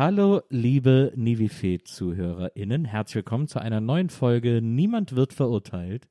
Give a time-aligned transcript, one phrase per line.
[0.00, 2.86] Hallo, liebe Nivifee-ZuhörerInnen.
[2.86, 6.08] Herzlich willkommen zu einer neuen Folge Niemand wird verurteilt,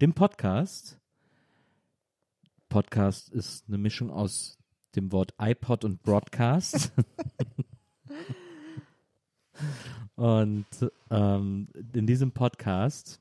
[0.00, 1.00] dem Podcast.
[2.68, 4.58] Podcast ist eine Mischung aus
[4.94, 6.92] dem Wort iPod und Broadcast.
[10.14, 10.66] und
[11.10, 13.20] ähm, in diesem Podcast.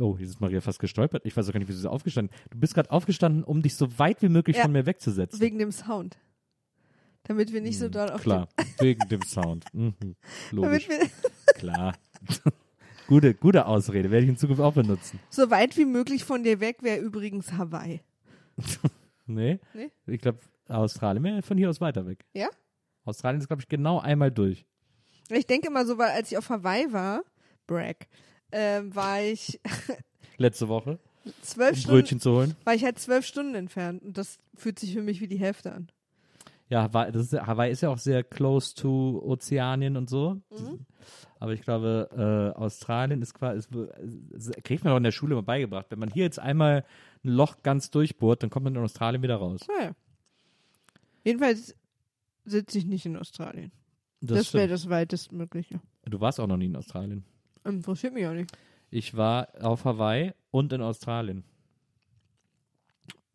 [0.00, 1.26] Oh, hier ist Maria fast gestolpert.
[1.26, 3.98] Ich weiß auch gar nicht, wie so aufgestanden Du bist gerade aufgestanden, um dich so
[3.98, 4.62] weit wie möglich Ja.
[4.62, 5.38] von mir wegzusetzen.
[5.38, 6.16] Wegen dem Sound.
[7.28, 8.48] Damit wir nicht so Hm, doll auf Klar,
[8.80, 9.64] wegen dem Sound.
[9.72, 9.94] Mhm.
[10.50, 10.88] Logisch,
[11.54, 11.94] klar.
[13.06, 15.20] gute, gute Ausrede, werde ich in Zukunft auch benutzen.
[15.30, 18.00] so weit wie möglich von dir weg wäre übrigens Hawaii.
[19.26, 19.60] Nee?
[19.74, 19.90] Nee?
[20.06, 22.24] Ich glaube, Australien wäre von hier aus weiter weg.
[22.34, 22.48] Ja?
[23.04, 24.64] Australien ist, glaube ich, genau einmal durch.
[25.30, 27.22] Ich denke immer so, weil als ich auf Hawaii war,
[27.66, 28.06] Bragg,
[28.52, 29.60] ähm, war ich
[30.38, 30.98] Letzte Woche,
[31.42, 32.56] zwölf um Stunden, Brötchen zu holen.
[32.64, 35.72] war ich halt zwölf Stunden entfernt und das fühlt sich für mich wie die Hälfte
[35.72, 35.88] an.
[36.70, 40.34] Ja, Hawaii, ist, Hawaii ist ja auch sehr close to Ozeanien und so.
[40.50, 40.86] Mhm.
[41.40, 42.08] Aber ich glaube,
[42.54, 43.66] äh, Australien ist quasi,
[44.32, 45.86] ist, kriegt man auch in der Schule mal beigebracht.
[45.88, 46.84] Wenn man hier jetzt einmal
[47.24, 49.60] ein Loch ganz durchbohrt, dann kommt man in Australien wieder raus.
[49.66, 49.92] Naja.
[51.24, 51.74] Jedenfalls
[52.44, 53.72] sitze ich nicht in Australien.
[54.20, 55.80] Das, Das, wäre das weitestmögliche.
[56.04, 57.24] Du warst auch noch nie in Australien.
[57.64, 58.50] Interessiert mich auch nicht.
[58.90, 61.44] Ich war auf Hawaii und in Australien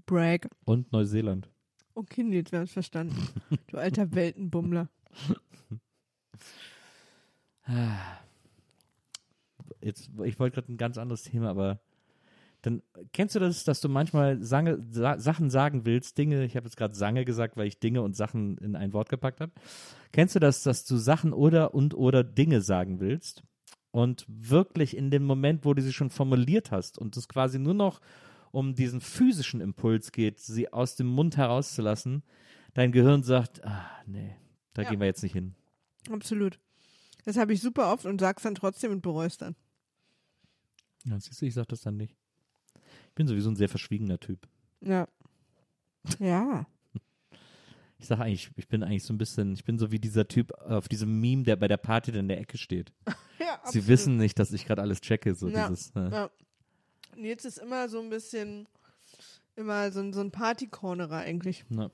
[0.05, 0.49] Bragg.
[0.65, 1.49] und Neuseeland.
[1.95, 3.15] Okay, Nils, wir haben es verstanden.
[3.67, 4.89] Du alter Weltenbummler.
[9.81, 11.79] Jetzt, ich wollte gerade ein ganz anderes Thema, aber
[12.61, 16.65] dann kennst du das, dass du manchmal Sange, Sa Sachen sagen willst, Dinge, ich habe
[16.65, 19.51] jetzt gerade Sange gesagt, weil ich Dinge und Sachen in ein Wort gepackt habe.
[20.11, 23.43] Kennst du das, dass du Sachen oder und oder Dinge sagen willst
[23.91, 27.73] und wirklich in dem Moment, wo du sie schon formuliert hast und es quasi nur
[27.73, 27.99] noch
[28.53, 32.21] um diesen physischen Impuls geht, sie aus dem Mund herauszulassen,
[32.75, 34.35] dein Gehirn sagt, ah, nee,
[34.73, 34.89] da Ja.
[34.91, 35.55] gehen wir jetzt nicht hin.
[36.11, 36.59] Absolut.
[37.25, 39.55] Das habe ich super oft und sag's dann trotzdem und bereust dann.
[41.05, 42.15] Ja, siehst du, ich sag das dann nicht.
[43.07, 44.47] Ich bin sowieso ein sehr verschwiegener Typ.
[44.81, 45.07] Ja.
[46.19, 46.67] Ja.
[47.97, 50.51] Ich sag eigentlich, ich bin eigentlich so ein bisschen, ich bin so wie dieser Typ
[50.51, 52.91] auf diesem Meme, der bei der Party dann in der Ecke steht.
[53.39, 55.67] ja Sie wissen nicht, dass ich gerade alles checke, so Ja.
[55.69, 55.93] dieses.
[55.95, 56.09] Ne?
[56.11, 56.29] Ja.
[57.17, 58.67] Nils ist immer so ein bisschen,
[59.55, 61.63] immer so ein, so ein Partycornerer eigentlich.
[61.69, 61.89] Na,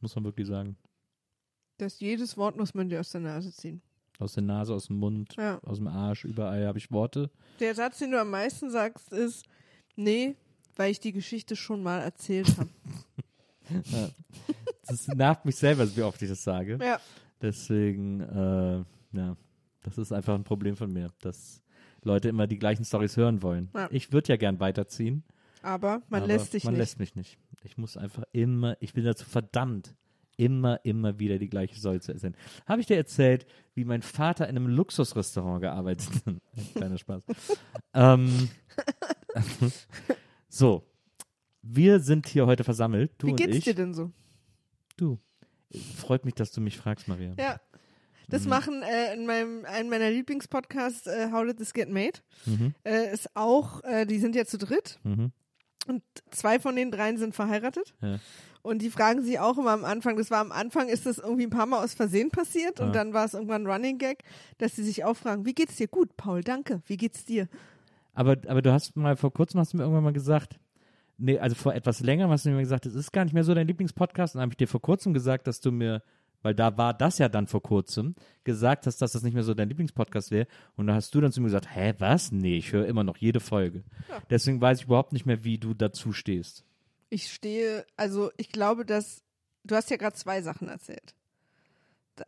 [0.00, 0.76] muss man wirklich sagen.
[1.78, 3.82] Das jedes Wort muss man dir aus der Nase ziehen.
[4.18, 5.58] Aus der Nase, aus dem Mund, Ja.
[5.64, 7.30] aus dem Arsch, überall habe ich Worte.
[7.60, 9.44] Der Satz, den du am meisten sagst, ist,
[9.96, 10.36] nee,
[10.76, 12.68] weil ich die Geschichte schon mal erzählt habe.
[14.86, 16.78] Das nervt mich selber, wie oft ich das sage.
[16.82, 17.00] ja.
[17.40, 18.84] Deswegen, äh,
[19.16, 19.36] ja,
[19.82, 21.61] das ist einfach ein Problem von mir, dass
[22.04, 23.70] Leute immer die gleichen Stories hören wollen.
[23.74, 23.88] Ja.
[23.90, 25.24] Ich würde ja gern weiterziehen.
[25.62, 26.80] Aber man aber lässt sich man nicht.
[26.80, 27.38] lässt mich nicht.
[27.62, 29.94] Ich muss einfach immer, ich bin dazu verdammt,
[30.36, 32.36] immer, immer wieder die gleiche Story zu erzählen.
[32.66, 36.34] Habe ich dir erzählt, wie mein Vater in einem Luxusrestaurant gearbeitet hat?
[36.74, 37.22] Kleiner Spaß.
[37.94, 38.48] ähm,
[40.48, 40.84] so,
[41.62, 43.64] wir sind hier heute versammelt, du Wie und geht's ich.
[43.64, 44.10] dir denn so?
[44.96, 45.18] Du,
[45.96, 47.34] freut mich, dass du mich fragst, Maria.
[47.38, 47.60] Ja.
[48.32, 48.50] Das Mhm.
[48.50, 53.12] machen äh, in meinem einem meiner Lieblingspodcasts, äh, How Did This Get Made, Mhm, äh,
[53.12, 55.30] ist auch, äh, die sind ja zu dritt mhm,
[55.86, 57.94] und zwei von den dreien sind verheiratet.
[58.02, 58.18] ja.
[58.64, 61.42] Und die fragen sich auch immer am Anfang, das war am Anfang, ist das irgendwie
[61.42, 62.92] ein paar Mal aus Versehen passiert und Ja.
[62.92, 64.22] dann war es irgendwann ein Running Gag,
[64.58, 65.88] dass sie sich auch fragen, wie geht's dir?
[65.88, 66.80] Gut, Paul, danke.
[66.86, 67.48] Wie geht's dir?
[68.14, 70.60] Aber, aber du hast mal vor kurzem hast du mir irgendwann mal gesagt,
[71.18, 73.52] nee, also vor etwas länger hast du mir gesagt, es ist gar nicht mehr so
[73.52, 74.34] dein Lieblingspodcast.
[74.34, 76.02] Und dann habe ich dir vor kurzem gesagt, dass du mir,
[76.42, 78.14] weil da war das ja dann vor kurzem,
[78.44, 80.46] gesagt hast, dass das nicht mehr so dein Lieblingspodcast wäre.
[80.76, 82.32] Und da hast du dann zu mir gesagt, hä, was?
[82.32, 83.84] Nee, ich höre immer noch jede Folge.
[84.08, 84.22] Ja.
[84.30, 86.64] Deswegen weiß ich überhaupt nicht mehr, wie du dazu stehst.
[87.10, 89.22] Ich stehe, also ich glaube, dass,
[89.64, 91.14] du hast ja gerade zwei Sachen erzählt.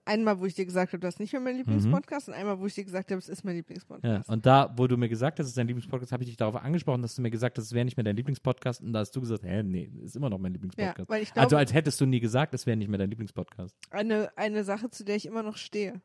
[0.07, 2.67] Einmal, wo ich dir gesagt habe, das ist nicht mehr mein Lieblingspodcast und einmal, wo
[2.67, 3.59] ich dir gesagt habe, es ist mein Ja.
[3.59, 4.29] Lieblingspodcast.
[4.31, 6.57] Und da, wo du mir gesagt hast, es ist dein Lieblingspodcast, habe ich dich darauf
[6.57, 8.81] angesprochen, dass du mir gesagt hast, es wäre nicht mehr dein Lieblingspodcast.
[8.81, 10.99] Und da hast du gesagt, hä, nee, ist immer noch mein Lieblingspodcast.
[11.21, 13.77] ich glaube- also als hättest du nie gesagt, es wäre nicht mehr dein Lieblingspodcast.
[13.91, 16.01] eine, eine Sache, zu der ich immer noch stehe.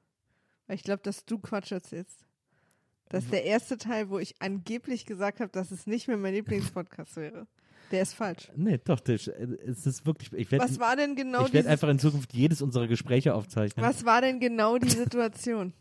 [0.68, 2.26] Weil ich glaube, dass du Quatsch erzählst.
[3.08, 6.34] Das ist der erste Teil, wo ich angeblich gesagt habe, dass es nicht mehr mein
[6.36, 7.48] Lieblingspodcast wäre.
[7.92, 8.52] Der ist falsch.
[8.56, 11.68] Nee, doch, das, es ist wirklich, ich werde Was war denn genau ich werde dieses,
[11.72, 13.86] einfach in Zukunft jedes unserer Gespräche aufzeichnen.
[13.86, 15.74] was war denn genau die Situation?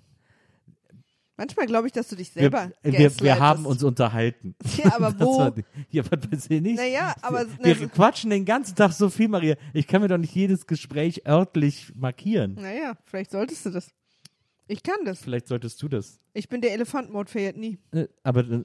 [1.37, 3.41] Manchmal glaube ich, dass du dich Wir, selber wir, wir gaslightest.
[3.41, 4.57] haben uns unterhalten.
[4.77, 5.39] Ja, aber Das wo?
[5.39, 6.77] war die- ja, was weiß ich nicht.
[6.77, 9.55] Naja, aber wir na, quatschen den ganzen Tag so viel, Maria.
[9.73, 12.55] Ich kann mir doch nicht jedes Gespräch örtlich markieren.
[12.55, 13.89] naja, vielleicht solltest du das.
[14.71, 15.21] Ich kann das.
[15.21, 16.21] Vielleicht solltest du das.
[16.35, 17.79] Ich bin der Elefant-Mode nie.
[17.91, 18.65] Äh, Aber äh,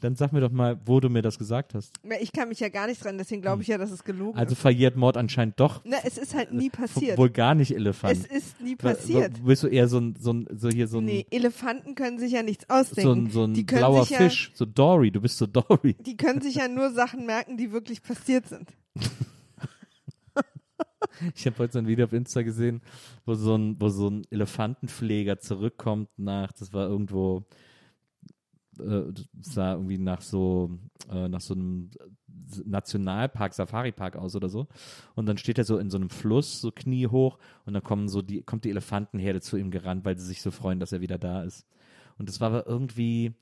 [0.00, 1.92] dann sag mir doch mal, wo du mir das gesagt hast.
[2.02, 4.38] Na, Ich kann mich ja gar nicht dran, deswegen glaube ich ja, dass es gelogen
[4.38, 4.60] Also ist.
[4.60, 5.82] verjährt Mord anscheinend doch.
[5.84, 7.18] Na, es ist halt nie passiert.
[7.18, 8.14] Wohl gar nicht Elefant.
[8.18, 9.44] Es ist nie passiert.
[9.44, 12.32] Bist du eher so ein, so ein, so hier so ein, Nee, Elefanten können sich
[12.32, 13.26] ja nichts so ausdenken.
[13.26, 15.94] ein, so ein die blauer sich ja, Fisch, so Dory, du bist so Dory.
[16.00, 18.70] Die können sich ja nur Sachen merken, die wirklich passiert sind.
[21.34, 22.82] Ich habe heute so ein Video auf Insta gesehen,
[23.24, 27.44] wo so ein, wo so ein Elefantenpfleger zurückkommt nach, das war irgendwo,
[28.78, 29.02] äh,
[29.40, 30.78] sah irgendwie nach so,
[31.10, 31.90] äh, nach so einem
[32.64, 34.66] Nationalpark, Safari-Park aus oder so.
[35.14, 38.22] Und dann steht er so in so einem Fluss, so kniehoch, und dann kommen so
[38.22, 41.18] die, kommt die Elefantenherde zu ihm gerannt, weil sie sich so freuen, dass er wieder
[41.18, 41.66] da ist.
[42.18, 43.34] Und das war aber irgendwie,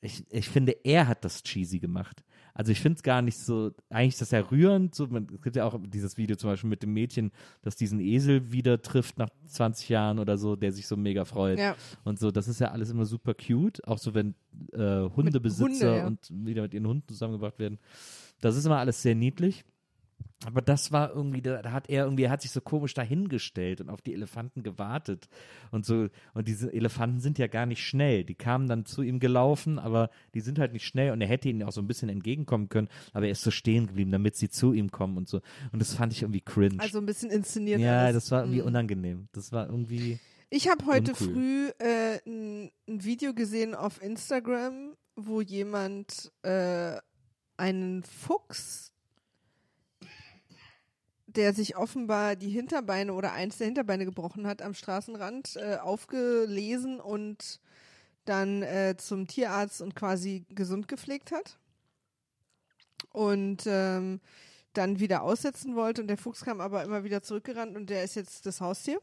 [0.00, 2.22] ich, ich finde, er hat das cheesy gemacht.
[2.56, 5.42] Also ich finde es gar nicht so, eigentlich ist das ja rührend, so, man, es
[5.42, 7.30] gibt ja auch dieses Video zum Beispiel mit dem Mädchen,
[7.60, 11.58] das diesen Esel wieder trifft nach 20 Jahren oder so, der sich so mega freut.
[11.58, 11.76] Ja.
[12.04, 14.34] Und so, das ist ja alles immer super cute, auch so wenn
[14.72, 16.06] äh, Hundebesitzer Hunde, ja.
[16.06, 17.78] und wieder mit ihren Hunden zusammengebracht werden.
[18.40, 19.64] Das ist immer alles sehr niedlich.
[20.44, 23.88] Aber das war irgendwie, da, hat er irgendwie, er hat sich so komisch dahingestellt und
[23.88, 25.28] auf die Elefanten gewartet
[25.70, 26.08] und so.
[26.34, 28.22] Und diese Elefanten sind ja gar nicht schnell.
[28.22, 31.48] Die kamen dann zu ihm gelaufen, aber die sind halt nicht schnell und er hätte
[31.48, 34.48] ihnen auch so ein bisschen entgegenkommen können, aber er ist so stehen geblieben, damit sie
[34.50, 35.40] zu ihm kommen und so.
[35.72, 36.76] Und das fand ich irgendwie cringe.
[36.80, 37.80] Also ein bisschen inszeniert.
[37.80, 38.24] ja, alles.
[38.24, 38.66] das war irgendwie Mhm.
[38.66, 39.28] unangenehm.
[39.32, 40.20] Das war irgendwie.
[40.50, 41.32] Ich habe heute Uncool.
[41.32, 46.98] früh äh, ein, ein Video gesehen auf Instagram, wo jemand äh,
[47.56, 48.92] einen Fuchs,
[51.36, 56.98] der sich offenbar die Hinterbeine oder eins der Hinterbeine gebrochen hat, am Straßenrand äh, aufgelesen
[56.98, 57.60] und
[58.24, 61.58] dann äh, zum Tierarzt und quasi gesund gepflegt hat.
[63.12, 64.20] Und ähm,
[64.72, 68.14] dann wieder aussetzen wollte und der Fuchs kam aber immer wieder zurückgerannt und der ist
[68.14, 69.00] jetzt das Haustier.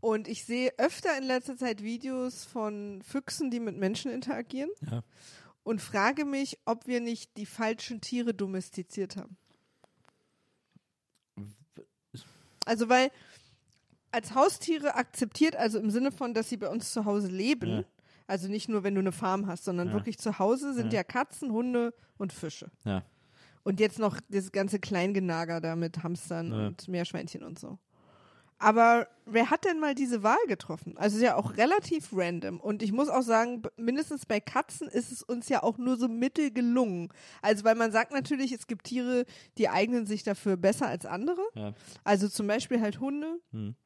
[0.00, 4.70] Und ich sehe öfter in letzter Zeit Videos von Füchsen, die mit Menschen interagieren.
[4.88, 5.02] Ja.
[5.64, 9.36] Und frage mich, ob wir nicht die falschen Tiere domestiziert haben.
[12.68, 13.10] Also, weil
[14.10, 17.84] als Haustiere akzeptiert, also im Sinne von, dass sie bei uns zu Hause leben, Ja.
[18.26, 19.94] also nicht nur, wenn du eine Farm hast, sondern Ja.
[19.94, 20.98] wirklich zu Hause sind Ja.
[21.00, 22.70] ja Katzen, Hunde und Fische.
[22.84, 23.02] Ja.
[23.64, 27.78] Und jetzt noch das ganze Kleingenager da mit Hamstern und Meerschweinchen und so.
[28.58, 30.96] Aber wer hat denn mal diese Wahl getroffen?
[30.98, 32.58] Also ist ja auch relativ random.
[32.58, 36.08] Und ich muss auch sagen, mindestens bei Katzen ist es uns ja auch nur so
[36.08, 37.08] mittel gelungen.
[37.40, 39.26] Also weil man sagt natürlich, es gibt Tiere,
[39.58, 41.42] die eignen sich dafür besser als andere.
[41.54, 41.72] Ja.
[42.02, 43.40] Also zum Beispiel halt Hunde.
[43.52, 43.76] Hm.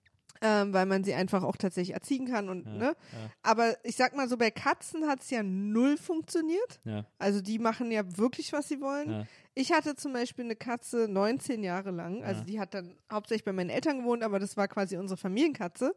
[0.45, 2.85] Ähm, weil man sie einfach auch tatsächlich erziehen kann und Ja, ne.
[2.85, 2.97] ja.
[3.45, 6.81] Aber ich sag mal so, bei Katzen hat es ja null funktioniert.
[6.85, 7.07] Ja.
[7.21, 9.29] Also die machen ja wirklich, was sie wollen.
[9.55, 12.25] Ich hatte zum Beispiel eine Katze 19 Jahre lang.
[12.25, 12.47] Also Ja.
[12.47, 15.95] die hat dann hauptsächlich bei meinen Eltern gewohnt, aber das war quasi unsere Familienkatze,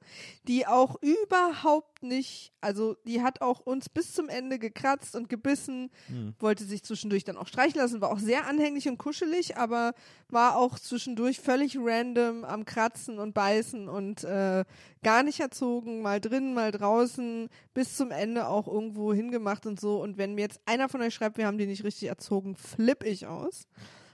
[0.47, 5.89] die auch überhaupt nicht, also die hat auch uns bis zum Ende gekratzt und gebissen,
[6.07, 6.35] Hm.
[6.39, 9.93] wollte sich zwischendurch dann auch streichen lassen, war auch sehr anhänglich und kuschelig, aber
[10.27, 14.65] war auch zwischendurch völlig random am Kratzen und Beißen und äh,
[15.05, 20.01] gar nicht erzogen, mal drinnen, mal draußen, bis zum Ende auch irgendwo hingemacht und so.
[20.01, 23.03] Und wenn mir jetzt einer von euch schreibt, wir haben die nicht richtig erzogen, flipp
[23.03, 23.67] ich aus.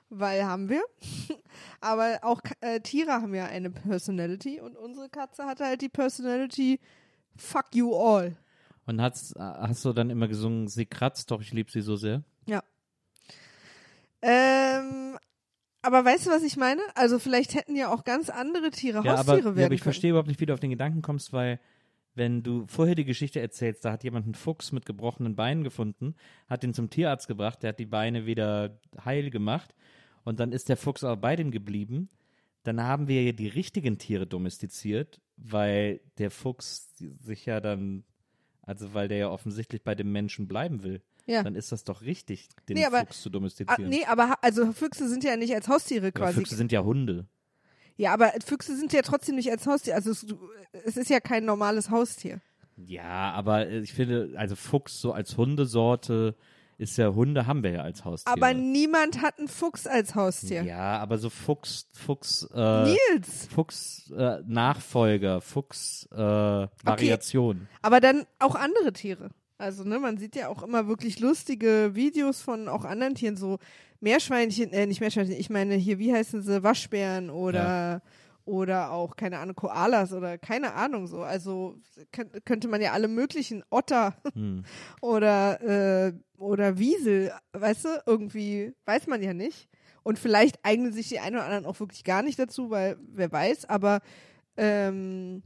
[0.10, 0.84] Weil haben wir.
[1.80, 6.82] Aber auch äh, Tiere haben ja eine Personality und unsere Katze hatte halt die Personality
[7.38, 8.36] Fuck you all.
[8.86, 12.26] Und hast, hast du dann immer gesungen, sie kratzt, doch ich liebe sie so sehr?
[14.22, 15.18] Ähm,
[15.82, 16.82] aber weißt du, was ich meine?
[16.96, 19.82] Also vielleicht hätten ja auch ganz andere Tiere Ja, Haustiere aber, werden ja, aber ich
[19.82, 19.94] können.
[19.94, 21.60] verstehe überhaupt nicht, wie du auf den Gedanken kommst, weil
[22.14, 26.16] wenn du vorher die Geschichte erzählst, da hat jemand einen Fuchs mit gebrochenen Beinen gefunden,
[26.50, 29.74] hat ihn zum Tierarzt gebracht, der hat die Beine wieder heil gemacht
[30.24, 32.10] und dann ist der Fuchs aber bei dem geblieben.
[32.64, 38.04] Dann haben wir ja die richtigen Tiere domestiziert, weil der Fuchs sich ja dann,
[38.62, 41.02] also weil der ja offensichtlich bei dem Menschen bleiben will.
[41.28, 41.44] Ja.
[41.44, 43.90] Dann ist das doch richtig, den Nee, aber- Fuchs zu Ah, domestizieren.
[43.90, 46.34] nee, aber also Füchse sind ja nicht als Haustiere aber quasi.
[46.40, 47.26] Füchse sind ja Hunde.
[47.98, 49.96] Ja, aber Füchse sind ja trotzdem nicht als Haustier.
[49.96, 50.26] Also es,
[50.86, 52.40] es ist ja kein normales Haustier.
[52.78, 56.36] Ja, aber äh, ich finde, also Fuchs so als Hundesorte
[56.80, 58.34] ist ja, Hunde haben wir ja als Haustiere.
[58.34, 60.64] Aber niemand hat einen Fuchs als Haustier.
[60.64, 63.48] Ja, aber so Fuchs, Fuchs, äh, Nils!
[63.54, 67.68] Fuchs äh, Nachfolger, Fuchs äh, Variation.
[67.84, 69.30] Aber dann auch andere Tiere.
[69.62, 73.60] Also, ne, man sieht ja auch immer wirklich lustige Videos von auch anderen Tieren, so
[74.00, 78.02] Meerschweinchen, äh, nicht Meerschweinchen, ich meine hier, wie heißen sie, Waschbären oder
[78.46, 81.22] oder auch, keine Ahnung, Koalas oder keine Ahnung so.
[81.22, 81.78] Also
[82.12, 84.64] könnt, könnte man ja alle möglichen Otter Hm.
[85.02, 85.62] oder,
[86.08, 89.70] äh, oder Wiesel, weißt du, irgendwie weiß man ja nicht.
[90.04, 93.32] Und vielleicht eignen sich die einen oder anderen auch wirklich gar nicht dazu, weil wer
[93.32, 94.02] weiß, aber
[94.58, 95.44] ähm,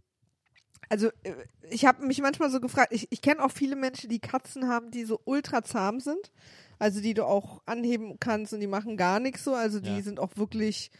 [0.89, 1.34] also äh,
[1.70, 4.92] ich habe mich manchmal so gefragt, ich, ich kenne auch viele Menschen, die Katzen haben,
[4.92, 6.32] die so ultra zahm sind,
[6.80, 10.01] also die du auch anheben kannst und die machen gar nichts so, also die Ja.
[10.04, 10.92] sind auch wirklich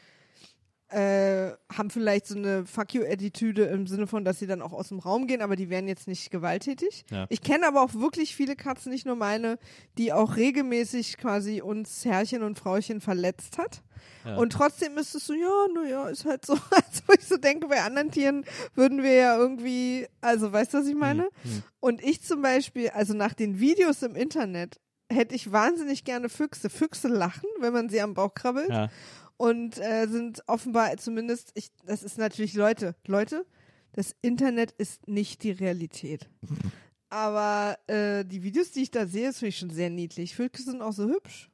[0.96, 4.88] äh, haben vielleicht so eine Fuck you-Attitüde im Sinne von, dass sie dann auch aus
[4.88, 7.04] dem Raum gehen, aber die wären jetzt nicht gewalttätig.
[7.12, 7.25] Ja.
[7.28, 9.60] Ich kenne aber auch wirklich viele Katzen, nicht nur meine,
[9.98, 13.84] die auch regelmäßig quasi uns Herrchen und Frauchen verletzt hat.
[14.24, 14.38] Ja.
[14.38, 17.82] Und trotzdem müsstest du, ja, naja, ist halt so, als wo ich so denke, bei
[17.82, 21.24] anderen Tieren würden wir ja irgendwie, also weißt du, was ich meine?
[21.44, 21.64] Hm.
[21.82, 24.80] Und ich zum Beispiel, also nach den Videos im Internet,
[25.12, 26.70] hätte ich wahnsinnig gerne Füchse.
[26.70, 28.90] Füchse lachen, wenn man sie am Bauch krabbelt Ja.
[29.38, 33.46] Und äh, sind offenbar zumindest, ich, das ist natürlich Leute, Leute,
[33.94, 36.30] das Internet ist nicht die Realität.
[37.10, 40.36] Aber äh, die Videos, die ich da sehe, das finde ich schon sehr niedlich.
[40.36, 41.50] Füchse sind auch so hübsch.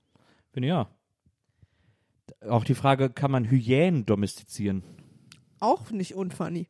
[0.53, 0.89] Bin ja.
[2.47, 4.83] Auch die Frage, kann man Hyänen domestizieren?
[5.59, 6.67] Auch nicht unfunny.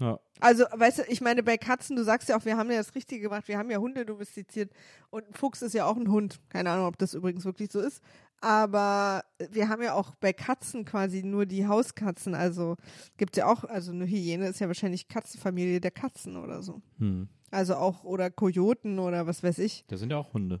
[0.00, 0.20] Ja.
[0.40, 2.94] Also, weißt du, ich meine, bei Katzen, du sagst ja auch, wir haben ja das
[2.94, 4.70] Richtige gemacht, wir haben ja Hunde domestiziert
[5.10, 6.38] und ein Fuchs ist ja auch ein Hund.
[6.50, 8.02] Keine Ahnung, ob das übrigens wirklich so ist.
[8.40, 12.34] Aber wir haben ja auch bei Katzen quasi nur die Hauskatzen.
[12.34, 12.76] Also
[13.16, 16.80] gibt ja auch, also eine Hyäne ist ja wahrscheinlich Katzenfamilie der Katzen oder so.
[16.98, 17.28] Hm.
[17.50, 19.84] Also auch, oder Kojoten oder was weiß ich.
[19.88, 20.60] Das sind ja auch Hunde.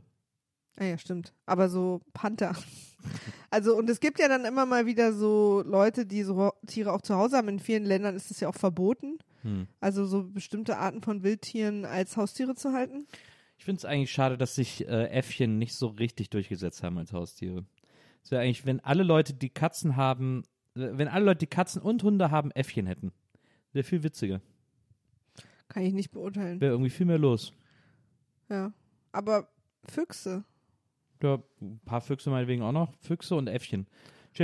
[0.76, 1.34] Ah ja, stimmt.
[1.46, 2.54] Aber so Panther.
[3.50, 7.00] Also, und es gibt ja dann immer mal wieder so Leute, die so Tiere auch
[7.00, 7.48] zu Hause haben.
[7.48, 9.18] In vielen Ländern ist es ja auch verboten.
[9.42, 9.68] Hm.
[9.80, 13.06] Also so bestimmte Arten von Wildtieren als Haustiere zu halten.
[13.58, 17.12] Ich finde es eigentlich schade, dass sich äh, Äffchen nicht so richtig durchgesetzt haben als
[17.12, 17.64] Haustiere.
[18.22, 21.82] Es wäre eigentlich, wenn alle Leute, die Katzen haben, äh, wenn alle Leute, die Katzen
[21.82, 23.12] und Hunde haben, Äffchen hätten.
[23.72, 24.40] Wäre viel witziger.
[25.68, 26.60] Kann ich nicht beurteilen.
[26.60, 27.52] Wäre irgendwie viel mehr los.
[28.48, 28.72] Ja.
[29.12, 29.48] Aber
[29.84, 30.44] Füchse.
[31.22, 32.94] Ja, ein paar Füchse meinetwegen auch noch.
[33.00, 33.86] Füchse und Äffchen.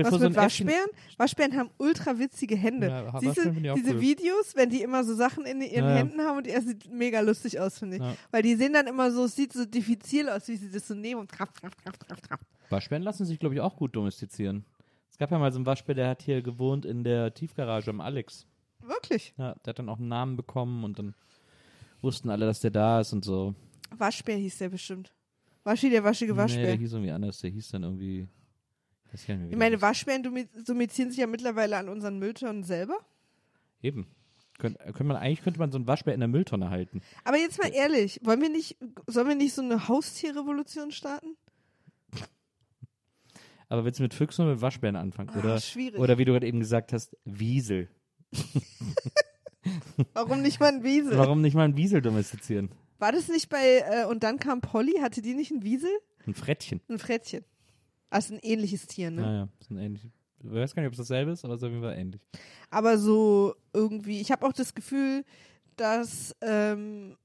[0.02, 0.66] Was so mit Äffchen.
[0.66, 0.90] Waschbären?
[1.16, 2.88] Waschbären haben ultra witzige Hände.
[2.88, 4.00] Ja, ich auch diese cool.
[4.00, 5.94] Videos, wenn die immer so Sachen in ihren Ja.
[5.96, 8.02] Händen haben und die, das sieht mega lustig aus, finde ich.
[8.02, 8.14] Ja.
[8.30, 10.94] Weil die sehen dann immer so, es sieht so diffizil aus, wie sie das so
[10.94, 12.40] nehmen und trapp, trapp, trapp, trapp, trapp.
[12.70, 14.64] Waschbären lassen sich, glaube ich, auch gut domestizieren.
[15.10, 18.00] Es gab ja mal so einen Waschbär, der hat hier gewohnt in der Tiefgarage am
[18.00, 18.46] Alex.
[18.80, 19.32] Wirklich.
[19.38, 21.14] Ja, der hat dann auch einen Namen bekommen und dann
[22.02, 23.54] wussten alle, dass der da ist und so.
[23.96, 25.12] Waschbär hieß der bestimmt.
[25.62, 26.66] Waschi, der waschige Nee, Waschbär.
[26.66, 27.38] der hieß irgendwie anders.
[27.38, 28.28] Der hieß dann irgendwie.
[29.14, 29.80] Nicht mehr, wie ich meine.
[29.80, 30.22] Waschbären
[30.66, 32.98] domestizieren sich ja mittlerweile an unseren Mülltonnen selber.
[33.80, 34.08] Eben.
[34.58, 37.00] Könnte man, eigentlich könnte man so einen Waschbär in der Mülltonne halten.
[37.24, 41.36] Aber jetzt mal ehrlich, wollen wir nicht, sollen wir nicht so eine Haustierrevolution starten?
[43.68, 45.30] Aber willst du mit Füchsen oder mit Waschbären anfangen?
[45.30, 45.98] Ah, Oder, schwierig.
[45.98, 47.88] oder wie du gerade eben gesagt hast, Wiesel.
[50.12, 51.16] Warum nicht mal ein Wiesel?
[51.16, 52.70] Warum nicht mal einen Wiesel domestizieren?
[52.98, 55.90] War das nicht bei, äh, und dann kam Polly, hatte die nicht ein Wiesel?
[56.26, 56.80] Ein Frettchen.
[56.88, 57.44] Ein Frettchen.
[58.14, 59.22] Also ein ähnliches Tier, ne?
[59.22, 60.06] Naja, ist ein ähnlich.
[60.38, 62.20] Ich weiß gar nicht, ob es dasselbe ist, aber es ist auf jeden Fall ähnlich.
[62.70, 65.24] Aber so irgendwie, ich habe auch das Gefühl,
[65.74, 67.16] dass, ähm,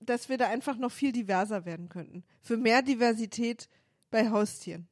[0.00, 2.24] dass wir da einfach noch viel diverser werden könnten.
[2.40, 3.68] Für mehr Diversität
[4.10, 4.88] bei Haustieren.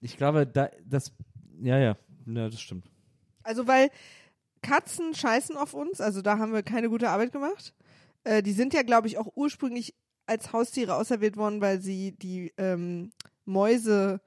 [0.00, 1.12] Ich glaube, da, das,
[1.60, 1.96] ja, ja,
[2.26, 2.88] ja, das stimmt.
[3.42, 3.90] Also, weil
[4.62, 7.74] Katzen scheißen auf uns, also da haben wir keine gute Arbeit gemacht.
[8.22, 9.92] Äh, die sind ja, glaube ich, auch ursprünglich
[10.26, 13.10] als Haustiere auserwählt worden, weil sie die ähm,
[13.50, 14.20] Mäuse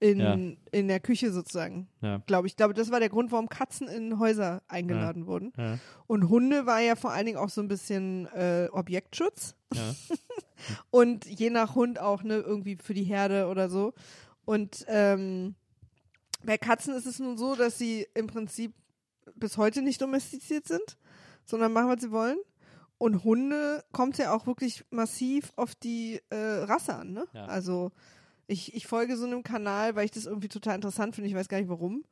[0.00, 0.34] in, Ja.
[0.72, 2.18] in der Küche sozusagen, Ja.
[2.26, 2.54] glaube ich.
[2.54, 5.52] Ich glaube, das war der Grund, warum Katzen in Häuser eingeladen wurden.
[5.56, 9.54] Ja, Und Hunde war ja vor allen Dingen auch so ein bisschen äh, Objektschutz.
[10.90, 13.92] Und je nach Hund auch, ne, irgendwie für die Herde oder so.
[14.44, 15.54] Und ähm,
[16.44, 18.72] bei Katzen ist es nun so, dass sie im Prinzip
[19.36, 20.96] bis heute nicht domestiziert sind,
[21.44, 22.38] sondern machen, was sie wollen.
[22.98, 27.24] Und Hunde kommt ja auch wirklich massiv auf die äh, Rasse an, ne?
[27.48, 27.90] Also
[28.52, 31.48] ich, ich folge so einem Kanal, weil ich das irgendwie total interessant finde, ich weiß
[31.48, 32.04] gar nicht warum,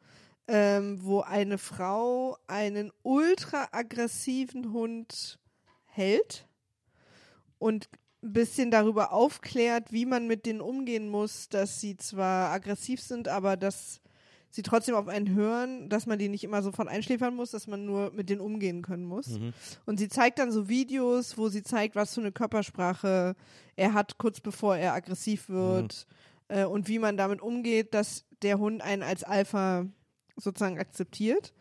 [0.48, 5.38] ähm, wo eine Frau einen ultra aggressiven Hund
[5.86, 6.48] hält
[7.58, 7.88] und
[8.22, 13.28] ein bisschen darüber aufklärt, wie man mit denen umgehen muss, dass sie zwar aggressiv sind,
[13.28, 14.00] aber dass
[14.50, 17.86] sie trotzdem auf einen hören, dass man die nicht immer sofort einschläfern muss, dass man
[17.86, 19.28] nur mit denen umgehen können muss.
[19.28, 19.52] Mhm.
[19.86, 23.36] Und sie zeigt dann so Videos, wo sie zeigt, was für eine Körpersprache
[23.76, 26.06] er hat, kurz bevor er aggressiv wird
[26.50, 29.86] äh, und wie man damit umgeht, dass der Hund einen als Alpha
[30.36, 31.54] sozusagen akzeptiert.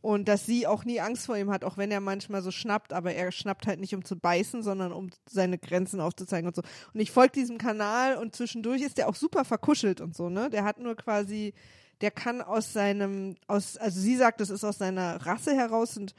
[0.00, 2.92] Und dass sie auch nie Angst vor ihm hat, auch wenn er manchmal so schnappt,
[2.92, 6.62] aber er schnappt halt nicht, um zu beißen, sondern um seine Grenzen aufzuzeigen und so.
[6.92, 10.50] Und ich folge diesem Kanal und zwischendurch ist der auch super verkuschelt und so, ne?
[10.50, 11.54] Der hat nur quasi
[12.02, 16.14] der kann aus seinem, aus, also sie sagt, das ist aus seiner Rasse heraus und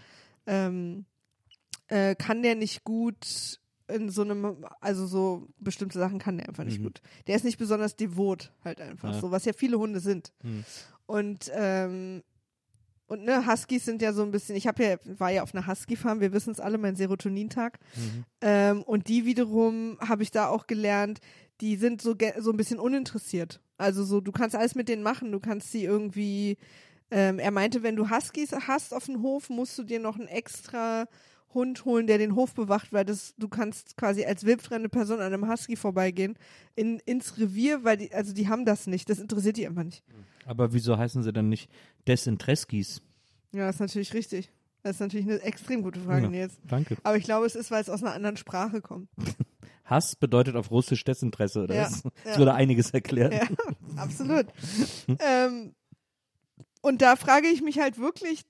[0.47, 1.05] ähm,
[1.87, 6.63] äh, kann der nicht gut in so einem, also so bestimmte Sachen kann der einfach
[6.63, 6.83] nicht Mhm.
[6.85, 7.01] gut.
[7.27, 9.19] Der ist nicht besonders devot, halt einfach Ja.
[9.19, 10.31] so, was ja viele Hunde sind.
[10.41, 10.63] Hm.
[11.05, 12.23] Und ähm,
[13.07, 15.67] und ne, Huskies sind ja so ein bisschen, ich habe ja, war ja auf einer
[15.67, 17.77] Husky-Farm, wir wissen es alle, mein Serotonintag.
[17.95, 18.25] Mhm.
[18.41, 21.19] Ähm, und die wiederum habe ich da auch gelernt,
[21.61, 23.59] die sind so, so ein bisschen uninteressiert.
[23.77, 26.57] Also so, du kannst alles mit denen machen, du kannst sie irgendwie,
[27.11, 30.29] ähm, er meinte, wenn du Huskies hast auf dem Hof, musst du dir noch einen
[30.29, 31.05] extra
[31.53, 35.33] Hund holen, der den Hof bewacht, weil das, du kannst quasi als wildfremde Person an
[35.33, 36.37] einem Husky vorbeigehen,
[36.75, 40.03] in, ins Revier, weil die, also die haben das nicht, das interessiert die einfach nicht.
[40.45, 41.69] Aber wieso heißen sie dann nicht
[42.07, 43.01] Desintreskis?
[43.53, 44.51] Ja, das ist natürlich richtig.
[44.81, 46.29] Das ist natürlich eine extrem gute Frage, Ja.
[46.29, 46.57] Nils.
[46.67, 46.97] Danke.
[47.03, 49.07] Aber ich glaube, es ist, weil es aus einer anderen Sprache kommt.
[49.85, 51.75] Hass bedeutet auf Russisch Desinteresse, oder?
[51.75, 52.37] Ja, Das, ja.
[52.37, 53.31] würde einiges erklären.
[53.31, 53.47] Ja,
[54.01, 54.47] absolut.
[55.19, 55.73] ähm,
[56.81, 58.43] und da frage ich mich halt wirklich,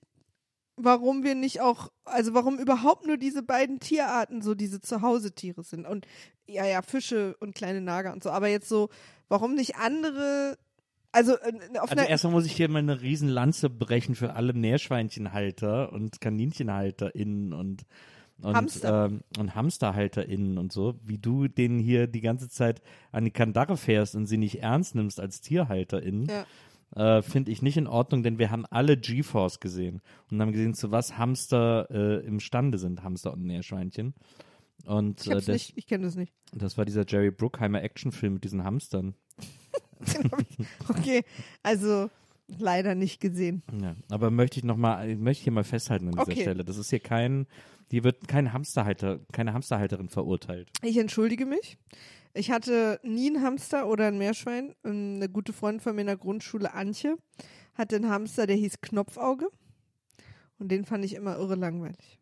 [0.76, 5.86] warum wir nicht auch, also warum überhaupt nur diese beiden Tierarten so diese Zuhausetiere sind.
[5.86, 6.06] Und
[6.46, 8.30] ja, ja, Fische und kleine Nager und so.
[8.30, 8.88] Aber jetzt so,
[9.28, 10.58] warum nicht andere,
[11.12, 14.52] also äh, auf Also erstmal muss ich hier mal eine riesen Lanze brechen für alle
[14.52, 17.84] Meerschweinchenhalter und KaninchenhalterInnen und
[18.42, 19.06] und, Hamster.
[19.06, 23.76] Ähm, und HamsterhalterInnen und so, wie du denen hier die ganze Zeit an die Kandare
[23.76, 26.44] fährst und sie nicht ernst nimmst als TierhalterInnen, Ja.
[26.94, 30.74] Äh, finde ich nicht in Ordnung, denn wir haben alle GeForce gesehen und haben gesehen,
[30.74, 34.14] zu was Hamster äh, imstande sind, Hamster und Meerschweinchen.
[34.86, 36.32] Und ich äh, das, nicht, ich kenne das nicht.
[36.52, 39.14] das war dieser Jerry Bruckheimer Actionfilm mit diesen Hamstern.
[40.88, 41.22] Okay,
[41.62, 42.10] also
[42.46, 43.62] leider nicht gesehen.
[43.80, 46.42] Ja, aber möchte ich noch mal, möchte ich hier mal festhalten an dieser Okay.
[46.42, 46.64] Stelle.
[46.64, 47.46] Das ist hier kein,
[47.90, 50.68] die wird kein Hamsterhalter, keine Hamsterhalterin verurteilt.
[50.82, 51.78] Ich entschuldige mich.
[52.34, 54.74] Ich hatte nie einen Hamster oder ein Meerschwein.
[54.84, 57.16] Ähm, Eine gute Freundin von mir in der Grundschule, Antje,
[57.74, 59.48] hatte einen Hamster, der hieß Knopfauge.
[60.58, 62.18] Und den fand ich immer irre langweilig.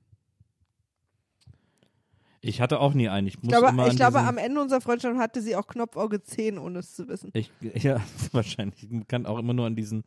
[2.45, 3.29] Ich hatte auch nie einen.
[3.29, 6.23] Ich muss Ich glaube, immer ich glaube am Ende unserer Freundschaft hatte sie auch Knopfauge
[6.23, 7.31] 10, ohne es zu wissen.
[7.35, 7.51] ich,
[7.83, 8.01] ja,
[8.33, 8.83] wahrscheinlich.
[8.83, 10.05] Ich kann auch immer nur an diesen,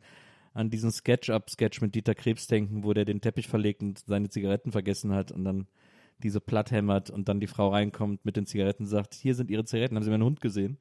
[0.52, 4.70] an diesen Sketch-Up-Sketch mit Dieter Krebs denken, wo der den Teppich verlegt und seine Zigaretten
[4.70, 5.66] vergessen hat und dann
[6.22, 9.50] diese platt hämmert und dann die Frau reinkommt mit den Zigaretten und sagt, hier sind
[9.50, 10.78] ihre Zigaretten, haben Sie meinen Hund gesehen?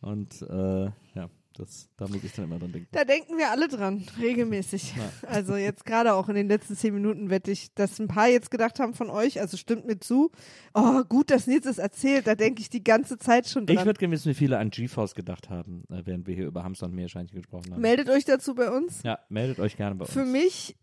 [0.00, 2.88] Und äh, ja, das, da muss ich dann immer dran denken.
[2.92, 4.94] Da denken wir alle dran, regelmäßig.
[5.28, 8.50] Also jetzt gerade auch in den letzten zehn Minuten wette ich, dass ein paar jetzt
[8.50, 10.30] gedacht haben von euch, also stimmt mir zu,
[10.74, 13.86] oh gut, dass Nils es erzählt, da denke ich die ganze Zeit schon Ich dran.
[13.86, 16.86] würde gerne wissen, wie viele an GeForce gedacht haben, äh, während wir hier über Hamster
[16.86, 17.80] und Meerschweinchen gesprochen haben.
[17.80, 19.02] Meldet euch dazu bei uns.
[19.02, 20.12] Ja, meldet euch gerne bei uns.
[20.12, 20.76] Für mich,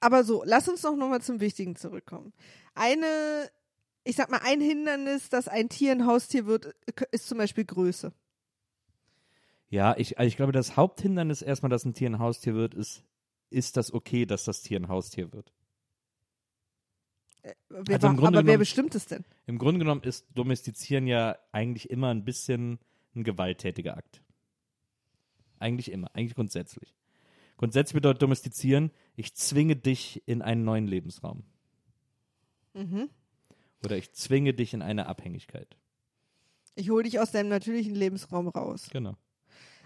[0.00, 2.32] aber so, lass uns doch nochmal zum Wichtigen zurückkommen.
[2.74, 3.50] Eine,
[4.04, 6.74] ich sag mal, ein Hindernis, dass ein Tier ein Haustier wird,
[7.10, 8.12] ist zum Beispiel Größe.
[9.68, 13.02] Ja, ich, also ich glaube, das Haupthindernis erstmal, dass ein Tier ein Haustier wird, ist,
[13.50, 15.52] ist das okay, dass das Tier ein Haustier wird?
[17.68, 19.24] Wer, Also im wa- Grunde aber wer genommen- bestimmt es denn?
[19.46, 22.78] Im Grunde genommen ist Domestizieren ja eigentlich immer ein bisschen
[23.14, 24.20] ein gewalttätiger Akt.
[25.58, 26.94] Eigentlich immer, eigentlich grundsätzlich.
[27.56, 31.42] Grundsätzlich bedeutet Domestizieren, ich zwinge dich in einen neuen Lebensraum.
[32.74, 33.08] Mhm.
[33.84, 35.76] Oder ich zwinge dich in eine Abhängigkeit.
[36.74, 38.88] Ich hole dich aus deinem natürlichen Lebensraum raus.
[38.92, 39.16] Genau.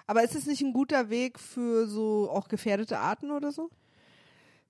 [0.07, 3.71] Aber ist es nicht ein guter Weg für so auch gefährdete Arten oder so?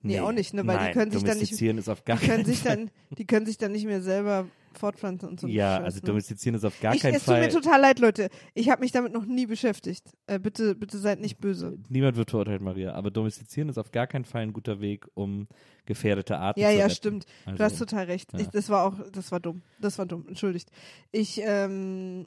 [0.03, 2.27] Nee, auch nicht, ne, weil die Nein, können sich dann nicht- ist auf gar Die
[2.27, 5.47] können sich dann, die können sich dann nicht mehr selber fortpflanzen und so.
[5.47, 6.01] Ja, also ne?
[6.03, 7.41] Domestizieren ist auf gar ich, keinen es tut Fall.
[7.41, 8.29] mir total leid, Leute.
[8.53, 10.11] Ich habe mich damit noch nie beschäftigt.
[10.27, 11.77] Äh, bitte, bitte seid nicht böse.
[11.89, 12.93] Niemand wird verurteilt, Maria.
[12.93, 15.47] Aber Domestizieren ist auf gar keinen Fall ein guter Weg, um
[15.85, 16.95] gefährdete Arten Ja, zu ja, retten.
[16.95, 17.25] stimmt.
[17.45, 18.31] Also, Du hast total recht.
[18.33, 18.39] ja.
[18.39, 19.61] Ich, das war auch, das war dumm.
[19.79, 20.25] Das war dumm.
[20.27, 20.69] Entschuldigt.
[21.11, 22.25] Ich, ähm,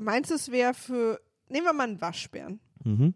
[0.00, 2.60] meinst du, es wäre für, nehmen wir mal einen Waschbären.
[2.84, 3.14] Mhm.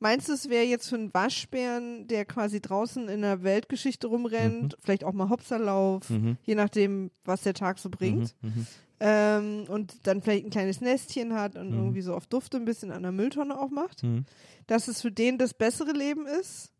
[0.00, 4.76] Meinst du, es wäre jetzt für einen Waschbären, der quasi draußen in der Weltgeschichte rumrennt,
[4.80, 6.36] vielleicht auch mal Hopserlauf, Mhm.
[6.42, 8.48] je nachdem, was der Tag so bringt, Mhm.
[8.48, 8.66] Mhm.
[8.98, 11.76] ähm, und dann vielleicht ein kleines Nestchen hat und Mhm.
[11.78, 14.24] irgendwie so auf Dufte ein bisschen an der Mülltonne auch macht, Mhm.
[14.66, 16.72] dass es für den das bessere Leben ist,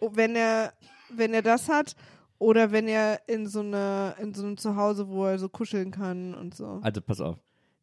[0.00, 0.72] wenn er,
[1.12, 1.96] wenn er das hat,
[2.38, 6.34] oder wenn er in so einer, in so einem Zuhause, wo er so kuscheln kann
[6.34, 6.78] und so.
[6.82, 7.38] Also pass auf.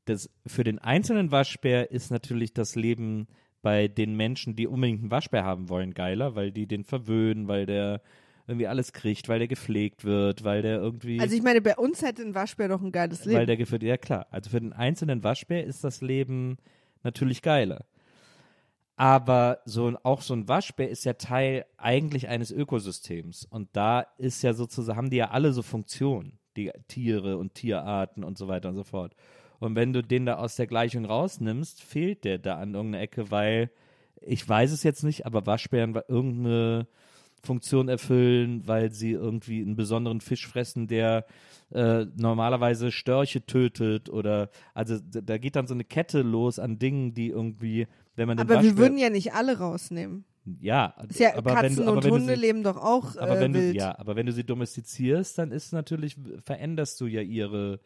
[0.06, 3.28] Das, für den einzelnen Waschbär ist natürlich das Leben
[3.62, 7.65] bei den Menschen, die unbedingt einen Waschbär haben wollen, geiler, weil die den verwöhnen, weil
[7.65, 8.02] der
[8.48, 12.02] irgendwie alles kriegt, weil der gepflegt wird, weil der irgendwie, Also ich meine, bei uns
[12.02, 13.39] hätte ein Waschbär doch ein geiles Leben.
[13.39, 14.28] weil der geführt, ja klar.
[14.32, 16.58] Also für den einzelnen Waschbär ist das Leben
[17.04, 17.86] natürlich geiler.
[18.96, 23.46] Aber so ein, auch so ein Waschbär ist ja Teil eigentlich eines Ökosystems.
[23.46, 28.24] Und da ist ja sozusagen, haben die ja alle so Funktionen, die Tiere und Tierarten
[28.24, 29.13] und so weiter und so fort.
[29.60, 33.32] Und wenn du den da aus der Gleichung rausnimmst, fehlt der da an irgendeiner Ecke,
[33.32, 33.72] weil
[34.22, 36.88] ich weiß es jetzt nicht, aber Waschbären wa- irgendeine
[37.43, 41.26] Funktion erfüllen, weil sie irgendwie einen besonderen Fisch fressen, der
[41.72, 47.13] äh, normalerweise Störche tötet oder also da geht dann so eine Kette los an Dingen,
[47.13, 50.26] die irgendwie, wenn man den Aber wir würden ja nicht alle rausnehmen.
[50.62, 53.15] ja, Ist ja, aber Katzen wenn du, aber und wenn Hunde sie, leben doch auch
[53.17, 53.76] aber äh, wenn du, wild.
[53.76, 57.80] ja, aber wenn du sie domestizierst, dann ist natürlich veränderst du ja ihre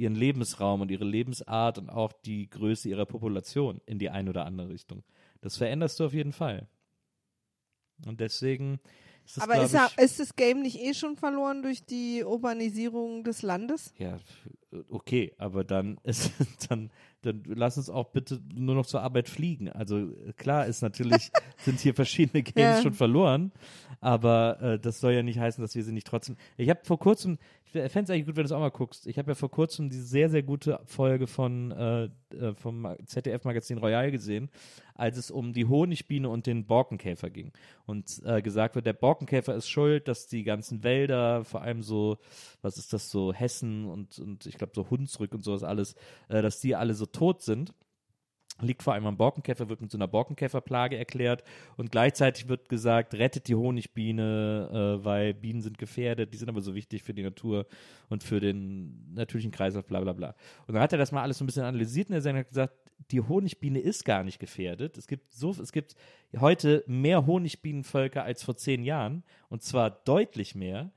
[0.00, 4.44] ihren Lebensraum und ihre Lebensart und auch die Größe ihrer Population in die eine oder
[4.46, 5.02] andere Richtung.
[5.40, 6.68] Das veränderst du auf jeden Fall.
[8.06, 8.80] Und deswegen
[9.26, 13.24] ist das, Aber ist, ja, ist das Game nicht eh schon verloren durch die Urbanisierung
[13.24, 13.92] des Landes?
[13.98, 14.18] ja,
[14.88, 16.30] okay, aber dann ist
[16.70, 16.90] dann
[17.22, 19.68] dann lass uns auch bitte nur noch zur Arbeit fliegen.
[19.68, 22.82] Also klar ist natürlich sind hier verschiedene Games Ja.
[22.82, 23.52] schon verloren,
[24.00, 26.36] aber äh, das soll ja nicht heißen, dass wir sie nicht trotzdem.
[26.56, 27.38] Ich habe vor kurzem,
[27.72, 29.06] fände es eigentlich gut, wenn du es auch mal guckst.
[29.06, 32.04] Ich habe ja vor kurzem diese sehr sehr gute Folge von äh,
[32.34, 34.50] äh, vom ZDF Magazin Royal gesehen,
[34.94, 37.52] als es um die Honigbiene und den Borkenkäfer ging
[37.86, 42.18] und äh, gesagt wird, der Borkenkäfer ist schuld, dass die ganzen Wälder, vor allem so,
[42.62, 45.94] was ist das so Hessen und und ich glaube so Hunsrück und sowas alles,
[46.28, 47.72] äh, dass die alle so tot sind.
[48.60, 51.44] Liegt vor allem am Borkenkäfer, wird mit so einer Borkenkäferplage erklärt
[51.76, 56.60] und gleichzeitig wird gesagt, rettet die Honigbiene, äh, weil Bienen sind gefährdet, die sind aber
[56.60, 57.66] so wichtig für die Natur
[58.08, 60.34] und für den natürlichen Kreislauf, bla bla bla.
[60.66, 62.74] Und dann hat er das mal alles so ein bisschen analysiert und er hat gesagt,
[63.10, 64.98] die Honigbiene ist gar nicht gefährdet.
[64.98, 65.94] Es gibt so, es gibt
[66.38, 70.92] heute mehr Honigbienenvölker als vor zehn Jahren und zwar deutlich mehr.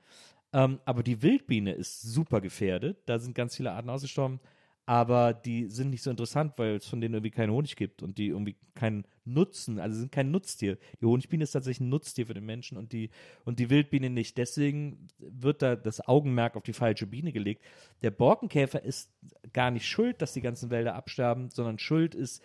[0.51, 2.97] Ähm, aber die Wildbiene ist super gefährdet.
[3.07, 4.39] Da sind ganz viele Arten ausgestorben.
[4.85, 8.17] Aber die sind nicht so interessant, weil es von denen irgendwie keinen Honig gibt und
[8.17, 10.77] die irgendwie keinen Nutzen, also sind kein Nutztier.
[10.99, 13.09] Die Honigbiene ist tatsächlich ein Nutztier für den Menschen und die,
[13.45, 14.37] und die Wildbiene nicht.
[14.37, 17.63] Deswegen wird da das Augenmerk auf die falsche Biene gelegt.
[18.01, 19.09] Der Borkenkäfer ist
[19.53, 22.43] gar nicht schuld, dass die ganzen Wälder absterben, sondern schuld ist,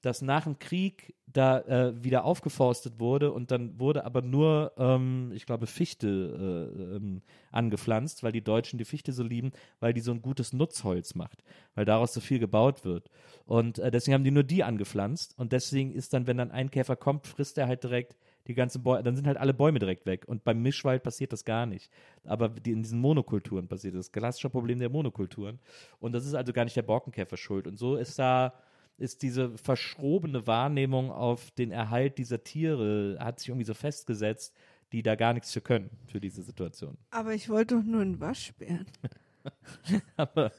[0.00, 5.32] dass nach dem Krieg da äh, wieder aufgeforstet wurde und dann wurde aber nur, ähm,
[5.34, 10.00] ich glaube, Fichte äh, ähm, angepflanzt, weil die Deutschen die Fichte so lieben, weil die
[10.00, 11.42] so ein gutes Nutzholz macht,
[11.74, 13.10] weil daraus so viel gebaut wird.
[13.44, 16.70] Und äh, deswegen haben die nur die angepflanzt und deswegen ist dann, wenn dann ein
[16.70, 20.06] Käfer kommt, frisst er halt direkt die ganzen Bäume, dann sind halt alle Bäume direkt
[20.06, 20.24] weg.
[20.26, 21.90] Und beim Mischwald passiert das gar nicht.
[22.24, 24.10] Aber die, in diesen Monokulturen passiert das.
[24.10, 25.58] Klassische Problem der Monokulturen.
[26.00, 27.66] Und das ist also gar nicht der Borkenkäfer schuld.
[27.66, 28.54] Und so ist da
[28.98, 34.54] ist diese verschrobene Wahrnehmung auf den Erhalt dieser Tiere, hat sich irgendwie so festgesetzt,
[34.92, 36.98] die da gar nichts für können, für diese Situation.
[37.10, 38.86] Aber ich wollte doch nur einen Waschbären.
[40.16, 40.52] Aber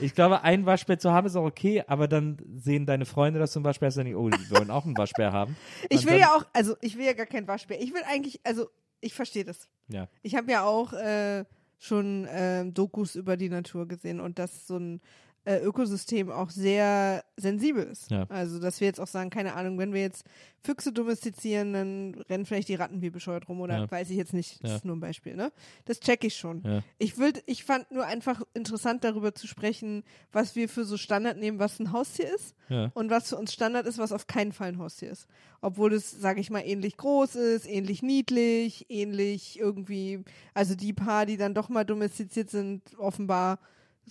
[0.00, 3.52] ich glaube, ein Waschbär zu haben ist auch okay, aber dann sehen deine Freunde das
[3.52, 5.56] zum Beispiel, sagen, die, oh, die wollen auch einen Waschbär haben.
[5.90, 7.80] Ich Und will dann, ja auch, also ich will ja gar keinen Waschbär.
[7.80, 8.68] Ich will eigentlich, also
[9.00, 9.68] ich verstehe das.
[9.88, 11.44] Ja, Ich habe ja auch äh,
[11.78, 15.00] schon ähm, Dokus über die Natur gesehen und dass so ein
[15.44, 18.10] äh, Ökosystem auch sehr sensibel ist.
[18.10, 18.26] Ja.
[18.28, 20.24] Also, dass wir jetzt auch sagen, keine Ahnung, wenn wir jetzt
[20.62, 23.90] Füchse domestizieren, dann rennen vielleicht die Ratten wie bescheuert rum oder Ja.
[23.90, 24.62] weiß ich jetzt nicht.
[24.62, 24.76] Das Ja.
[24.76, 25.50] ist nur ein Beispiel, ne?
[25.86, 26.82] Das check ich schon.
[26.98, 31.38] Ich würde, ich fand nur einfach interessant darüber zu sprechen, was wir für so Standard
[31.38, 32.54] nehmen, was ein Haustier ist
[32.92, 35.26] und was für uns Standard ist, was auf keinen Fall ein Haustier ist.
[35.62, 40.22] Obwohl es, sage ich mal, ähnlich groß ist, ähnlich niedlich, ähnlich irgendwie,
[40.52, 43.58] also die paar, die dann doch mal domestiziert sind, offenbar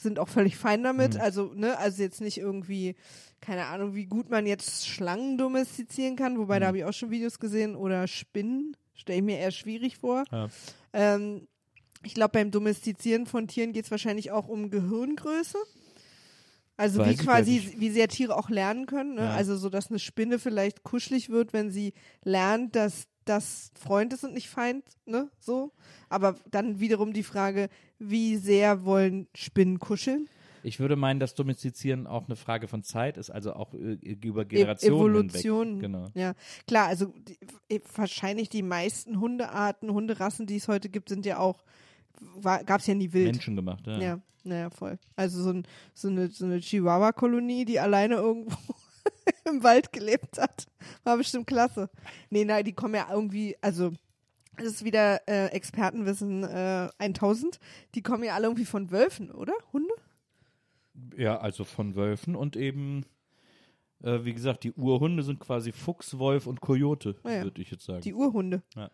[0.01, 1.15] sind auch völlig fein damit.
[1.15, 1.21] Mhm.
[1.21, 2.95] Also, ne, also jetzt nicht irgendwie,
[3.41, 6.61] keine Ahnung, wie gut man jetzt Schlangen domestizieren kann, wobei Mhm.
[6.61, 10.23] da habe ich auch schon Videos gesehen, oder Spinnen, stelle ich mir eher schwierig vor.
[10.31, 10.47] Ja.
[10.93, 11.47] Ähm,
[12.03, 15.57] ich glaube, beim Domestizieren von Tieren geht es wahrscheinlich auch um Gehirngröße.
[16.77, 19.15] Also Weiß wie quasi, wie sehr Tiere auch lernen können.
[19.15, 19.23] Ne?
[19.23, 19.31] Ja.
[19.31, 21.91] Also so, dass eine Spinne vielleicht kuschelig wird, wenn sie
[22.23, 25.29] lernt, dass das Freund ist und nicht Feind, ne?
[25.39, 25.71] So.
[26.09, 30.27] Aber dann wiederum die Frage, wie sehr wollen Spinnen kuscheln?
[30.63, 34.41] Ich würde meinen, dass Domestizieren auch eine Frage von Zeit ist, also auch äh, über
[34.41, 35.67] E Generationen Evolution.
[35.67, 35.81] hinweg.
[35.81, 36.07] Genau.
[36.15, 36.33] Ja,
[36.67, 37.37] klar, also die,
[37.69, 41.63] eh, wahrscheinlich die meisten Hundearten, Hunderassen, die es heute gibt, sind ja auch,
[42.41, 43.31] gab es ja nie wild.
[43.31, 43.99] Menschen gemacht, ja.
[43.99, 44.97] Ja, naja, voll.
[45.15, 48.57] Also so, ein, so eine, so eine Chihuahua-Kolonie, die alleine irgendwo
[49.49, 50.67] im Wald gelebt hat,
[51.03, 51.89] war bestimmt klasse.
[52.29, 53.91] Nee, nein, die kommen ja irgendwie, also
[54.57, 57.59] das ist wieder äh, Expertenwissen äh, 1000,
[57.95, 59.53] die kommen ja alle irgendwie von Wölfen, oder?
[59.73, 59.93] Hunde?
[61.15, 63.05] Ja, also von Wölfen und eben,
[64.03, 67.43] äh, wie gesagt, die Urhunde sind quasi Fuchs, Wolf und Kojote, Ah ja.
[67.43, 68.01] würde ich jetzt sagen.
[68.01, 68.63] Die Urhunde.
[68.75, 68.89] Ja.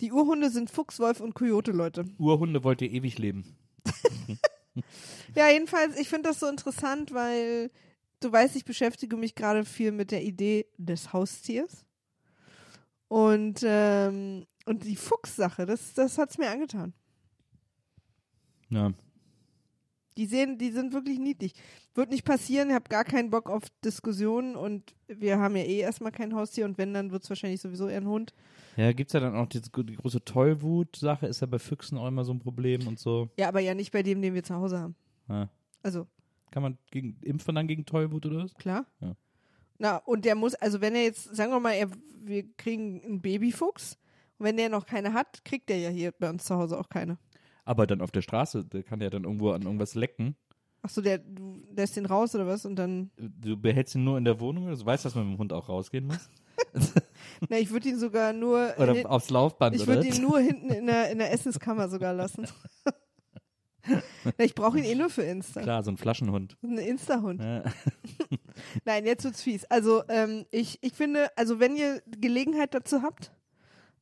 [0.00, 2.04] Die Urhunde sind Fuchs, Wolf und Kojote, Leute.
[2.18, 3.56] Urhunde wollt ihr ewig leben.
[5.34, 7.70] Ja, jedenfalls, ich finde das so interessant, weil
[8.20, 11.84] du weißt, ich beschäftige mich gerade viel mit der Idee des Haustiers.
[13.08, 16.92] Und, ähm, und die Fuchssache, das, das hat es mir angetan.
[18.68, 18.92] Ja.
[20.16, 21.52] Die sehen, die sind wirklich niedlich.
[21.94, 25.80] Wird nicht passieren, ich habe gar keinen Bock auf Diskussionen und wir haben ja eh
[25.80, 28.34] erstmal kein Haustier und wenn, dann wird es wahrscheinlich sowieso eher ein Hund.
[28.76, 32.24] Ja, gibt's ja dann auch die, die große Tollwut-Sache, ist ja bei Füchsen auch immer
[32.24, 33.28] so ein Problem und so.
[33.38, 34.96] Ja, aber ja nicht bei dem, den wir zu Hause haben.
[35.28, 35.48] Ja.
[35.82, 36.06] Also,
[36.56, 38.54] Kann man gegen, impfen dann gegen Tollwut oder was?
[38.54, 38.86] klar.
[39.00, 39.14] Ja.
[39.76, 41.90] Na, und der muss, also wenn er jetzt, sagen wir mal, er,
[42.24, 43.98] wir kriegen einen Babyfuchs
[44.38, 46.88] und wenn der noch keine hat, kriegt der ja hier bei uns zu Hause auch
[46.88, 47.18] keine.
[47.66, 50.34] Aber dann auf der Straße, der kann ja dann irgendwo an irgendwas lecken.
[50.80, 54.24] Achso, der, du lässt den raus oder was und dann, Du behältst ihn nur in
[54.24, 56.30] der Wohnung, du weißt, dass man mit dem Hund auch rausgehen muss.
[57.50, 59.96] na, ich würde ihn sogar nur, Oder aufs Laufband, ich oder?
[59.96, 62.46] würde ihn nur hinten in der, in der Essenskammer sogar lassen.
[64.38, 65.62] ich brauche ihn eh nur für Insta.
[65.62, 66.56] Klar, so ein Flaschenhund.
[66.62, 67.42] Ein Insta-Hund.
[67.42, 67.64] Ja.
[68.84, 69.64] Nein, jetzt wird's fies.
[69.66, 73.32] Also, ähm, ich, ich finde, also wenn ihr Gelegenheit dazu habt,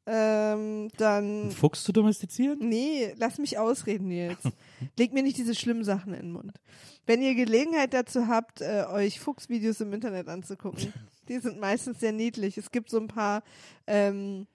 [0.06, 1.50] ähm, dann.
[1.50, 2.58] Fuchs zu domestizieren?
[2.60, 4.48] Nee, lass mich ausreden jetzt.
[4.98, 6.52] Leg mir nicht diese schlimmen Sachen in den Mund.
[7.06, 10.92] Wenn ihr Gelegenheit dazu habt, äh, euch Fuchsvideos im Internet anzugucken,
[11.28, 12.58] die sind meistens sehr niedlich.
[12.58, 13.42] Es gibt so ein paar,
[13.86, 14.46] ähm,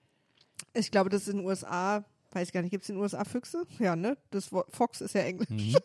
[0.72, 3.24] ich glaube, das ist in den USA, weiß gar nicht, gibt es in den USA
[3.24, 3.66] Füchse?
[3.78, 4.16] Ja, ne?
[4.30, 5.48] Das Wort Fox ist ja Englisch.
[5.50, 5.76] Mhm.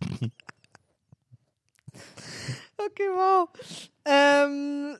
[2.86, 3.48] Okay, wow.
[4.06, 4.96] Ähm,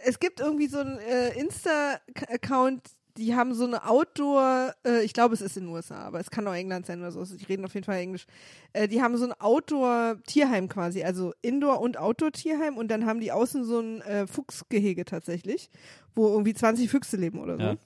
[0.00, 2.82] es gibt irgendwie so einen äh, Insta-Account,
[3.16, 6.30] die haben so eine Outdoor, äh, ich glaube, es ist in den USA, aber es
[6.30, 7.20] kann auch England sein oder so.
[7.20, 8.26] Also, Die reden auf jeden Fall Englisch.
[8.72, 13.32] Äh, die haben so ein Outdoor-Tierheim quasi, also Indoor- und Outdoor-Tierheim und dann haben die
[13.32, 15.70] außen so ein äh, Fuchsgehege tatsächlich,
[16.14, 17.62] wo irgendwie 20 Füchse leben oder so.
[17.62, 17.76] Ja.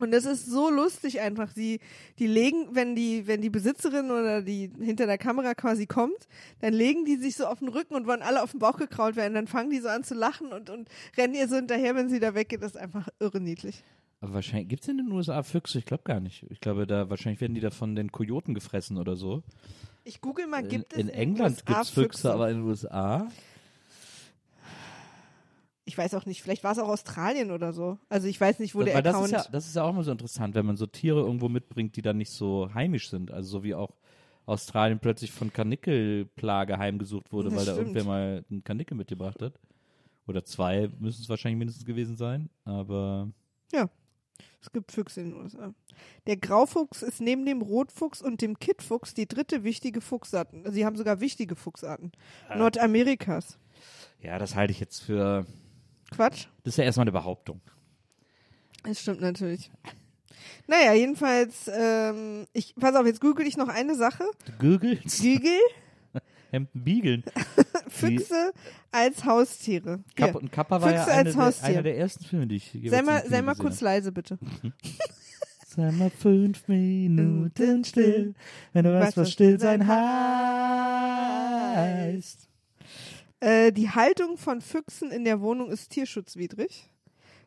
[0.00, 1.52] Und das ist so lustig einfach.
[1.52, 1.80] Die,
[2.18, 6.28] die legen, wenn die, wenn die Besitzerin oder die hinter der Kamera quasi kommt,
[6.60, 9.16] dann legen die sich so auf den Rücken und wollen alle auf den Bauch gekrault
[9.16, 9.34] werden.
[9.34, 12.20] Dann fangen die so an zu lachen und, und rennen ihr so hinterher, wenn sie
[12.20, 12.62] da weggeht.
[12.62, 13.82] Das ist einfach irre niedlich.
[14.20, 15.78] Aber wahrscheinlich, gibt's in den USA Füchse?
[15.78, 16.46] Ich glaube gar nicht.
[16.48, 19.42] Ich glaube, da wahrscheinlich werden die da von den Kojoten gefressen oder so.
[20.04, 23.28] Ich google mal, In, gibt es in England USA gibt's Füchse, aber in den USA?
[25.86, 27.98] Ich weiß auch nicht, vielleicht war es auch Australien oder so.
[28.08, 29.32] Also ich weiß nicht, wo der Weil das Account.
[29.32, 31.94] ist, ja, das ist ja auch immer so interessant, wenn man so Tiere irgendwo mitbringt,
[31.96, 33.30] die dann nicht so heimisch sind.
[33.30, 33.90] Also so wie auch
[34.46, 37.88] Australien plötzlich von Kanickelplage heimgesucht wurde, Das weil da stimmt.
[37.88, 39.60] irgendwer mal einen Kanickel mitgebracht hat.
[40.26, 42.48] Oder zwei müssen es wahrscheinlich mindestens gewesen sein.
[42.64, 43.28] Aber
[44.60, 45.74] Es gibt Füchse in den USA.
[46.26, 50.48] Der Graufuchs ist neben dem Rotfuchs und dem Kittfuchs die dritte wichtige Fuchsart.
[50.64, 52.12] Sie haben sogar wichtige Fuchsarten.
[52.56, 53.58] Nordamerikas.
[54.22, 55.44] ja, das halte ich jetzt für.
[56.10, 56.46] Quatsch.
[56.62, 57.60] Das ist ja erstmal eine Behauptung.
[58.84, 59.70] Das stimmt natürlich.
[60.66, 64.24] Naja, jedenfalls, ähm, ich, pass auf, jetzt google ich noch eine Sache.
[64.46, 65.58] Du googelst Google
[66.50, 67.24] Hemden biegeln.
[67.88, 68.52] Füchse
[68.92, 70.04] als Haustiere.
[70.16, 70.26] Hier.
[70.26, 72.72] Kapp und Kappa war ja Füchse eine als der, einer der ersten Filme, die ich
[72.86, 74.38] Sei mal, sei mal kurz leise, bitte.
[75.66, 78.34] Sei mal fünf Minuten still,
[78.72, 79.84] wenn du Weißt, was was still sein
[81.74, 82.43] heißt.
[83.40, 86.90] Äh, die Haltung von Füchsen in der Wohnung ist tierschutzwidrig.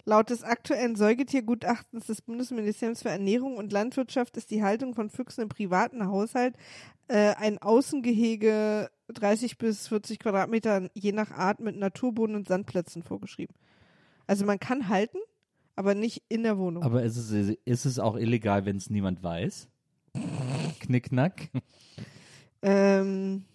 [0.05, 5.41] Laut des aktuellen Säugetiergutachtens des Bundesministeriums für Ernährung und Landwirtschaft ist die Haltung von Füchsen
[5.41, 6.55] im privaten Haushalt
[7.09, 13.55] äh, ein Außengehege 30 bis 40 Quadratmeter je nach Art mit Naturboden und Sandplätzen vorgeschrieben.
[14.27, 15.17] Also man kann halten,
[15.75, 16.83] aber nicht in der Wohnung.
[16.83, 19.67] Aber ist es, ist es auch illegal, wenn es niemand weiß?
[20.79, 21.49] Knickknack.
[22.61, 23.45] Ähm,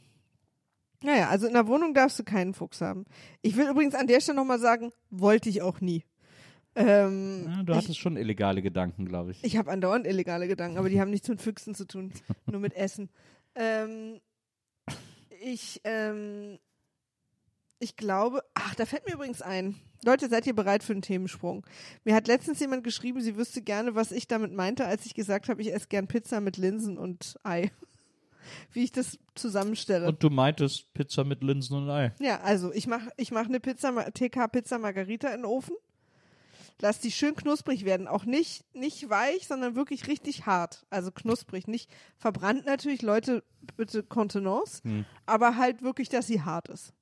[1.03, 3.05] naja, also in der Wohnung darfst du keinen Fuchs haben.
[3.43, 6.05] Ich will übrigens an der Stelle nochmal sagen, wollte ich auch nie.
[6.75, 9.45] Ähm, Ja, du ich hattest schon illegale Gedanken, glaube ich.
[9.45, 12.13] ich habe andauernd illegale Gedanken, aber die haben nichts mit Füchsen zu tun,
[12.47, 13.11] nur mit Essen.
[13.55, 14.21] Ähm,
[15.43, 16.59] ich, ähm,
[17.79, 19.75] ich glaube, ach, da fällt mir übrigens ein.
[20.05, 21.67] Leute, seid ihr bereit für einen Themensprung?
[22.05, 25.49] Mir hat letztens jemand geschrieben, sie wüsste gerne, was ich damit meinte, als ich gesagt
[25.49, 27.71] habe, ich esse gern Pizza mit Linsen und Ei.
[28.73, 30.07] Wie ich das zusammenstelle.
[30.09, 32.13] Und du meintest Pizza mit Linsen und Ei.
[32.21, 35.75] Ja, also ich mache ich mach eine Pizza, Ma- TK Pizza Margarita in den Ofen.
[36.81, 38.09] Lass die schön knusprig werden.
[38.09, 40.85] Auch nicht, nicht weich, sondern wirklich richtig hart.
[40.91, 41.69] Also knusprig.
[41.69, 43.03] Nicht verbrannt natürlich.
[43.03, 43.45] Leute,
[43.77, 44.83] bitte Kontenance.
[44.83, 45.05] Hm.
[45.27, 46.93] Aber halt wirklich, dass sie hart ist.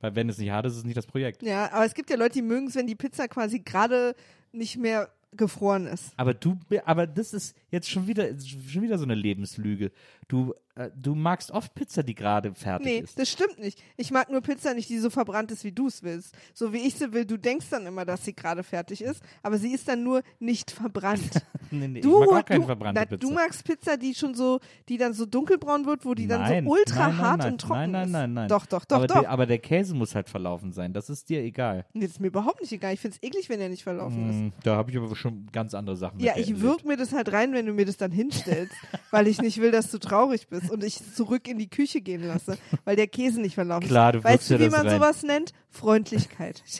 [0.00, 1.42] Weil wenn es nicht hart ist, ist es nicht das Projekt.
[1.42, 4.14] Ja, aber es gibt ja Leute, die mögen es, wenn die Pizza quasi gerade
[4.52, 6.12] nicht mehr gefroren ist.
[6.16, 9.90] Aber du, aber das ist jetzt schon wieder, schon wieder so eine Lebenslüge.
[10.28, 10.54] Du,
[10.96, 13.18] du magst oft Pizza, die gerade fertig Nee, ist.
[13.18, 13.82] das stimmt nicht.
[13.96, 16.34] Ich mag nur Pizza nicht, die so verbrannt ist, wie du es willst.
[16.54, 17.24] So wie ich sie will.
[17.24, 20.70] Du denkst dann immer, dass sie gerade fertig ist, aber sie ist dann nur nicht
[20.70, 21.30] verbrannt.
[21.70, 23.18] Nee, nee, Du, ich mag auch keine du, verbrannte na, Pizza.
[23.28, 26.64] du magst Pizza, die schon so, die dann so dunkelbraun wird, wo die dann Nein,
[26.64, 28.12] so ultra nein, nein, hart nein, und trocken nein, nein, ist.
[28.12, 28.48] nein, nein.
[28.48, 29.20] Doch, doch, doch, aber, doch.
[29.20, 30.94] Der, aber der Käse muss halt verlaufen sein.
[30.94, 31.84] Das ist dir egal.
[31.92, 32.94] Nee, das ist mir überhaupt nicht egal.
[32.94, 34.36] Ich find's eklig, wenn er nicht verlaufen ist.
[34.36, 36.20] Hm, da habe ich aber schon ganz andere Sachen.
[36.20, 36.62] Ja, ich erlebt.
[36.62, 38.72] wirk mir das halt rein, wenn du mir das dann hinstellst,
[39.10, 42.22] weil ich nicht will, dass du traurig bist und ich zurück in die Küche gehen
[42.22, 43.90] lasse, weil der Käse nicht verlaufen ist.
[43.90, 44.96] Klar, du Weißt du, wie man rein.
[44.98, 45.52] sowas nennt?
[45.70, 46.62] Freundlichkeit.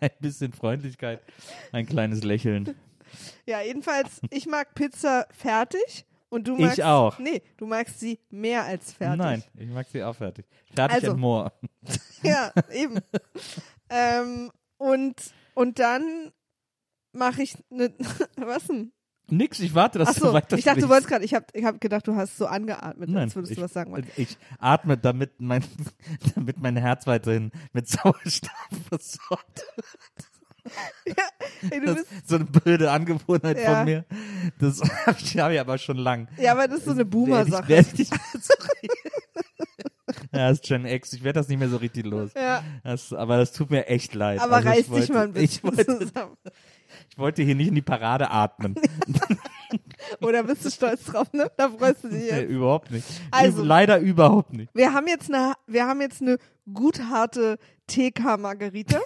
[0.00, 1.20] Ein bisschen Freundlichkeit,
[1.72, 2.74] ein kleines Lächeln.
[3.44, 6.82] Ja, jedenfalls, ich mag Pizza fertig und du Ich magst.
[6.82, 7.18] auch.
[7.18, 9.18] Nee, du magst sie mehr als fertig.
[9.18, 10.46] Nein, ich mag sie auch fertig.
[10.74, 11.52] Fertig Also- and more.
[12.22, 12.98] Ja, eben.
[13.90, 15.14] ähm, und,
[15.54, 16.32] und dann
[17.12, 17.92] mache ich eine.
[18.36, 18.92] Was denn?
[19.30, 21.64] Nix, ich warte, dass du Achso, weiter ich dachte, du wolltest gerade, ich habe ich
[21.64, 24.06] hab gedacht, du hast so angeatmet, Nein, als würdest ich, du was sagen wollen.
[24.16, 25.62] ich atme, damit mein,
[26.34, 28.50] damit mein Herz weiterhin mit Sauerstoff
[28.88, 29.64] versorgt
[31.70, 33.76] Ey, du Das bist, ist so eine blöde Angewohnheit Ja.
[33.76, 34.04] von mir.
[34.58, 36.28] Das habe ich, hab ich aber schon lang.
[36.36, 37.62] ja, aber das ist so eine Boomer-Sache.
[37.62, 38.54] Ich- werd ich so
[40.32, 41.12] ja, das ist Gen X.
[41.14, 42.30] Ich werde das nicht mehr so richtig los.
[42.34, 44.40] Ja, Das, aber das tut mir echt leid.
[44.40, 46.36] aber Also ich reiß dich mal ein Ich bisschen wollte, zusammen.
[47.18, 48.76] Ich wollte hier nicht in die Parade atmen.
[50.22, 51.50] Oder bist du stolz drauf, ne?
[51.56, 52.48] Da freust du dich Nee, jetzt.
[52.48, 53.04] überhaupt nicht.
[53.32, 54.72] Also- Leider überhaupt nicht.
[54.72, 56.38] Wir haben jetzt eine, wir haben jetzt eine
[56.72, 59.00] gut harte TK-Margarita.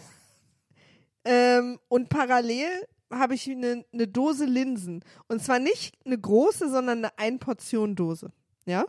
[1.24, 2.68] ähm, und parallel
[3.10, 5.02] habe ich eine, eine Dose Linsen.
[5.28, 8.30] Und zwar nicht eine große, sondern eine Ein-Portion-Dose.
[8.66, 8.84] Ja?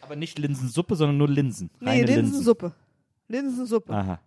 [0.00, 1.70] Aber nicht Linsensuppe, sondern nur Linsen.
[1.80, 2.22] Nee, Reine Linsen.
[2.24, 2.72] Linsensuppe.
[3.28, 3.92] Linsensuppe.
[3.92, 4.20] Aha.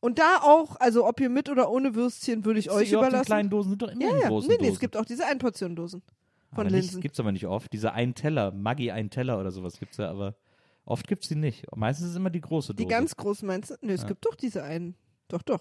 [0.00, 3.02] Und da auch, also ob ihr mit oder ohne Würstchen, würde ich euch Die auf
[3.02, 3.26] den überlassen.
[3.26, 4.28] kleinen Dosen sind doch immer ja, in ja.
[4.28, 4.72] großen Nee, nee, Dosen.
[4.74, 6.02] es gibt auch diese Ein-Portion-Dosen
[6.54, 6.94] von aber Linsen.
[6.96, 7.72] Nicht, gibt's aber nicht oft.
[7.72, 10.34] Diese einen Teller, Maggi einen Teller oder sowas gibt's ja, aber
[10.86, 11.64] oft gibt's die nicht.
[11.76, 12.82] Meistens ist es immer die große Dose.
[12.82, 13.74] Die ganz großen meinst du?
[13.82, 14.08] Nee, es Ja.
[14.08, 14.94] gibt doch diese einen.
[15.28, 15.60] Doch, doch.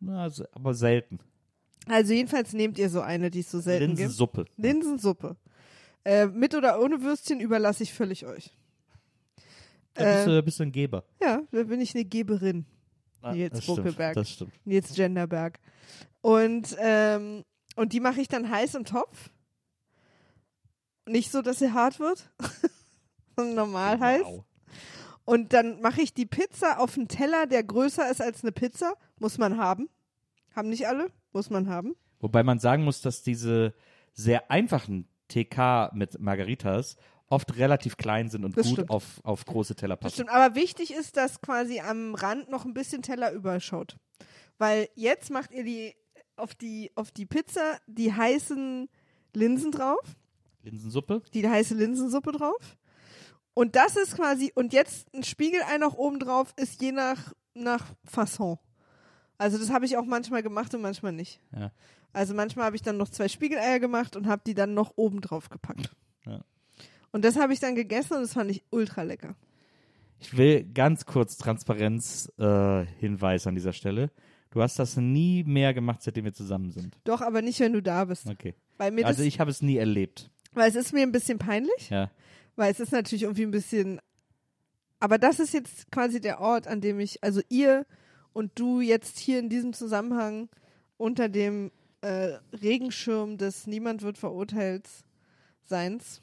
[0.00, 1.18] Na, aber selten.
[1.86, 3.98] Also jedenfalls nehmt ihr so eine, die es so selten gibt.
[4.00, 4.44] Linsensuppe.
[4.58, 5.36] Linsensuppe.
[6.04, 8.54] Äh, mit oder ohne Würstchen überlasse ich völlig euch.
[9.94, 11.04] Da bist Äh, du, da bist du ein Geber.
[11.22, 12.66] Ja, da bin ich eine Geberin.
[13.22, 14.14] Ah, Nils Buckelberg.
[14.14, 14.52] Das stimmt.
[14.64, 15.58] Nils Genderberg.
[16.20, 17.44] Und, ähm,
[17.76, 19.30] und die mache ich dann heiß im Topf.
[21.06, 22.30] Nicht so, dass sie hart wird,
[23.36, 24.22] sondern normal heiß.
[24.24, 24.44] Wow.
[25.24, 28.94] Und dann mache ich die Pizza auf einen Teller, der größer ist als eine Pizza.
[29.18, 29.88] Muss man haben.
[30.54, 31.94] Haben nicht alle, muss man haben.
[32.18, 33.74] Wobei man sagen muss, dass diese
[34.12, 36.96] sehr einfachen TK mit Margaritas
[37.30, 38.90] oft relativ klein sind und Das gut stimmt.
[38.90, 40.14] auf, auf große Teller Das passen.
[40.14, 40.30] stimmt.
[40.30, 43.96] Aber wichtig ist, dass quasi am Rand noch ein bisschen Teller überschaut.
[44.58, 45.94] Weil jetzt macht ihr die
[46.36, 48.88] auf die, auf die Pizza die heißen
[49.34, 50.00] Linsen drauf,
[50.62, 51.22] Linsensuppe?
[51.32, 52.76] die heiße Linsensuppe drauf.
[53.54, 57.86] Und das ist quasi, und jetzt ein Spiegelei noch oben drauf, ist je nach, nach
[58.04, 58.58] Fasson.
[59.38, 61.40] Also das habe ich auch manchmal gemacht und manchmal nicht.
[61.54, 61.70] Ja.
[62.12, 65.20] Also manchmal habe ich dann noch zwei Spiegeleier gemacht und habe die dann noch oben
[65.20, 65.94] drauf gepackt.
[66.26, 66.40] Ja.
[67.12, 69.34] Und das habe ich dann gegessen und das fand ich ultra lecker.
[70.20, 74.10] Ich will ganz kurz Transparenz äh, an dieser Stelle.
[74.50, 76.96] Du hast das nie mehr gemacht, seitdem wir zusammen sind.
[77.04, 78.26] Doch, aber nicht, wenn du da bist.
[78.28, 78.54] Okay.
[78.78, 80.30] Also ich habe es nie erlebt.
[80.52, 82.10] weil es ist mir ein bisschen peinlich, Ja.
[82.56, 84.00] weil es ist natürlich irgendwie ein bisschen,
[84.98, 87.86] aber das ist jetzt quasi der Ort, an dem ich, also ihr
[88.32, 90.48] und du jetzt hier in diesem Zusammenhang
[90.96, 91.70] unter dem
[92.00, 94.88] äh, Regenschirm des Niemand wird verurteilt
[95.64, 96.22] Seins.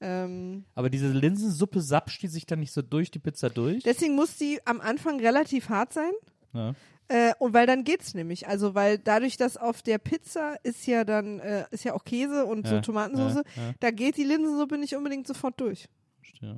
[0.00, 3.82] Ähm, Aber diese Linsensuppe sapscht die sich dann nicht so durch die Pizza durch?
[3.82, 6.12] deswegen muss die am Anfang relativ hart sein.
[6.52, 6.74] Ja.
[7.08, 8.46] Äh, und weil dann geht's nämlich.
[8.46, 12.44] Also weil dadurch, dass auf der Pizza ist ja dann, äh, ist ja auch Käse
[12.44, 15.88] und so Ja, Tomatensauce, ja, da geht die Linsensuppe nicht unbedingt sofort durch.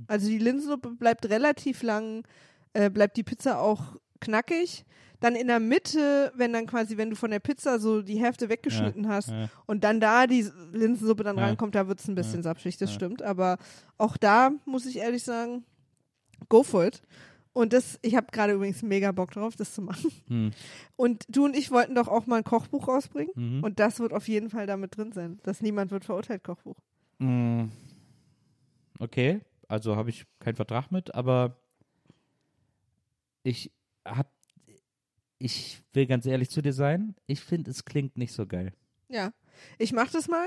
[0.09, 2.26] Also die Linsensuppe bleibt relativ lang,
[2.74, 4.85] äh, bleibt die Pizza auch knackig.
[5.20, 8.48] Dann in der Mitte, wenn dann quasi, wenn du von der Pizza so die Hälfte
[8.48, 9.50] weggeschnitten hast Ja.
[9.66, 11.44] und dann da die Linsensuppe dann Ja.
[11.44, 12.44] rankommt, da wird's ein bisschen Ja.
[12.44, 12.94] sapschig, das Ja.
[12.94, 13.20] stimmt.
[13.22, 13.59] Aber
[13.98, 15.64] auch da muss ich ehrlich sagen,
[16.48, 17.02] go for it.
[17.52, 20.11] Und das, ich habe gerade übrigens mega Bock drauf, das zu machen.
[20.28, 20.52] Hm.
[20.96, 23.33] Und du und ich wollten doch auch mal ein Kochbuch rausbringen.
[23.35, 23.62] Mhm.
[23.64, 25.38] Und das wird auf jeden Fall damit drin sein.
[25.42, 26.76] Das Niemand wird verurteilt Kochbuch.
[27.18, 27.64] Mm.
[29.00, 31.56] Okay, also habe ich keinen Vertrag mit, aber
[33.42, 33.72] ich
[34.04, 34.32] hab,
[35.38, 38.72] ich will ganz ehrlich zu dir sein, ich finde, es klingt nicht so geil.
[39.08, 39.32] Ja.
[39.78, 40.46] Ich mach das mal.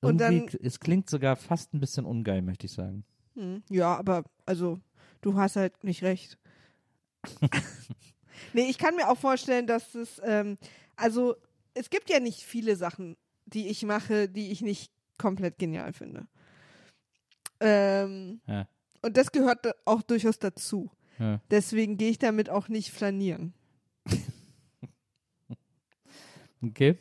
[0.00, 3.04] Und Irgendwie, es klingt sogar fast ein bisschen ungeil, möchte ich sagen.
[3.34, 4.80] Hm, Ja, aber also
[5.20, 6.38] du hast halt nicht recht.
[8.52, 10.58] nee, ich kann mir auch vorstellen, dass es, ähm,
[10.96, 11.36] also
[11.74, 13.16] es gibt ja nicht viele Sachen,
[13.46, 16.26] die ich mache, die ich nicht komplett genial finde.
[17.60, 18.66] Ähm, Ja.
[19.02, 20.90] und das gehört auch durchaus dazu.
[21.18, 21.40] Ja.
[21.50, 23.52] Deswegen gehe ich damit auch nicht flanieren.
[26.64, 26.96] Okay.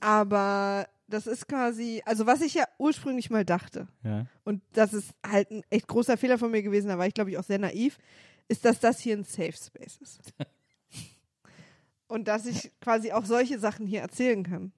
[0.00, 4.26] Aber das ist quasi, also was ich ja ursprünglich mal dachte, Ja.
[4.44, 7.30] und das ist halt ein echt großer Fehler von mir gewesen, da war ich glaube
[7.30, 7.98] ich auch sehr naiv,
[8.48, 10.20] ist, dass das hier ein Safe Space ist.
[12.08, 14.72] und dass ich quasi auch solche Sachen hier erzählen kann.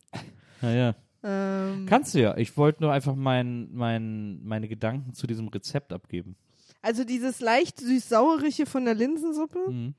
[0.60, 0.96] Naja.
[1.22, 2.36] Ähm, Kannst du ja.
[2.36, 6.34] Ich wollte nur einfach mein, mein, meine Gedanken zu diesem Rezept abgeben.
[6.82, 9.94] Also dieses leicht süß-saurige von der Linsensuppe Mhm.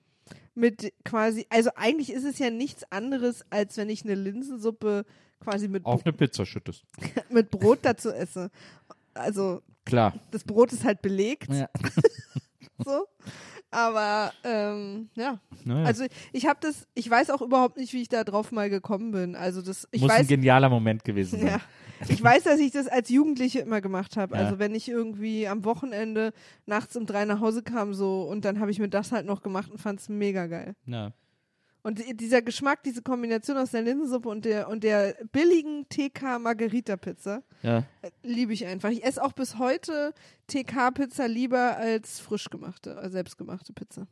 [0.55, 5.05] mit quasi, also eigentlich ist es ja nichts anderes, als wenn ich eine Linsensuppe
[5.39, 6.83] quasi mit, Auf eine Pizza schüttest.
[7.29, 8.49] mit Brot dazu esse.
[9.13, 10.13] Also Klar.
[10.31, 11.69] das Brot ist halt belegt, Ja.
[12.85, 13.05] so.
[13.73, 15.85] Aber ähm, ja, Naja.
[15.85, 19.11] also ich habe das, ich weiß auch überhaupt nicht, wie ich da drauf mal gekommen
[19.11, 19.35] bin.
[19.35, 21.47] Also das, ich Muss ein weiß, genialer Moment gewesen sein.
[21.47, 21.59] ja,
[22.07, 24.35] ich weiß, dass ich das als Jugendliche immer gemacht habe.
[24.35, 24.43] Ja.
[24.43, 26.33] Also wenn ich irgendwie am Wochenende
[26.65, 29.41] nachts um drei nach Hause kam so und dann habe ich mir das halt noch
[29.41, 30.75] gemacht und fand es mega geil.
[30.85, 31.11] Ja.
[31.83, 36.39] Und die- dieser Geschmack, diese Kombination aus der Linsensuppe und der und der billigen TK
[36.39, 37.83] Margarita Pizza ja.
[38.23, 38.89] liebe ich einfach.
[38.89, 40.13] Ich esse auch bis heute
[40.47, 44.07] TK Pizza lieber als frisch gemachte, äh, selbstgemachte Pizza.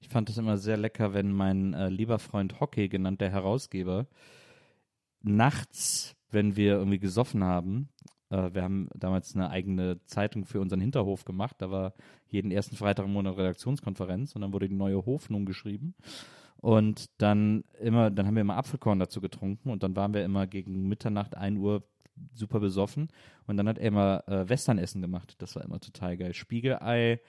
[0.00, 4.06] Ich fand es immer sehr lecker, wenn mein äh, lieber Freund Hockey, genannt der Herausgeber,
[5.22, 7.88] nachts, wenn wir irgendwie gesoffen haben,
[8.30, 11.94] äh, wir haben damals eine eigene Zeitung für unseren Hinterhof gemacht, da war
[12.28, 15.94] jeden ersten Freitag im Monat Redaktionskonferenz und dann wurde die neue Hoffnung geschrieben.
[16.62, 20.46] Und dann immer, dann haben wir immer Apfelkorn dazu getrunken und dann waren wir immer
[20.46, 21.82] gegen Mitternacht, 1 Uhr
[22.34, 23.08] super besoffen.
[23.48, 25.34] Und dann hat er immer äh, Westernessen gemacht.
[25.38, 26.32] Das war immer total geil.
[26.34, 27.20] Spiegelei,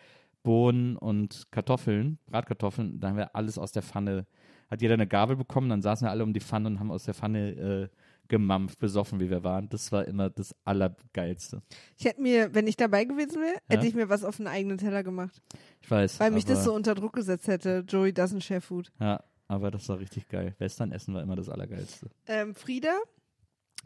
[0.44, 3.00] Bohnen und Kartoffeln, Bratkartoffeln.
[3.00, 4.28] Da haben wir alles aus der Pfanne.
[4.70, 7.06] Hat jeder eine Gabel bekommen, dann saßen wir alle um die Pfanne und haben aus
[7.06, 7.90] der Pfanne äh,
[8.34, 9.70] gemampft, besoffen, wie wir waren.
[9.70, 11.62] Das war immer das Allergeilste.
[12.00, 13.60] Ich hätte mir, wenn ich dabei gewesen wäre, Ja?
[13.78, 15.40] hätte ich mir was auf einen eigenen Teller gemacht,
[15.82, 16.20] Ich weiß.
[16.20, 17.86] weil mich das so unter Druck gesetzt hätte.
[17.88, 18.92] Joey doesn't share food.
[19.00, 20.56] Ja, aber das war richtig geil.
[20.58, 22.10] Westernessen war immer das Allergeilste.
[22.26, 22.98] Ähm, Frieda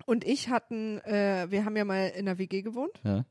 [0.06, 3.26] und ich hatten, äh, wir haben ja mal in der WG gewohnt, Ja.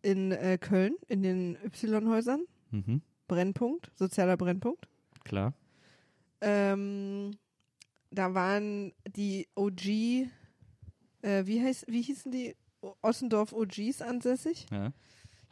[0.00, 2.44] in äh, Köln, in den Y-Häusern.
[2.70, 3.02] Mhm.
[3.26, 4.86] Brennpunkt, sozialer Brennpunkt.
[5.24, 5.54] Klar.
[6.40, 7.32] Ähm,
[8.10, 10.28] da waren die OG,
[11.22, 12.54] äh, wie, heißt, wie hießen die?
[13.00, 14.92] Ossendorf OGs ansässig, Ja.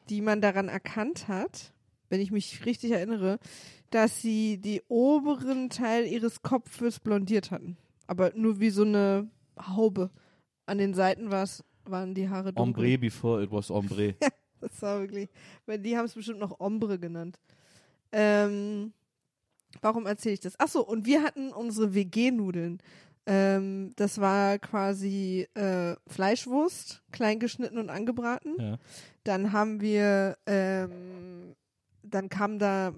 [0.09, 1.73] die man daran erkannt hat,
[2.09, 3.39] wenn ich mich richtig erinnere,
[3.91, 7.77] dass sie die oberen Teil ihres Kopfes blondiert hatten.
[8.09, 10.11] Aber nur wie so eine Haube.
[10.67, 12.83] An den Seiten war's, waren die Haare dunkel.
[12.85, 14.15] Ombre before it was Ombre.
[14.61, 15.31] Das war wirklich.
[15.67, 17.39] Weil die haben es bestimmt noch Ombre genannt.
[18.13, 18.93] Ähm,
[19.81, 20.59] warum erzähle ich das?
[20.61, 22.79] Achso, und wir hatten unsere WG-Nudeln.
[23.33, 28.55] Ähm, das war quasi äh, Fleischwurst, klein geschnitten und angebraten.
[28.59, 28.77] ja.
[29.23, 31.55] Dann haben wir, ähm,
[32.03, 32.93] dann kamen da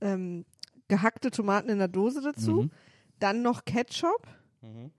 [0.00, 0.44] ähm,
[0.88, 2.62] gehackte Tomaten in der Dose dazu.
[2.64, 2.70] Mhm.
[3.20, 4.26] Dann noch Ketchup
[4.60, 4.90] Mhm.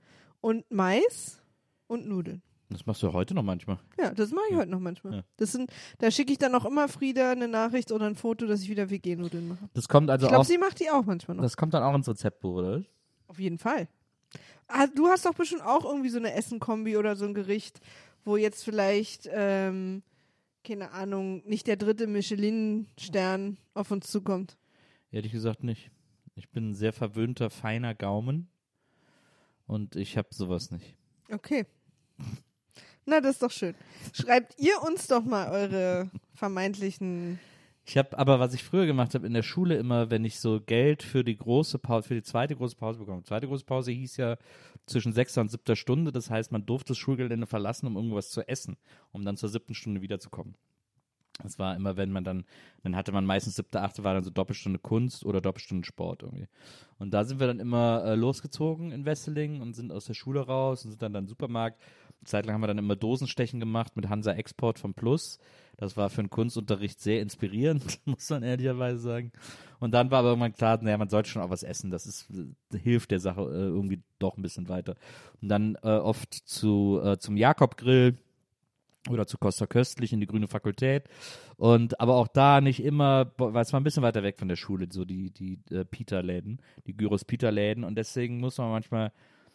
[0.41, 1.41] und Mais
[1.87, 2.41] und Nudeln.
[2.69, 3.77] Das machst du heute noch manchmal.
[3.99, 4.59] Ja, das mache ich Ja.
[4.61, 5.13] heute noch manchmal.
[5.17, 5.23] Ja.
[5.37, 8.61] Das sind, da schicke ich dann auch immer Frieda eine Nachricht oder ein Foto, dass
[8.61, 9.69] ich wieder WG-Nudeln mache.
[9.73, 10.45] Das kommt also Ich glaube, auch.
[10.47, 11.43] sie macht die auch manchmal noch.
[11.43, 12.83] Das kommt dann auch ins Rezeptbuch, oder?
[13.27, 13.87] Auf jeden Fall.
[14.67, 17.79] Ah, du hast doch bestimmt auch irgendwie so eine Essen-Kombi oder so ein Gericht,
[18.23, 20.01] wo jetzt vielleicht, ähm,
[20.63, 24.57] keine Ahnung, nicht der dritte Michelin-Stern auf uns zukommt.
[25.11, 25.91] Ehrlich gesagt nicht.
[26.35, 28.49] Ich bin ein sehr verwöhnter, feiner Gaumen.
[29.67, 30.95] Und ich habe sowas nicht.
[31.31, 31.65] Okay.
[33.05, 33.75] Na, das ist doch schön.
[34.13, 37.39] Schreibt ihr uns doch mal eure vermeintlichen.
[37.87, 40.59] Ich habe aber, was ich früher gemacht habe, in der Schule immer, wenn ich so
[40.59, 43.21] Geld für die große Pause, für die zweite große Pause bekomme.
[43.23, 44.37] Zweite große Pause hieß ja
[44.87, 46.11] zwischen sechster und siebter Stunde.
[46.11, 48.77] Das heißt, man durfte das Schulgelände verlassen, um irgendwas zu essen,
[49.11, 50.55] um dann zur siebten Stunde wiederzukommen.
[51.43, 52.45] Das war immer, wenn man dann,
[52.83, 56.47] dann hatte man meistens siebte, achte, war dann so Doppelstunde Kunst oder Doppelstunde Sport irgendwie.
[56.97, 60.39] Und da sind wir dann immer äh, losgezogen in Wesseling und sind aus der Schule
[60.39, 61.79] raus und sind dann dann Supermarkt.
[61.81, 65.39] Eine Zeit lang haben wir dann immer Dosenstechen gemacht mit Hansa Export von Plus.
[65.77, 69.31] Das war für den Kunstunterricht sehr inspirierend, muss man ehrlicherweise sagen.
[69.79, 71.91] Und dann war aber irgendwann klar, naja, man sollte schon auch was essen.
[71.91, 74.95] Das ist, äh, hilft der Sache äh, irgendwie doch ein bisschen weiter.
[75.41, 78.17] Und dann äh, oft zu, äh, zum Jakob-Grill
[79.09, 81.03] oder zu Costa Köstlich in die Grüne Fakultät.
[81.57, 84.55] Und aber auch da nicht immer, weil es war ein bisschen weiter weg von der
[84.55, 87.83] Schule, so die, die äh, Pita-Läden, die Gyros-Pita-Läden.
[87.83, 89.11] Und deswegen muss man manchmal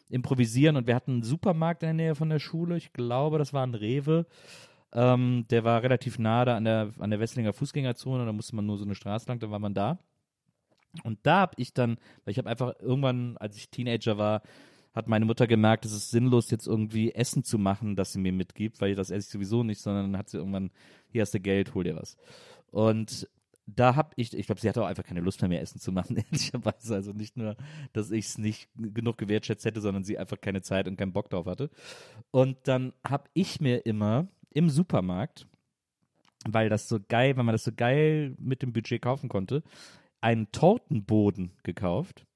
[0.08, 0.76] improvisieren.
[0.76, 2.76] Und wir hatten einen Supermarkt in der Nähe von der Schule.
[2.76, 4.26] Ich glaube, das war ein Rewe.
[4.92, 8.26] Ähm, der war relativ nah da an der, an der Wesslinger Fußgängerzone.
[8.26, 9.98] Da musste man nur so eine Straße lang, dann war man da.
[11.04, 14.42] Und da habe ich dann, weil ich habe einfach irgendwann, als ich Teenager war,
[14.92, 18.32] hat meine Mutter gemerkt, es ist sinnlos, jetzt irgendwie Essen zu machen, das sie mir
[18.32, 20.70] mitgibt, weil das esse ich sowieso nicht, sondern dann hat sie irgendwann,
[21.08, 22.16] hier hast du Geld, hol dir was.
[22.72, 23.28] Und
[23.66, 25.92] da habe ich, ich glaube, sie hatte auch einfach keine Lust mehr, mehr Essen zu
[25.92, 26.94] machen, ehrlicherweise.
[26.94, 27.56] Also nicht nur,
[27.92, 31.30] dass ich es nicht genug gewertschätzt hätte, sondern sie einfach keine Zeit und keinen Bock
[31.30, 31.70] drauf hatte.
[32.32, 35.46] Und dann habe ich mir immer im Supermarkt,
[36.48, 39.62] weil das so geil, weil man das so geil mit dem Budget kaufen konnte,
[40.20, 42.26] einen Tortenboden gekauft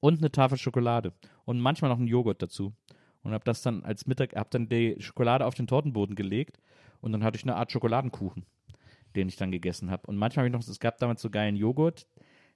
[0.00, 1.12] und eine Tafel Schokolade
[1.44, 2.74] und manchmal noch einen Joghurt dazu.
[3.22, 6.60] Und habe das dann als Mittag, habe dann die Schokolade auf den Tortenboden gelegt
[7.00, 8.46] und dann hatte ich eine Art Schokoladenkuchen,
[9.16, 10.06] den ich dann gegessen habe.
[10.06, 12.06] Und manchmal habe ich noch, es gab damals so geilen Joghurt.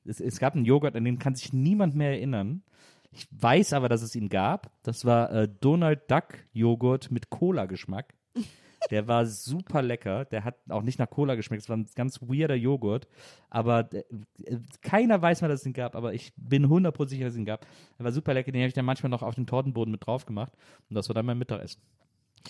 [0.05, 2.63] Es, es gab einen Joghurt, an den kann sich niemand mehr erinnern.
[3.11, 4.71] Ich weiß aber, dass es ihn gab.
[4.83, 8.15] Das war äh, Donald Duck Joghurt mit Cola-Geschmack.
[8.91, 10.25] Der war super lecker.
[10.27, 11.63] Der hat auch nicht nach Cola geschmeckt.
[11.63, 13.09] Es war ein ganz weirder Joghurt.
[13.51, 14.05] Aber der,
[14.45, 15.95] äh, keiner weiß mehr, dass es ihn gab.
[15.95, 17.67] Aber ich bin 100% sicher, dass es ihn gab.
[17.99, 18.53] Er war super lecker.
[18.53, 20.53] Den habe ich dann manchmal noch auf den Tortenboden mit drauf gemacht.
[20.89, 21.81] Und das war dann mein Mittagessen.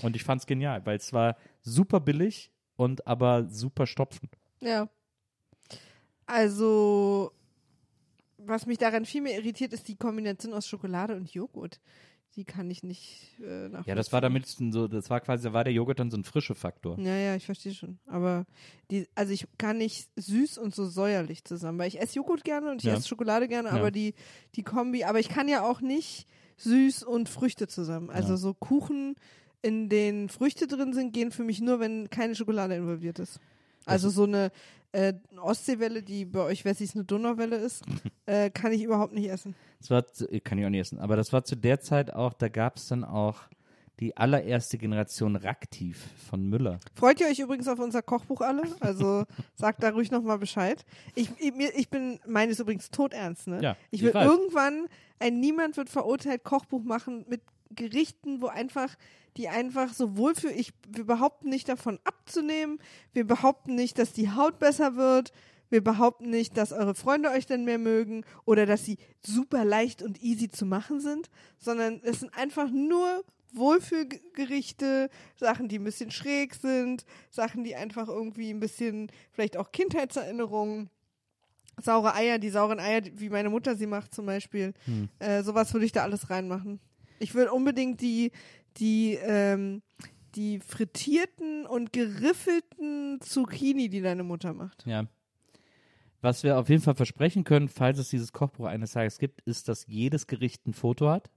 [0.03, 4.33] Und ich fand es genial, weil es war super billig und aber super stopfend.
[4.61, 4.89] Ja.
[6.27, 7.33] Also,
[8.39, 11.81] was mich daran viel mehr irritiert, ist die Kombination aus Schokolade und Joghurt.
[12.37, 13.69] Die kann ich nicht äh.
[13.85, 16.25] Ja, das war damit so, das war quasi, da war der Joghurt dann so ein
[16.25, 16.99] frische Faktor.
[16.99, 17.99] Ja, ja, ich verstehe schon.
[18.07, 18.47] Aber
[18.91, 22.71] die, also ich kann nicht süß und so säuerlich zusammen, weil ich esse Joghurt gerne
[22.71, 22.95] und ich Ja.
[22.95, 23.75] esse Schokolade gerne, Ja.
[23.75, 24.15] aber die,
[24.55, 26.27] die Kombi, aber ich kann ja auch nicht
[26.57, 28.09] süß und Früchte zusammen.
[28.09, 28.37] Also Ja.
[28.39, 29.15] so Kuchen,
[29.61, 33.41] in denen Früchte drin sind, gehen für mich nur, wenn keine Schokolade involviert ist.
[33.87, 34.51] Also so eine
[34.93, 37.83] äh, Ostseewelle, die bei euch Wessis eine Donauwelle ist,
[38.27, 39.55] äh, kann ich überhaupt nicht essen.
[39.81, 42.33] Das war, zu, kann ich auch nicht essen, aber das war zu der Zeit auch,
[42.35, 43.41] da gab es dann auch
[44.01, 46.81] die allererste Generation Raktiv von Müller.
[46.95, 48.63] Freut ihr euch übrigens auf unser Kochbuch alle?
[48.81, 49.25] Also
[49.55, 50.85] sagt da ruhig nochmal Bescheid.
[51.15, 53.63] Ich, ich, ich bin, meines übrigens todernst, ne?
[53.63, 54.27] Ja, ich ich will weiß.
[54.27, 54.89] irgendwann
[55.21, 57.43] ein Niemand wird verurteilt Kochbuch machen mit
[57.75, 58.97] Gerichten, wo einfach,
[59.37, 62.79] die einfach sowohl für, ich, wir behaupten nicht davon abzunehmen,
[63.13, 65.33] wir behaupten nicht, dass die Haut besser wird,
[65.71, 70.03] wir behaupten nicht, dass eure Freunde euch dann mehr mögen oder dass sie super leicht
[70.03, 76.11] und easy zu machen sind, sondern es sind einfach nur Wohlfühlgerichte, Sachen, die ein bisschen
[76.11, 80.91] schräg sind, Sachen, die einfach irgendwie ein bisschen, vielleicht auch Kindheitserinnerungen,
[81.81, 84.75] saure Eier, die sauren Eier, wie meine Mutter sie macht zum Beispiel.
[84.85, 85.09] Hm.
[85.19, 86.81] Äh, sowas würde ich da alles reinmachen.
[87.23, 88.33] Ich würde unbedingt die,
[88.79, 89.83] die, ähm,
[90.35, 94.85] die frittierten und geriffelten Zucchini, die deine Mutter macht.
[94.87, 95.05] Ja.
[96.21, 99.69] Was wir auf jeden Fall versprechen können, falls es dieses Kochbuch eines Tages gibt, ist,
[99.69, 101.31] dass jedes Gericht ein Foto hat.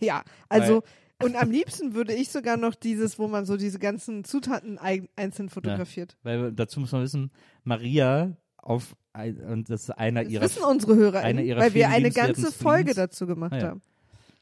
[0.00, 0.82] Ja, also
[1.22, 5.08] und am liebsten würde ich sogar noch dieses, wo man so diese ganzen Zutaten ein,
[5.14, 6.16] einzeln fotografiert.
[6.24, 7.30] Weil dazu muss man wissen,
[7.62, 8.96] Maria auf
[9.46, 12.50] und das ist einer Das ihrer wissen unsere Hörer, einer ihrer weil wir eine ganze
[12.50, 13.68] Folge dazu gemacht Ah, ja.
[13.68, 13.82] haben.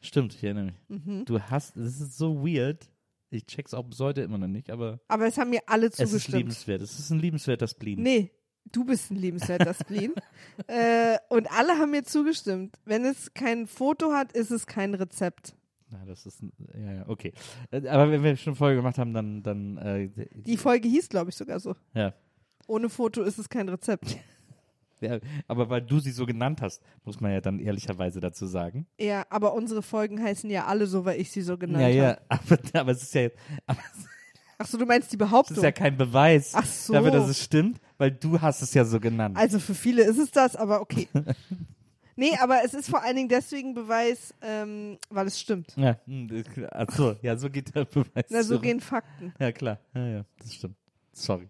[0.03, 0.75] Stimmt, ich erinnere mich.
[0.89, 1.25] Mhm.
[1.25, 2.89] Du hast, das ist so weird.
[3.31, 5.99] Ich check's auch bis heute immer noch nicht, aber Aber es haben mir alle es
[5.99, 6.37] ist zugestimmt.
[6.37, 6.83] liebenswert.
[6.83, 8.03] Es ist ein liebenswerter Spleen.
[8.03, 8.31] Nee,
[8.71, 10.13] du bist ein liebenswerter Spleen.
[10.67, 12.77] äh, und alle haben mir zugestimmt.
[12.85, 15.55] Wenn es kein Foto hat, ist es kein Rezept.
[15.91, 17.33] Na, das ist, ein- ja, ja, okay.
[17.71, 21.31] Äh, Aber wenn wir schon Folge gemacht haben, dann, dann, äh, Die Folge hieß, glaube
[21.31, 21.75] ich, sogar so.
[21.95, 22.13] ja.
[22.69, 24.17] Ohne Foto ist es kein Rezept.
[25.03, 25.19] Ja.
[25.49, 28.87] Aber weil du sie so genannt hast, muss man ja dann ehrlicherweise dazu sagen.
[28.99, 31.97] Ja, aber unsere Folgen heißen ja alle so, weil ich sie so genannt ja, habe.
[31.97, 33.29] ja, aber, aber es ist ja,
[33.67, 33.81] aber
[34.63, 35.57] Ach so, du meinst die Behauptung.
[35.57, 36.93] ist ja kein Beweis Ach so.
[36.93, 39.37] dafür, dass es stimmt, weil du hast es ja so genannt.
[39.37, 41.09] Also für viele ist es das, aber okay.
[42.17, 45.75] nee, aber es ist vor allen Dingen deswegen Beweis, ähm, weil es stimmt.
[45.77, 48.27] ja, hm, ach so, ja, so geht der Beweis.
[48.29, 48.63] Na, so zurück.
[48.63, 49.35] gehen Fakten.
[49.41, 49.81] Ja, klar.
[49.95, 50.77] Ja, ja, das stimmt.
[51.13, 51.49] Sorry.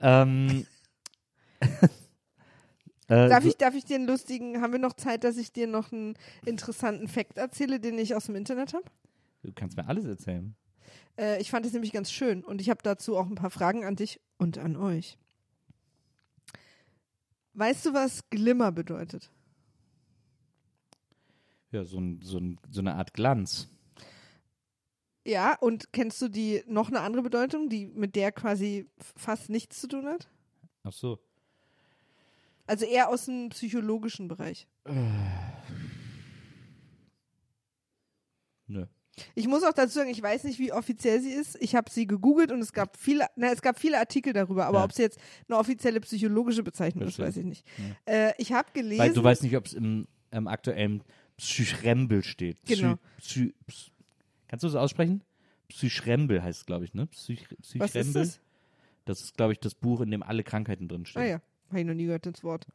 [0.00, 0.66] Ähm,
[3.08, 5.66] äh, Darf ich, darf ich dir einen lustigen, haben wir noch Zeit, dass ich dir
[5.66, 8.84] noch einen interessanten Fact erzähle, den ich aus dem Internet habe?
[9.42, 10.54] Du kannst mir alles erzählen.
[11.18, 13.84] Äh, ich fand es nämlich ganz schön und ich habe dazu auch ein paar Fragen
[13.84, 15.18] an dich und an euch.
[17.54, 19.30] Weißt du, was Glimmer bedeutet?
[21.70, 23.68] Ja, so, ein, so, ein, so eine Art Glanz.
[25.24, 29.80] Ja, und kennst du die noch eine andere Bedeutung, die mit der quasi fast nichts
[29.80, 30.28] zu tun hat?
[30.84, 31.18] Ach so.
[32.68, 34.68] Also eher aus dem psychologischen Bereich.
[38.66, 38.86] Nö.
[39.34, 41.56] Ich muss auch dazu sagen, ich weiß nicht, wie offiziell sie ist.
[41.60, 44.78] Ich habe sie gegoogelt und es gab viele, na, es gab viele Artikel darüber, aber
[44.78, 44.84] Ja.
[44.84, 47.26] ob sie jetzt eine offizielle psychologische Bezeichnung ist, Verstehe.
[47.26, 47.66] weiß ich nicht.
[48.06, 49.00] Äh, ich habe gelesen.
[49.00, 51.02] Weil du weißt nicht, ob es im, im aktuellen
[51.36, 52.62] Psychrembel steht.
[52.62, 52.98] Psy, Genau.
[53.18, 53.90] Psy, Psy,
[54.46, 55.24] kannst du das aussprechen?
[55.68, 57.06] Psychrembel heißt es, glaube ich, ne?
[57.08, 58.22] Psych, was ist Psychrembel.
[58.22, 58.40] das?
[59.04, 61.22] Das ist, glaube ich, das Buch, in dem alle Krankheiten drin stehen.
[61.22, 62.66] Ah ja, habe ich noch nie gehört das Wort.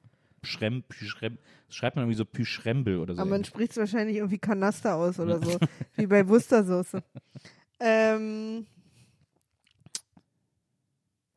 [0.43, 1.37] Schrem, Pyschrem,
[1.67, 3.21] das schreibt man irgendwie so Pyschrembel oder so.
[3.21, 5.57] Aber man spricht es wahrscheinlich irgendwie Kanaster aus oder so,
[5.95, 7.01] wie bei Wustersoße.
[7.79, 8.65] ähm,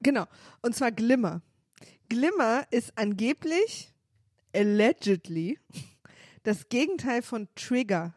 [0.01, 0.27] genau,
[0.63, 1.41] und zwar Glimmer.
[2.09, 3.93] Glimmer ist angeblich,
[4.53, 5.59] allegedly,
[6.43, 8.15] das Gegenteil von Trigger.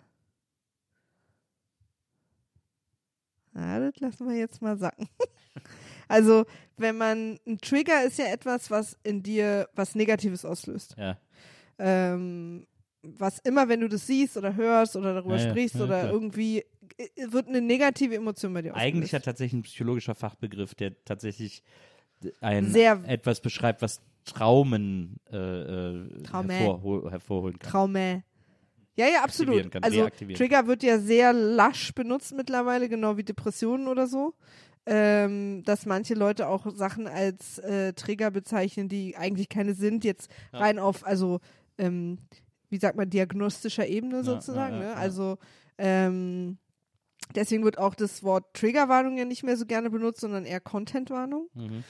[3.56, 5.08] Ja, das lassen wir jetzt mal sacken.
[6.10, 6.46] Also,
[6.78, 10.96] wenn man, ein Trigger ist ja etwas, was in dir was Negatives auslöst.
[10.98, 11.18] Ja.
[11.78, 12.66] Ähm,
[13.02, 16.12] was immer, wenn du das siehst oder hörst oder darüber Ja, sprichst ja, oder klar.
[16.12, 16.66] irgendwie,
[16.98, 19.26] äh, wird eine negative Emotion bei dir Eigentlich ja ausgelöst.
[19.26, 21.64] tatsächlich ein psychologischer Fachbegriff, der tatsächlich
[22.42, 26.54] ein Sehr- etwas beschreibt, was Traumen äh, äh, Traume.
[26.54, 27.72] hervorhol hervorholen kann.
[27.72, 28.24] Traume.
[28.98, 29.74] Ja, ja, absolut.
[29.82, 30.10] Also.
[30.36, 34.34] Trigger wird ja sehr lasch benutzt mittlerweile, genau wie Depressionen oder so.
[34.86, 40.32] Ähm, dass manche Leute auch Sachen als äh, Trigger bezeichnen, die eigentlich keine sind, jetzt
[40.52, 40.60] Ja.
[40.60, 41.42] rein auf, also
[41.78, 42.18] ähm,
[42.70, 44.76] wie sagt man, diagnostischer Ebene sozusagen.
[44.78, 44.94] ja, ja, ne?
[44.94, 44.98] ja.
[44.98, 45.38] Also
[45.78, 46.58] ähm,
[47.36, 51.50] deswegen wird auch das Wort Triggerwarnung ja nicht mehr so gerne benutzt, sondern eher Contentwarnung.
[51.54, 51.84] Mhm.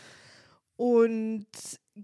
[0.75, 1.47] Und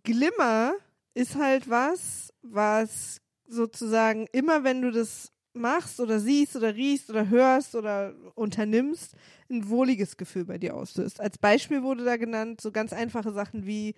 [0.04, 0.74] Glimmer
[1.14, 7.30] ist halt was, was sozusagen immer, wenn du das machst oder siehst oder riechst oder
[7.30, 9.16] hörst oder unternimmst,
[9.50, 11.20] ein wohliges Gefühl bei dir auslöst.
[11.22, 13.96] Als Beispiel wurde da genannt so ganz einfache Sachen wie,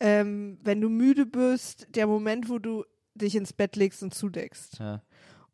[0.00, 2.84] ähm, wenn du müde bist, der Moment, wo du
[3.14, 4.78] dich ins Bett legst und zudeckst.
[4.78, 5.02] Ja.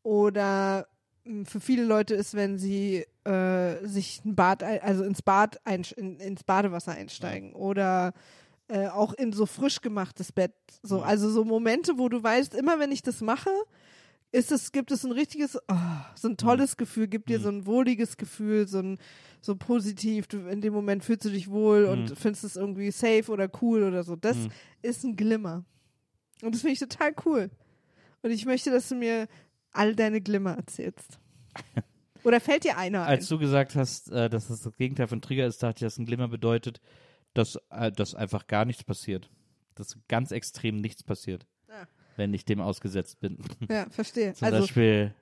[0.03, 0.87] Oder
[1.25, 5.61] mh, für viele Leute ist, wenn sie äh, sich ein Bad, ein- also ins Bad
[5.67, 8.13] einsch- in, ins Badewasser einsteigen oder
[8.69, 10.55] äh, auch in so frisch gemachtes Bett.
[10.83, 11.05] So, Ja.
[11.05, 13.51] also so Momente, wo du weißt, immer wenn ich das mache,
[14.33, 15.75] ist es, gibt es ein richtiges, oh,
[16.15, 17.43] so ein tolles Gefühl, gibt dir Mhm.
[17.43, 18.99] so ein wohliges Gefühl, so ein
[19.41, 22.17] so positiv, du, in dem Moment fühlst du dich wohl und Mhm.
[22.17, 24.17] findest es irgendwie safe oder cool oder so.
[24.17, 24.49] Das Mhm.
[24.83, 25.65] ist ein Glimmer.
[26.43, 27.51] Und das finde ich total cool.
[28.23, 29.29] Und ich möchte, dass du mir
[29.73, 31.19] all deine Glimmer erzählst.
[32.25, 33.09] Oder fällt dir einer ein?
[33.19, 35.99] Als du gesagt hast, äh, dass das das Gegenteil von Trigger ist, dachte ich, dass
[35.99, 36.81] ein Glimmer bedeutet,
[37.35, 39.29] dass, äh, dass einfach gar nichts passiert.
[39.75, 41.87] Dass ganz extrem nichts passiert, Ah.
[42.17, 43.39] Wenn ich dem ausgesetzt bin.
[43.69, 44.35] ja, verstehe.
[44.35, 45.15] Zum Also, Beispiel,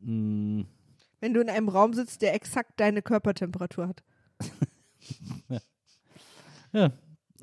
[0.00, 0.64] mh,
[1.20, 4.02] wenn du in einem Raum sitzt, der exakt deine Körpertemperatur hat.
[6.72, 6.92] ja.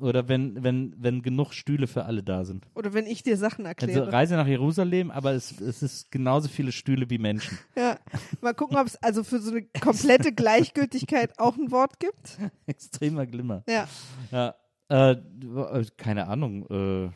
[0.00, 2.66] Oder wenn, wenn, wenn genug Stühle für alle da sind.
[2.74, 4.10] Oder wenn ich dir Sachen Also erkläre.
[4.10, 7.58] Reise nach Jerusalem, aber es, es ist genauso viele Stühle wie Menschen.
[7.76, 7.98] ja.
[8.40, 12.38] Mal gucken, ob es also für so eine komplette Gleichgültigkeit auch ein Wort gibt.
[12.66, 13.62] Extremer Glimmer.
[13.68, 13.86] Ja.
[14.30, 14.54] Ja.
[14.88, 16.66] Äh, äh, keine Ahnung.
[16.70, 17.10] Äh,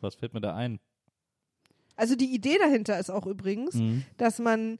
[0.00, 0.78] was fällt mir da ein?
[1.96, 4.04] Also die Idee dahinter ist auch übrigens, Mhm.
[4.16, 4.78] dass man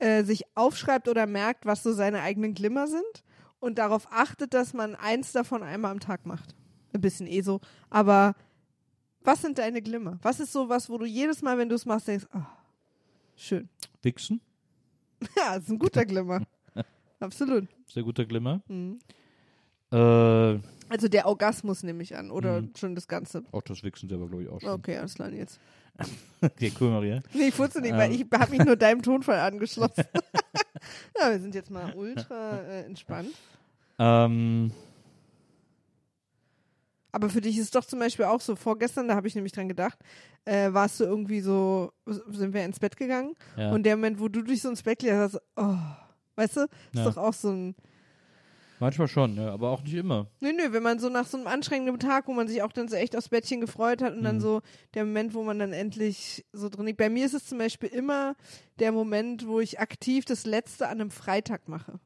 [0.00, 3.24] äh, sich aufschreibt oder merkt, was so seine eigenen Glimmer sind
[3.58, 6.54] und darauf achtet, dass man eins davon einmal am Tag macht.
[6.92, 7.60] Ein bisschen eh so.
[7.90, 8.34] Aber
[9.22, 10.18] was sind deine Glimmer?
[10.22, 12.46] Was ist so was, wo du jedes Mal, wenn du es machst, denkst, ah,
[13.34, 13.68] schön.
[14.02, 14.40] Wichsen,
[15.36, 16.42] Ja, das ist ein guter Glimmer.
[17.20, 17.66] Absolut.
[17.88, 18.60] sehr guter Glimmer.
[18.68, 19.00] Mhm.
[19.90, 20.58] Äh,
[20.88, 22.72] Also der Orgasmus nehme ich an, oder Mhm.
[22.76, 23.44] schon das Ganze.
[23.52, 24.70] auch das Wichsen selber, glaube ich, auch schon.
[24.70, 25.58] Okay, alles klar jetzt.
[26.40, 27.22] Okay, cool, Maria.
[27.34, 28.26] Nee, ich wusste nicht, weil Ähm.
[28.30, 30.04] ich habe mich nur deinem Tonfall angeschlossen.
[31.20, 33.30] ja, wir sind jetzt mal ultra äh, entspannt.
[33.98, 34.70] Ähm,
[37.10, 39.52] Aber für dich ist es doch zum Beispiel auch so, vorgestern, da habe ich nämlich
[39.52, 39.98] dran gedacht,
[40.44, 43.72] äh, warst du irgendwie so, sind wir ins Bett gegangen ja.
[43.72, 45.76] und der Moment, wo du dich so ins Bett legst, hast, oh,
[46.36, 47.04] weißt du, ist Ja.
[47.04, 47.74] doch auch so ein,
[48.80, 50.28] Manchmal schon, ja, aber auch nicht immer.
[50.40, 52.88] nö, nö, wenn man so nach so einem anstrengenden Tag, wo man sich auch dann
[52.88, 54.40] so echt aufs Bettchen gefreut hat und dann Mhm.
[54.40, 54.60] so
[54.94, 56.98] der Moment, wo man dann endlich so drin liegt.
[56.98, 58.36] Bei mir ist es zum Beispiel immer
[58.78, 61.98] der Moment, wo ich aktiv das Letzte an einem Freitag mache.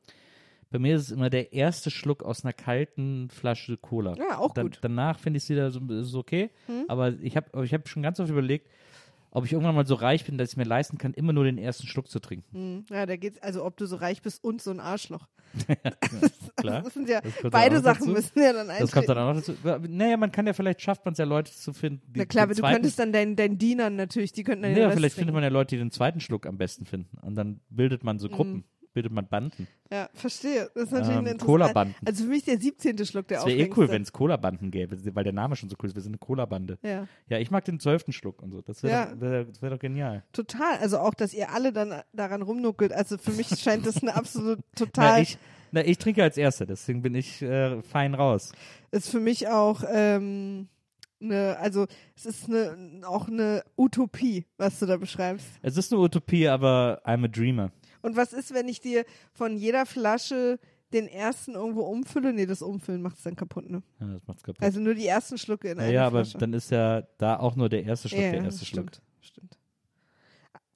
[0.71, 4.15] Bei mir ist es immer der erste Schluck aus einer kalten Flasche Cola.
[4.17, 4.79] Ja, auch Dann, gut.
[4.81, 6.49] danach finde ich es wieder so ist okay.
[6.67, 6.85] Hm?
[6.89, 8.71] Aber ich habe ich hab schon ganz oft überlegt,
[9.33, 11.59] ob ich irgendwann mal so reich bin, dass ich mir leisten kann, immer nur den
[11.59, 12.55] ersten Schluck zu trinken.
[12.57, 12.87] Hm.
[12.91, 15.27] Ja, da geht's, also ob du so reich bist und so ein Arschloch.
[16.57, 16.83] Klar.
[16.83, 18.13] Das sind ja, Das beide Sachen dazu.
[18.13, 19.55] müssen ja dann Das kommt dann auch noch dazu.
[19.89, 22.03] Naja, man kann ja, vielleicht schafft man es ja, Leute zu finden.
[22.13, 24.81] Die Na klar, aber du könntest dann deinen, deinen Dienern natürlich, die könnten dann den
[24.81, 25.29] Ja, Rest vielleicht trinken.
[25.29, 27.19] findet man ja Leute, die den zweiten Schluck am besten finden.
[27.19, 28.33] Und dann bildet man so Mhm.
[28.95, 29.67] Bildet man Banden.
[29.91, 30.71] Ja, verstehe.
[30.75, 31.45] Das ist natürlich Ähm, interessante.
[31.47, 31.95] Cola-Banden.
[32.05, 33.05] Also für mich der 17.
[33.07, 35.77] Schluck der Es wäre eh cool, wenn es Cola-Banden gäbe, weil der Name schon so
[35.83, 35.95] cool ist.
[35.95, 36.79] Wir sind eine Cola-Bande.
[36.83, 38.61] Ja, Ja, ich mag den zwölften Schluck und so.
[38.61, 39.07] Das wäre Ja.
[39.07, 40.25] doch, wär, das wär doch genial.
[40.33, 40.77] total.
[40.79, 42.93] Also auch, dass ihr alle dann daran rumnuckelt.
[42.93, 45.23] Also für mich scheint das eine absolut Na, total.
[45.23, 45.39] ich,
[45.71, 48.53] na, ich trinke als Erster, deswegen bin ich äh, fein raus.
[48.91, 50.69] ist für mich auch ähm,
[51.23, 51.87] eine, also
[52.17, 55.47] es ist eine, auch eine Utopie, was du da beschreibst.
[55.63, 57.71] Es ist eine Utopie, aber I'm a dreamer.
[58.03, 60.59] Und was ist, wenn ich dir von jeder Flasche
[60.93, 62.33] den ersten irgendwo umfülle?
[62.33, 63.83] Nee, das Umfüllen macht es dann kaputt, ne?
[64.01, 64.63] Ja, das macht's kaputt.
[64.63, 66.39] Also nur die ersten Schlucke in ja, einer ja, aber Flasche.
[66.39, 68.91] dann ist ja da auch nur der erste Schluck ja, der erste Schluck.
[68.91, 69.59] stimmt, stimmt.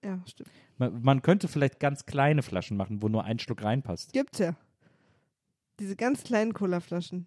[0.05, 0.51] Ja, stimmt.
[0.79, 4.13] Man, man könnte vielleicht ganz kleine Flaschen machen, wo nur ein Schluck reinpasst.
[4.13, 4.55] Gibt's ja.
[5.79, 7.27] Diese ganz kleinen Colaflaschen.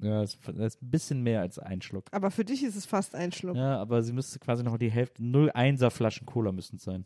[0.00, 2.06] Ja, das das ist ein bisschen mehr als ein Schluck.
[2.10, 3.56] Aber für dich ist es fast ein Schluck.
[3.56, 7.04] Ja, aber sie müsste quasi noch die Hälfte, 0,1er Flaschen Cola müssen es sein.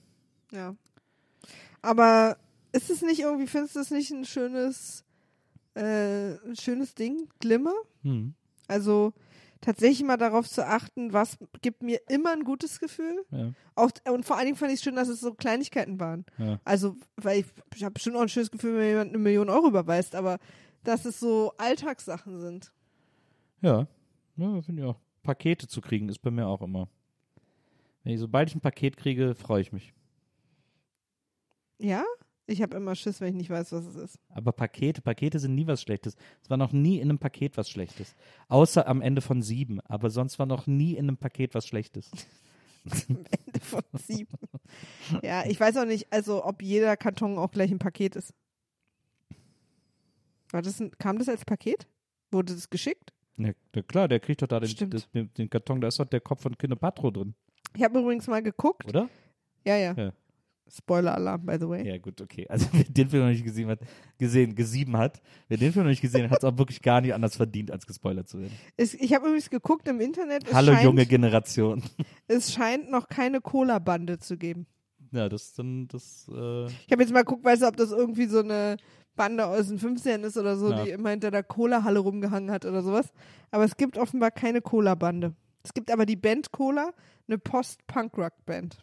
[0.50, 0.74] Ja.
[1.86, 2.36] Aber
[2.72, 5.04] ist es nicht irgendwie, findest du es nicht ein schönes,
[5.74, 7.28] äh, ein schönes Ding?
[7.38, 7.74] Glimmer?
[8.02, 8.34] Hm.
[8.66, 9.12] Also,
[9.60, 13.24] tatsächlich mal darauf zu achten, was gibt mir immer ein gutes Gefühl.
[13.30, 13.52] Ja.
[13.76, 16.24] Auch, und vor allen Dingen fand ich es schön, dass es so Kleinigkeiten waren.
[16.38, 16.58] Ja.
[16.64, 19.48] Also, weil ich, ich habe bestimmt auch ein schönes Gefühl, wenn mir jemand eine Million
[19.48, 20.38] Euro überweist, aber
[20.82, 22.72] dass es so Alltagssachen sind.
[23.62, 23.86] Ja,
[24.36, 24.98] ja finde ich auch.
[25.22, 26.88] Pakete zu kriegen ist bei mir auch immer.
[28.02, 29.94] Ich, sobald ich ein Paket kriege, freue ich mich.
[31.78, 32.04] Ja?
[32.48, 34.18] Ich habe immer Schiss, wenn ich nicht weiß, was es ist.
[34.28, 36.14] Aber Pakete, Pakete sind nie was Schlechtes.
[36.42, 38.14] Es war noch nie in einem Paket was Schlechtes.
[38.48, 39.80] Außer am Ende von sieben.
[39.80, 42.10] Aber sonst war noch nie in einem Paket was Schlechtes.
[43.08, 44.38] Ende von sieben.
[45.22, 48.32] Ja, ich weiß auch nicht, also ob jeder Karton auch gleich ein Paket ist.
[50.52, 51.88] War das ein, kam das als Paket?
[52.30, 53.12] Wurde das geschickt?
[53.38, 53.52] Ja,
[53.88, 56.42] klar, der kriegt doch da den, das, den, den Karton, da ist doch der Kopf
[56.42, 57.34] von Kinopatro drin,
[57.74, 58.86] Ich habe übrigens mal geguckt.
[58.86, 59.10] oder?
[59.64, 59.92] Ja, ja.
[59.94, 60.12] Ja.
[60.68, 61.86] Spoiler-Alarm, by the way.
[61.86, 62.46] Ja, gut, okay.
[62.50, 63.80] Also wer den Film noch nicht gesehen hat,
[64.18, 67.00] gesehen, gesieben hat, wer den Film noch nicht gesehen hat, hat es auch wirklich gar
[67.00, 68.52] nicht anders verdient, als gespoilert zu werden.
[68.76, 70.46] Es, ich habe übrigens geguckt im Internet.
[70.48, 71.82] Es Hallo scheint, junge Generation.
[72.28, 74.66] Es scheint noch keine Cola-Bande zu geben.
[75.12, 78.26] Ja, das dann, das, äh, Ich habe jetzt mal geguckt, weißt du, ob das irgendwie
[78.26, 78.76] so eine
[79.14, 80.84] Bande aus den 50ern ist oder so, Ja.
[80.84, 83.12] die immer hinter der Cola-Halle rumgehangen hat oder sowas.
[83.50, 85.34] Aber es gibt offenbar keine Cola-Bande.
[85.62, 86.92] Es gibt aber die Band Cola,
[87.28, 88.78] eine Post-Punk-Rock-Band.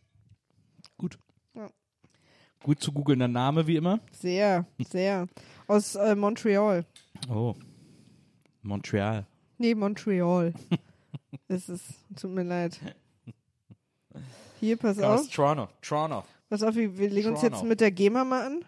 [2.64, 2.80] Gut.
[2.80, 2.86] Ja.
[2.86, 4.00] Zu googelnder Name, wie immer.
[4.12, 5.28] Sehr, sehr.
[5.68, 6.86] Aus äh, Montreal.
[7.30, 7.54] Oh.
[8.62, 9.26] Montreal.
[9.58, 10.54] Nee, Montreal.
[11.48, 11.84] Es ist,
[12.20, 12.80] tut mir leid.
[14.60, 15.20] Hier, pass auf.
[15.20, 15.68] Aus Toronto.
[15.82, 16.24] Toronto.
[16.50, 17.58] Pass auf, wir, wir legen uns Toronto.
[17.58, 18.66] jetzt mit der GEMA mal an.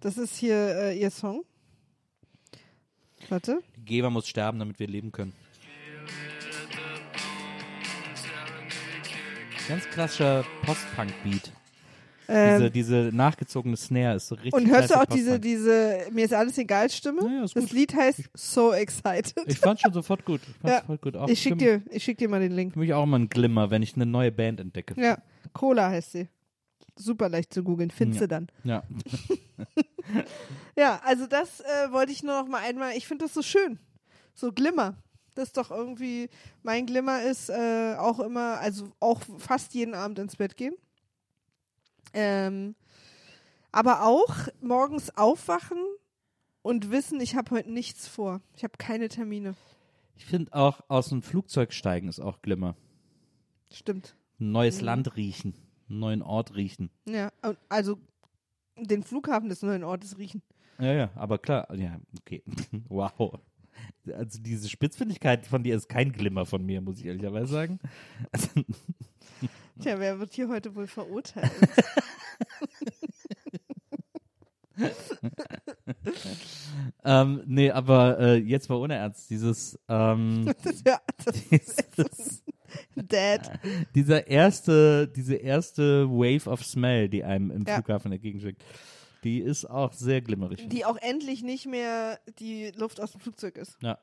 [0.00, 1.44] Das ist hier äh, ihr Song.
[3.28, 3.60] Warte.
[3.76, 5.32] Die Geber muss sterben, damit wir leben können.
[9.68, 11.52] Ganz klassischer Post-Punk-Beat.
[12.32, 16.24] Ähm, diese, diese nachgezogene Snare ist so richtig und hörst du auch diese, diese, mir
[16.24, 17.22] ist alles egal Stimme?
[17.24, 17.72] Ja, ja, ist das.
[17.72, 19.34] Lied heißt So Excited.
[19.46, 20.40] Ich fand schon sofort gut.
[20.62, 20.80] Ich Ja.
[20.80, 21.16] sofort gut.
[21.16, 22.74] Auch Ich schick für, dir, ich schick dir mal den Link.
[22.74, 24.94] für mich auch immer ein Glimmer, wenn ich eine neue Band entdecke.
[25.00, 25.18] Ja,
[25.52, 26.28] Cola heißt sie.
[26.96, 28.26] Super leicht zu googeln, findest Ja.
[28.26, 28.46] du dann.
[28.64, 28.82] Ja.
[30.76, 33.78] Ja, also das äh, wollte ich nur noch mal einmal, ich finde das so schön.
[34.34, 34.96] So Glimmer.
[35.34, 36.28] Das ist doch irgendwie,
[36.62, 40.74] mein Glimmer ist äh, auch immer, also auch fast jeden Abend ins Bett gehen.
[42.12, 42.74] Ähm,
[43.72, 45.78] aber auch morgens aufwachen
[46.62, 48.40] und wissen, ich habe heute nichts vor.
[48.56, 49.54] Ich habe keine Termine.
[50.16, 52.76] Ich finde auch, aus dem Flugzeug steigen ist auch Glimmer.
[53.72, 54.16] Stimmt.
[54.38, 54.84] Ein neues Mhm.
[54.86, 55.54] Land riechen.
[55.88, 56.90] Einen neuen Ort riechen.
[57.08, 57.32] Ja,
[57.68, 57.98] also
[58.76, 60.42] den Flughafen des neuen Ortes riechen.
[60.78, 61.72] Ja, ja, aber klar.
[61.74, 62.42] Ja, okay.
[62.88, 63.38] wow.
[64.12, 67.78] Also diese Spitzfindigkeit von dir ist kein Glimmer von mir, muss ich ehrlicherweise sagen.
[69.80, 71.50] Tja, wer wird hier heute wohl verurteilt?
[77.04, 79.30] ähm, nee, aber äh, jetzt mal ohne Ernst.
[79.30, 80.52] Dieses, ähm,
[80.86, 81.00] ja,
[81.50, 82.42] dieses
[82.94, 83.58] Dad.
[83.94, 87.74] dieser erste, diese erste Wave of Smell, die einem im Ja.
[87.74, 88.62] Flughafen entgegenschickt,
[89.24, 90.68] die ist auch sehr glimmerig.
[90.68, 93.76] Die auch endlich nicht mehr die Luft aus dem Flugzeug ist.
[93.82, 93.98] Ja.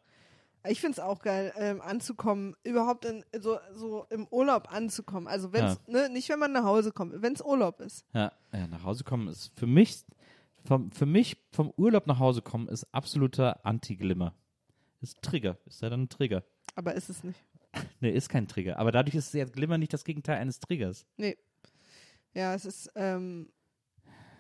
[0.70, 5.28] Ich finde es auch geil, ähm, anzukommen, überhaupt in, so, so im Urlaub anzukommen.
[5.28, 8.06] Also wenn's, ne, nicht wenn man nach Hause kommt, wenn es Urlaub ist.
[8.14, 10.04] Ja, ja, nach Hause kommen ist für mich,
[10.66, 14.34] vom, für mich vom Urlaub nach Hause kommen ist absoluter Anti-Glimmer.
[15.02, 16.44] Ist Trigger, ist ja dann ein Trigger.
[16.76, 17.40] Aber ist es nicht.
[18.00, 18.80] Nee, ist kein Trigger.
[18.80, 21.06] Aber dadurch ist jetzt Glimmer nicht das Gegenteil eines Triggers.
[21.18, 21.38] Nee.
[22.34, 23.50] Ja, es ist, ähm,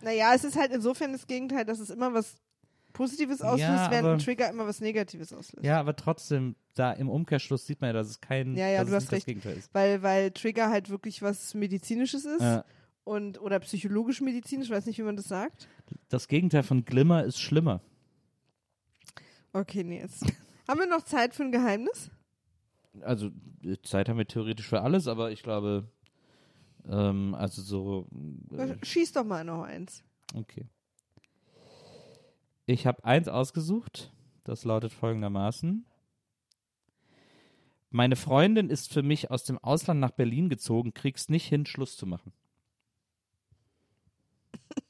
[0.01, 2.35] naja, es ist halt insofern das Gegenteil, dass es immer was
[2.97, 5.63] Positives auslöst, Ja, während ein Trigger immer was Negatives auslöst.
[5.65, 8.89] Ja, aber trotzdem, da im Umkehrschluss sieht man ja, dass es kein Ja, ja, dass
[8.89, 9.21] du es hast nicht recht.
[9.21, 9.73] das Gegenteil ist.
[9.73, 12.65] Weil, weil Trigger halt wirklich was Medizinisches ist Ja,
[13.03, 15.67] und oder psychologisch-medizinisch, weiß nicht, wie man das sagt.
[16.09, 17.81] das Gegenteil von Glimmer ist schlimmer.
[19.53, 20.25] Okay, nee, jetzt.
[20.67, 22.11] Haben wir noch Zeit für ein Geheimnis?
[23.01, 23.29] Also
[23.83, 25.87] Zeit haben wir theoretisch für alles, aber ich glaube,
[26.89, 28.07] ähm, also so,
[28.57, 30.03] äh, Schieß doch mal noch eins.
[30.35, 30.65] okay.
[32.69, 34.11] Ich habe eins ausgesucht,
[34.43, 35.85] das lautet folgendermaßen.
[37.89, 41.97] Meine Freundin ist für mich aus dem Ausland nach Berlin gezogen, kriegst nicht hin, Schluss
[41.97, 42.31] zu machen.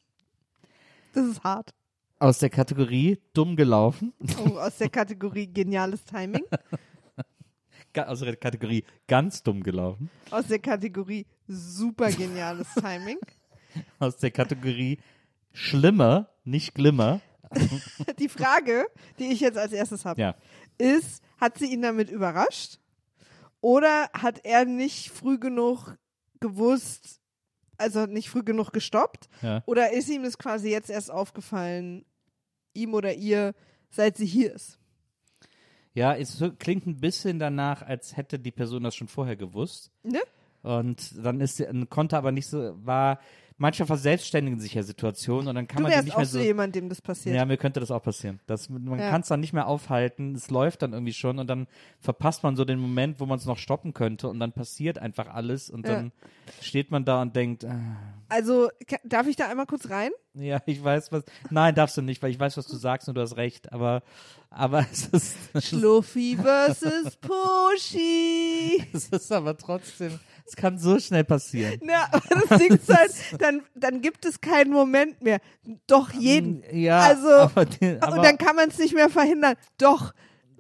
[1.14, 1.74] Das ist hart.
[2.20, 6.44] Aus der Kategorie dumm gelaufen, Oh, aus der Kategorie geniales Timing.
[7.96, 13.18] aus der Kategorie ganz dumm gelaufen, Aus der Kategorie super geniales Timing.
[14.00, 15.00] aus der Kategorie
[15.54, 17.22] schlimmer, nicht glimmer.
[18.20, 18.86] Die Frage,
[19.20, 20.36] die ich jetzt als erstes habe, Ja.
[20.78, 22.80] ist, hat sie ihn damit überrascht?
[23.62, 25.98] Oder hat er nicht früh genug
[26.40, 27.20] gewusst,
[27.78, 29.30] also nicht früh genug gestoppt?
[29.42, 29.64] Ja.
[29.66, 32.06] Oder ist ihm das quasi jetzt erst aufgefallen,
[32.74, 33.54] ihm oder ihr,
[33.90, 34.80] seit sie hier ist?
[35.94, 39.92] Ja, es klingt ein bisschen danach, als hätte die Person das schon vorher gewusst.
[40.04, 40.20] Ne?
[40.62, 43.20] Und dann ist konnte aber nicht so, war,
[43.58, 46.38] manchmal verselbstständigen sich ja Situationen und dann kann Du man die nicht auch mehr so
[46.40, 46.44] so.
[46.46, 47.36] jemand, dem das passiert.
[47.36, 48.40] Ja, mir könnte das auch passieren.
[48.48, 49.10] Das, man Ja.
[49.10, 51.68] kann es dann nicht mehr aufhalten, es läuft dann irgendwie schon und dann
[52.00, 55.28] verpasst man so den Moment, wo man es noch stoppen könnte und dann passiert einfach
[55.28, 55.96] alles und Ja.
[55.96, 56.12] dann
[56.62, 57.98] steht man da und denkt, ah,
[58.30, 58.70] Also,
[59.04, 60.12] darf ich da einmal kurz rein?
[60.34, 61.24] ja, ich weiß was.
[61.50, 64.04] Nein, darfst du nicht, weil ich weiß, was du sagst und du hast recht, aber,
[64.52, 65.36] aber es ist,
[65.66, 68.84] Schluffi versus Pushy.
[68.94, 71.80] es ist aber trotzdem, es kann so schnell passieren.
[71.88, 75.40] Ja, aber das Ding ist halt, dann, dann gibt es keinen Moment mehr.
[75.88, 76.64] Doch jeden.
[76.72, 79.56] Ja, Also, aber, den, aber, und dann kann man es nicht mehr verhindern.
[79.78, 80.14] Doch,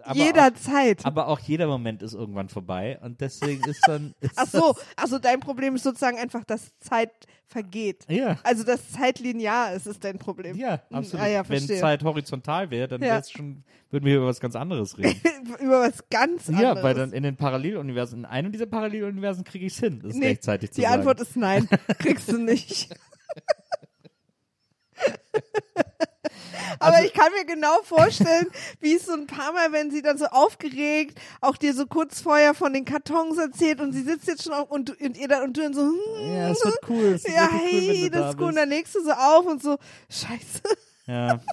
[0.04, 1.06] Aber jederzeit.
[1.06, 4.14] aber auch jeder Moment ist irgendwann vorbei und deswegen ist dann.
[4.22, 7.12] Ist Ach so, also dein Problem ist sozusagen einfach, dass Zeit
[7.48, 8.06] vergeht.
[8.10, 8.38] Ja.
[8.44, 10.56] Also das Zeitlinear ist es dein Problem.
[10.58, 11.26] Ja, Hm, absolut.
[11.26, 11.66] Ah, ja, Wenn.
[11.68, 13.22] Zeit horizontal wäre, dann Ja.
[13.24, 15.20] schon, würden wir über was ganz anderes reden.
[15.62, 16.62] Über was ganz anderes.
[16.78, 20.14] ja, weil dann in den Paralleluniversen, in einem dieser Paralleluniversen kriege ich es hin, das
[20.14, 20.96] Nee, gleichzeitig zu Die sagen.
[20.96, 21.70] Antwort ist nein,
[22.00, 22.90] kriegst du nicht.
[26.80, 28.48] Aber Also- ich kann mir genau vorstellen,
[28.80, 32.22] wie es so ein paar Mal, wenn sie dann so aufgeregt, auch dir so kurz
[32.22, 35.44] vorher von den Kartons erzählt und sie sitzt jetzt schon auf und, und ihr dann
[35.44, 37.04] und du dann so, hm, Ja, es wird cool.
[37.16, 38.48] Es wird ja, cool, hey, du da das ist gut.
[38.48, 39.78] Und dann legst du so auf und so,
[40.10, 40.62] scheiße.
[41.08, 41.40] Ja.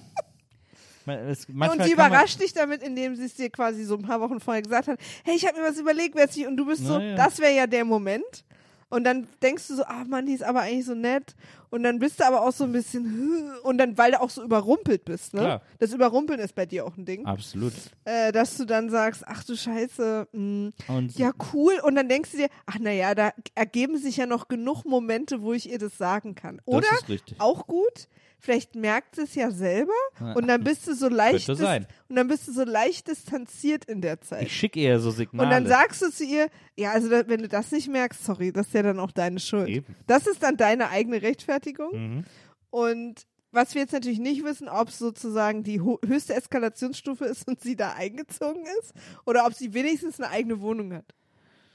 [1.07, 1.53] Es- und
[1.83, 4.63] sie man- überrascht dich damit, indem sie es dir quasi so ein paar Wochen vorher
[4.63, 7.15] gesagt hat, hey, ich habe mir was überlegt, wer und du bist so, Na ja.
[7.15, 8.43] das wäre ja der Moment.
[8.89, 11.35] Und dann denkst du so, ah Mann, die ist aber eigentlich so nett.
[11.71, 14.43] Und dann bist du aber auch so ein bisschen, und dann, weil du auch so
[14.43, 15.41] überrumpelt bist, ne?
[15.41, 15.61] Klar.
[15.79, 17.25] Das Überrumpeln ist bei dir auch ein Ding.
[17.25, 17.73] Absolut.
[18.05, 21.73] Äh, dass du dann sagst, ach du Scheiße, mh, Und ja cool.
[21.83, 25.53] Und dann denkst du dir, ach naja, da ergeben sich ja noch genug Momente, wo
[25.53, 26.61] ich ihr das sagen kann.
[26.65, 27.41] Oder das ist richtig.
[27.41, 28.07] auch gut.
[28.45, 29.91] Vielleicht merkt sie es ja selber
[30.35, 34.21] und dann bist du so leicht und dann bist du so leicht distanziert in der
[34.21, 34.43] Zeit.
[34.43, 35.47] Ich schicke eher so Signale.
[35.47, 38.67] Und dann sagst du zu ihr, ja, also wenn du das nicht merkst, sorry, das
[38.67, 39.67] ist ja dann auch deine Schuld.
[39.67, 39.95] Eben.
[40.05, 42.17] Das ist dann deine eigene Rechtfertigung.
[42.17, 42.23] Mhm.
[42.69, 47.61] Und was wir jetzt natürlich nicht wissen, ob es sozusagen die höchste Eskalationsstufe ist und
[47.61, 48.93] sie da eingezogen ist
[49.25, 51.15] oder ob sie wenigstens eine eigene Wohnung hat.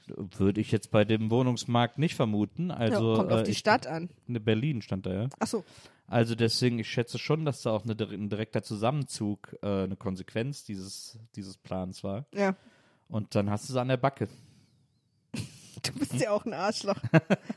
[0.07, 2.71] Würde ich jetzt bei dem Wohnungsmarkt nicht vermuten.
[2.71, 4.09] Also, ja, kommt auf äh, die ich- Stadt an.
[4.27, 5.29] Ne, Berlin stand da, ja.
[5.39, 5.63] Ach so.
[6.11, 10.65] Also deswegen, ich schätze schon, dass da auch eine, ein direkter Zusammenzug äh, eine Konsequenz
[10.65, 12.25] dieses, dieses Plans war.
[12.35, 12.57] Ja.
[13.07, 14.27] Und dann hast du es an der Backe.
[15.83, 16.97] Du bist ja auch ein Arschloch.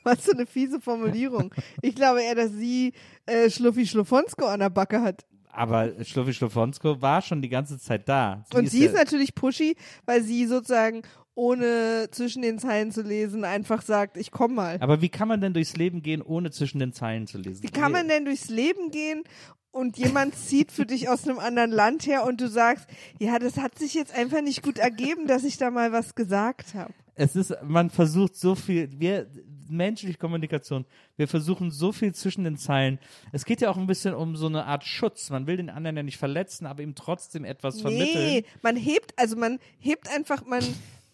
[0.03, 1.53] Was für eine fiese Formulierung.
[1.83, 2.95] Ich glaube eher, dass sie
[3.27, 5.27] äh, Schluffi Schluffonsko an der Backe hat.
[5.51, 8.45] Aber Schluffi Schlofonsko war schon die ganze Zeit da.
[8.55, 9.77] Und sie ist natürlich pushy,
[10.07, 11.03] weil sie sozusagen
[11.35, 14.79] ohne zwischen den Zeilen zu lesen einfach sagt, ich komm mal.
[14.81, 17.63] Aber wie kann man denn durchs Leben gehen, ohne zwischen den Zeilen zu lesen?
[17.63, 19.25] Wie kann man denn durchs Leben gehen
[19.71, 22.87] und jemand zieht für dich aus einem anderen Land her und du sagst,
[23.19, 26.75] ja, das hat sich jetzt einfach nicht gut ergeben, dass ich da mal was gesagt
[26.75, 26.93] habe.
[27.17, 29.29] Es ist, man versucht so viel, wir,
[29.69, 30.85] menschliche Kommunikation,
[31.17, 32.99] wir versuchen so viel zwischen den Zeilen.
[33.33, 35.31] Es geht ja auch ein bisschen um so eine Art Schutz.
[35.31, 38.27] Man will den anderen ja nicht verletzen, aber ihm trotzdem etwas vermitteln.
[38.27, 40.63] Nee, man hebt, also man hebt einfach, man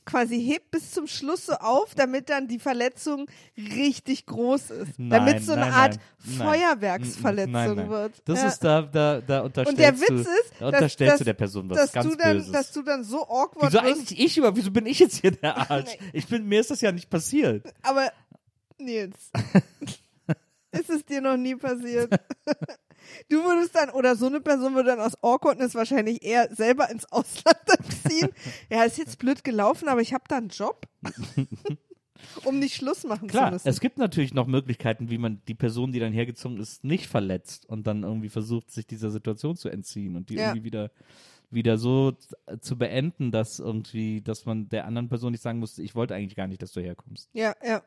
[0.06, 3.26] quasi hebt bis zum Schluss so auf, damit dann die Verletzung
[3.56, 4.98] richtig groß ist.
[4.98, 6.38] Nein, damit es so eine nein, Art nein.
[6.48, 8.22] Feuerwerksverletzung wird.
[8.24, 8.48] Das Ja.
[8.48, 11.24] ist da, da, da unterstellst Und der Witz du, ist, da dass- unterstellst dass- du
[11.24, 12.52] der Person was dass ganz du dann, Böses.
[12.52, 13.84] dass du dann so awkward Wieso wirst.
[13.98, 14.56] eigentlich ich über?
[14.56, 15.96] Wieso bin ich jetzt hier der Arsch?
[16.12, 17.72] Ich bin, mir ist das ja nicht passiert.
[17.82, 18.10] Aber
[18.78, 19.30] Nils,
[20.72, 22.10] ist es dir noch nie passiert?
[23.28, 27.10] Du würdest dann, oder so eine Person würde dann aus Awkwardness wahrscheinlich eher selber ins
[27.12, 28.28] Ausland dann ziehen.
[28.70, 30.86] Ja, ist jetzt blöd gelaufen, aber ich habe da einen Job.
[32.44, 33.66] um nicht Schluss machen zu Klar, müssen.
[33.68, 37.66] es gibt natürlich noch Möglichkeiten, wie man die Person, die dann hergezogen ist, nicht verletzt
[37.66, 40.48] und dann irgendwie versucht, sich dieser Situation zu entziehen und die Ja.
[40.48, 40.90] irgendwie wieder
[41.52, 42.12] wieder so
[42.60, 46.36] zu beenden, dass irgendwie, dass man der anderen Person nicht sagen muss, ich wollte eigentlich
[46.36, 47.28] gar nicht, dass du herkommst.
[47.32, 47.82] ja, ja.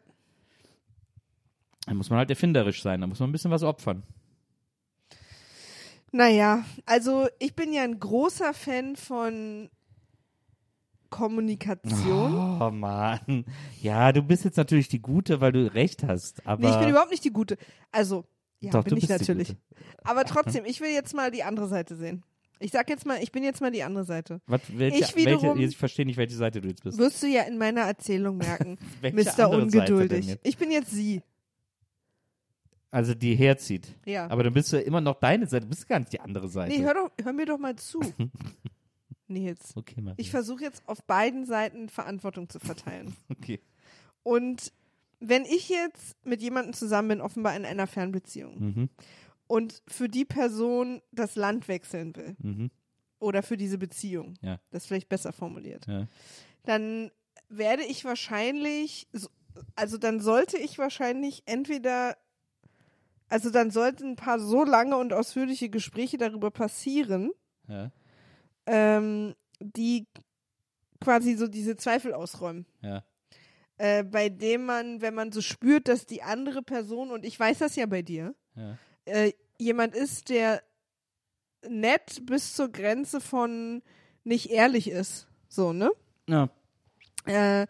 [1.85, 4.03] Da muss man halt erfinderisch sein, da muss man ein bisschen was opfern.
[6.15, 9.69] Naja, also ich bin ja ein großer Fan von
[11.09, 12.59] Kommunikation.
[12.61, 13.45] Oh Mann.
[13.81, 16.89] Ja, du bist jetzt natürlich die Gute, weil du recht hast, aber Nee, ich bin
[16.89, 17.57] überhaupt nicht die Gute.
[17.91, 18.25] Also,
[18.59, 19.47] ja, Doch, bin du ich bist die natürlich.
[19.49, 19.59] Gute.
[20.03, 22.23] Aber trotzdem, ich will jetzt mal die andere Seite sehen.
[22.59, 24.39] Ich sag jetzt mal, ich bin jetzt mal die andere Seite.
[24.47, 26.97] Was, welche, Ich wiederum- welche, ich verstehe nicht, welche Seite du jetzt bist.
[26.97, 29.49] Wirst du ja in meiner Erzählung merken, Mr.
[29.49, 30.37] Ungeduldig.
[30.43, 31.21] Ich bin jetzt sie.
[32.93, 33.87] Also die herzieht.
[34.05, 34.27] Ja.
[34.29, 36.75] Aber dann bist du immer noch deine Seite, du bist gar nicht die andere Seite.
[36.75, 37.99] nee, hör, doch, hör mir doch mal zu.
[39.27, 40.13] Nils, okay, Mann.
[40.17, 43.15] ich versuche jetzt auf beiden Seiten Verantwortung zu verteilen.
[43.29, 43.59] okay.
[44.21, 44.71] Und
[45.19, 48.89] wenn ich jetzt mit jemandem zusammen bin, offenbar in einer Fernbeziehung, Mhm.
[49.47, 52.69] und für die Person das Land wechseln will Mhm.
[53.19, 54.35] oder für diese Beziehung.
[54.41, 54.59] Ja.
[54.71, 55.87] Das ist vielleicht besser formuliert.
[55.87, 56.07] Ja.
[56.63, 57.09] Dann
[57.49, 59.29] werde ich wahrscheinlich, so-
[59.75, 62.17] also dann sollte ich wahrscheinlich entweder,
[63.29, 67.31] also dann sollten ein paar so lange und ausführliche Gespräche darüber passieren,
[67.67, 67.91] Ja.
[68.65, 70.07] ähm, die
[71.01, 72.65] quasi so diese Zweifel ausräumen.
[72.81, 73.03] Ja.
[73.77, 77.59] Äh, bei dem man, wenn man so spürt, dass die andere Person, und ich weiß
[77.59, 78.77] das ja bei dir, Ja.
[79.05, 80.61] äh, jemand ist, der
[81.67, 83.81] nett bis zur Grenze von
[84.23, 85.27] nicht ehrlich ist.
[85.47, 85.91] So, ne?
[86.27, 86.49] Ja.
[87.25, 87.67] Äh,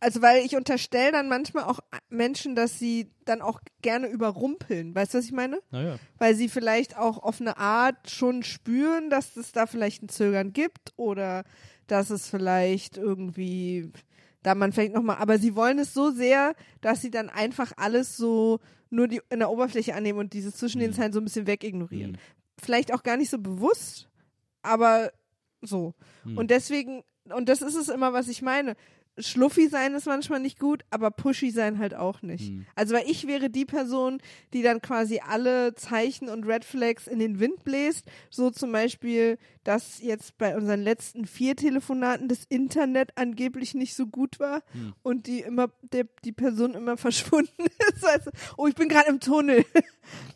[0.00, 4.94] also, weil ich unterstelle dann manchmal auch Menschen, dass sie dann auch gerne überrumpeln.
[4.94, 5.60] Weißt du, was ich meine?
[5.70, 5.98] Naja.
[6.18, 10.52] Weil sie vielleicht auch auf eine Art schon spüren, dass es da vielleicht ein Zögern
[10.52, 11.44] gibt oder
[11.86, 13.90] dass es vielleicht irgendwie
[14.42, 18.16] da man vielleicht nochmal, aber sie wollen es so sehr, dass sie dann einfach alles
[18.16, 20.94] so nur die in der Oberfläche annehmen und dieses zwischen den Mhm.
[20.94, 22.12] Zeilen so ein bisschen wegignorieren.
[22.12, 22.16] Mhm.
[22.62, 24.08] Vielleicht auch gar nicht so bewusst,
[24.62, 25.12] aber
[25.60, 25.94] so.
[26.24, 26.38] Mhm.
[26.38, 28.76] Und deswegen, und das ist es immer, was ich meine.
[29.18, 32.50] Schluffi sein ist manchmal nicht gut, aber pushy sein halt auch nicht.
[32.50, 32.66] Mhm.
[32.74, 34.18] Also, weil ich wäre die Person,
[34.52, 38.04] die dann quasi alle Zeichen und Red Flags in den Wind bläst.
[38.30, 39.38] So zum Beispiel,
[39.68, 44.94] dass jetzt bei unseren letzten vier Telefonaten das Internet angeblich nicht so gut war Mhm.
[45.02, 48.04] und die immer, der, die Person immer verschwunden ist.
[48.06, 49.64] Also, oh, ich bin gerade im Tunnel.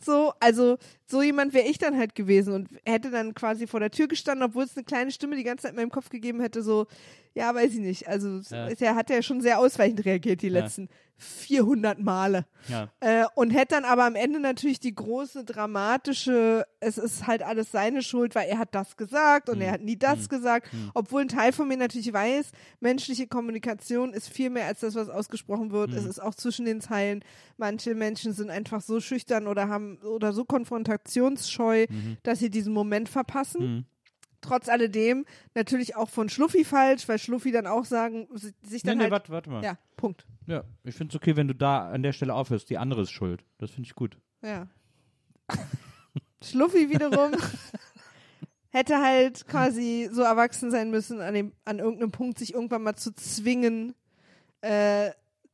[0.04, 0.76] So, also
[1.06, 4.42] so jemand wäre ich dann halt gewesen und hätte dann quasi vor der Tür gestanden,
[4.46, 6.86] obwohl es eine kleine Stimme die ganze Zeit in meinem Kopf gegeben hätte, so,
[7.32, 8.06] ja, weiß ich nicht.
[8.06, 8.66] Also Ja.
[8.66, 10.60] ist ja, hat er schon sehr ausweichend reagiert die Ja.
[10.60, 10.90] letzten
[11.22, 12.44] 400 Male.
[12.68, 12.90] Ja.
[13.00, 17.70] Äh, und hätte dann aber am Ende natürlich die große dramatische, es ist halt alles
[17.72, 19.62] seine Schuld, weil er hat das gesagt und Mhm.
[19.62, 20.28] er hat nie das Mhm.
[20.28, 20.72] gesagt.
[20.72, 20.90] Mhm.
[20.94, 22.50] Obwohl ein Teil von mir natürlich weiß,
[22.80, 25.92] menschliche Kommunikation ist viel mehr als das, was ausgesprochen wird.
[25.92, 27.24] Es ist auch zwischen den Zeilen.
[27.56, 32.16] Manche Menschen sind einfach so schüchtern oder haben oder so konfrontationsscheu, Mhm.
[32.22, 33.86] dass sie diesen Moment verpassen.
[34.42, 35.24] Trotz alledem
[35.54, 39.02] natürlich auch von Schluffi falsch, weil Schluffi dann auch sagen, si- sich Nee, dann nee,
[39.04, 39.64] halt, warte, warte mal.
[39.64, 40.26] ja, Punkt.
[40.46, 42.68] Ja, ich finde es okay, wenn du da an der Stelle aufhörst.
[42.68, 43.44] Die andere ist schuld.
[43.58, 44.18] Das finde ich gut.
[44.42, 44.66] Ja.
[46.42, 47.32] Schluffi wiederum
[48.70, 52.96] hätte halt quasi so erwachsen sein müssen, an, dem, an irgendeinem Punkt sich irgendwann mal
[52.96, 53.94] zu zwingen,
[54.60, 55.10] äh,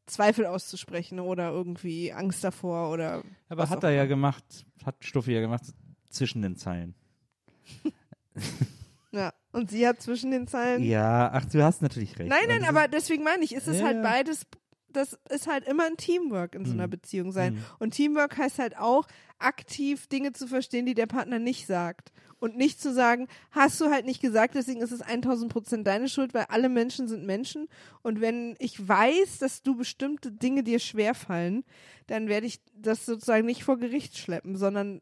[0.07, 5.41] Zweifel auszusprechen oder irgendwie Angst davor oder Aber hat er ja gemacht, hat Stuffi ja
[5.41, 5.65] gemacht,
[6.09, 6.95] zwischen den Zeilen.
[9.13, 9.33] ja.
[9.53, 10.83] Und sie hat zwischen den Zeilen.
[10.85, 12.29] Ja, ach, du hast natürlich recht.
[12.29, 14.47] Nein, nein, das aber deswegen meine ich, es ist Ja, halt beides,
[14.91, 16.91] das ist halt immer ein Teamwork in so einer Mhm.
[16.91, 17.55] Beziehung sein.
[17.55, 17.65] Mhm.
[17.79, 19.07] Und Teamwork heißt halt auch,
[19.39, 22.13] aktiv Dinge zu verstehen, die der Partner nicht sagt.
[22.41, 26.09] Und nicht zu sagen, hast du halt nicht gesagt, deswegen ist es 1000 Prozent deine
[26.09, 27.69] Schuld, weil alle Menschen sind Menschen.
[28.03, 31.65] Und wenn ich weiß, dass du bestimmte Dinge dir schwerfallen,
[32.07, 35.01] dann werde ich das sozusagen nicht vor Gericht schleppen, sondern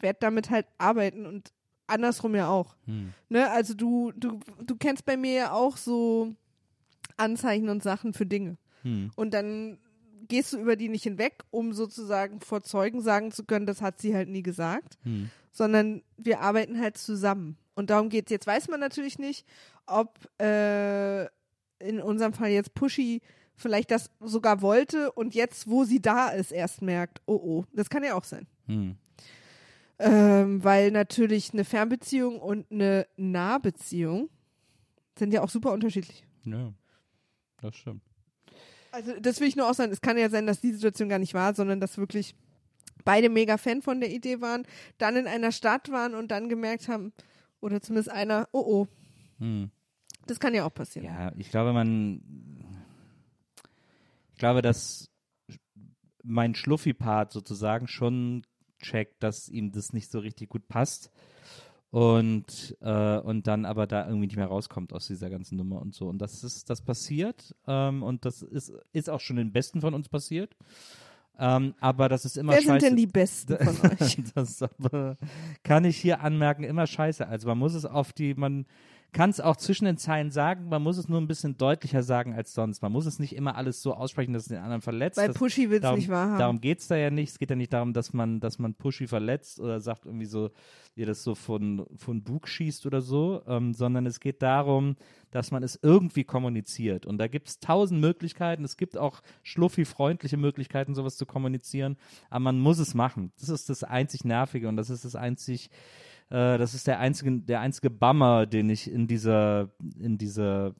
[0.00, 1.52] werde damit halt arbeiten und
[1.88, 2.76] andersrum ja auch.
[2.86, 3.12] Hm.
[3.28, 3.50] Ne?
[3.50, 6.34] Also du, du, du kennst bei mir ja auch so
[7.16, 8.56] Anzeichen und Sachen für Dinge.
[8.82, 9.10] Hm.
[9.16, 9.78] Und dann
[10.28, 14.00] gehst du über die nicht hinweg, um sozusagen vor Zeugen sagen zu können, das hat
[14.00, 15.30] sie halt nie gesagt, Hm.
[15.50, 17.56] sondern wir arbeiten halt zusammen.
[17.74, 18.30] Und darum geht's.
[18.30, 19.46] Jetzt weiß man natürlich nicht,
[19.86, 21.24] ob äh,
[21.78, 23.22] in unserem Fall jetzt Pushy
[23.54, 27.88] vielleicht das sogar wollte und jetzt, wo sie da ist, erst merkt, oh oh, das
[27.90, 28.46] kann ja auch sein.
[28.66, 28.96] Hm.
[30.00, 34.30] Ähm, weil natürlich eine Fernbeziehung und eine Nahbeziehung
[35.18, 36.24] sind ja auch super unterschiedlich.
[36.44, 36.72] Ja,
[37.60, 38.02] das stimmt.
[38.92, 41.18] Also das will ich nur auch sagen, es kann ja sein, dass die Situation gar
[41.18, 42.34] nicht war, sondern dass wirklich
[43.04, 44.64] beide mega Fan von der Idee waren,
[44.98, 47.12] dann in einer Stadt waren und dann gemerkt haben,
[47.60, 48.86] oder zumindest einer, oh oh,
[49.38, 49.70] Hm.
[50.26, 51.06] das kann ja auch passieren.
[51.06, 52.22] Ja, ich glaube, man.
[54.32, 55.10] Ich glaube, dass
[56.22, 58.44] mein Schluffi-Part sozusagen schon
[58.78, 61.10] checkt, dass ihm das nicht so richtig gut passt.
[61.90, 65.94] Und, äh, und dann aber da irgendwie nicht mehr rauskommt aus dieser ganzen Nummer und
[65.94, 66.08] so.
[66.08, 67.54] Und das ist, das passiert.
[67.66, 70.54] Ähm, und das ist, ist auch schon den Besten von uns passiert.
[71.38, 72.70] Ähm, aber das ist immer Wer scheiße.
[72.72, 74.18] sind denn die Besten von euch?
[74.34, 75.16] das aber,
[75.62, 77.26] kann ich hier anmerken, immer scheiße.
[77.26, 78.66] Also man muss es auf die, man
[79.12, 82.34] kann es auch zwischen den Zeilen sagen, man muss es nur ein bisschen deutlicher sagen
[82.34, 82.82] als sonst.
[82.82, 85.16] Man muss es nicht immer alles so aussprechen, dass es den anderen verletzt.
[85.16, 86.38] Weil Pushy will es nicht wahrhaben.
[86.38, 87.30] Darum geht es da ja nicht.
[87.30, 90.50] Es geht ja nicht darum, dass man, dass man Pushy verletzt oder sagt irgendwie so,
[90.94, 94.96] ihr das so von, von Bug schießt oder so, ähm, sondern es geht darum,
[95.30, 97.06] dass man es irgendwie kommuniziert.
[97.06, 98.64] Und da gibt es tausend Möglichkeiten.
[98.64, 101.96] Es gibt auch schluffi-freundliche Möglichkeiten, sowas zu kommunizieren.
[102.28, 103.32] Aber man muss es machen.
[103.40, 105.70] Das ist das einzig Nervige und das ist das einzig,
[106.30, 110.74] äh, das ist der einzige, der einzige Bummer, den ich in dieser, in dieser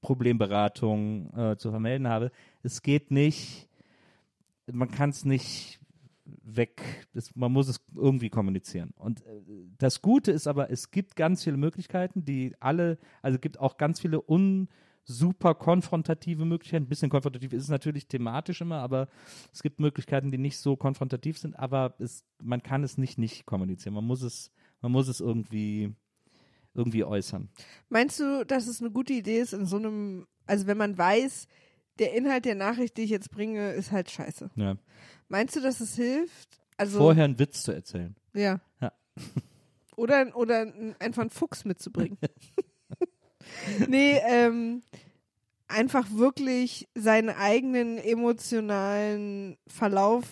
[0.00, 2.30] Problemberatung äh, zu vermelden habe.
[2.62, 3.68] Es geht nicht,
[4.70, 5.80] man kann es nicht
[6.42, 8.92] weg, das, man muss es irgendwie kommunizieren.
[8.96, 9.40] Und äh,
[9.78, 13.76] das Gute ist aber, es gibt ganz viele Möglichkeiten, die alle, also es gibt auch
[13.76, 14.68] ganz viele un
[15.08, 16.84] super konfrontative Möglichkeiten.
[16.84, 19.08] Ein bisschen konfrontativ ist es natürlich thematisch immer, aber
[19.52, 23.46] es gibt Möglichkeiten, die nicht so konfrontativ sind, aber es, man kann es nicht nicht
[23.46, 23.94] kommunizieren.
[23.94, 24.52] Man muss es,
[24.82, 25.94] man muss es irgendwie,
[26.74, 27.48] irgendwie äußern.
[27.88, 31.48] Meinst du, dass es eine gute Idee ist, in so einem, also wenn man weiß,
[31.98, 34.50] der Inhalt der Nachricht, die ich jetzt bringe, ist halt scheiße.
[34.56, 34.76] Ja.
[35.28, 36.60] Meinst du, dass es hilft?
[36.76, 38.14] Also, Vorher einen Witz zu erzählen.
[38.34, 38.60] Ja.
[38.80, 38.92] Ja.
[39.96, 42.18] Oder, oder einfach einen Fuchs mitzubringen.
[43.88, 44.82] nee, ähm,
[45.68, 50.24] einfach wirklich seinen eigenen emotionalen Verlauf,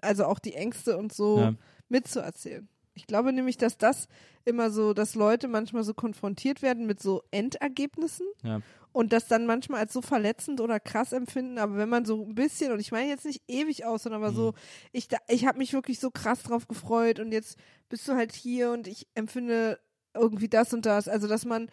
[0.00, 1.54] also auch die Ängste und so Ja.
[1.88, 2.68] mitzuerzählen.
[2.94, 4.06] Ich glaube nämlich, dass das
[4.44, 8.60] immer so, dass Leute manchmal so konfrontiert werden mit so Endergebnissen Ja.
[8.92, 12.34] und das dann manchmal als so verletzend oder krass empfinden, aber wenn man so ein
[12.36, 14.56] bisschen, und ich meine jetzt nicht ewig aus, sondern aber so, Mhm.
[14.92, 17.58] ich, da- ich habe mich wirklich so krass drauf gefreut und jetzt
[17.88, 19.80] bist du halt hier und ich empfinde
[20.14, 21.08] irgendwie das und das.
[21.08, 21.68] Also, dass man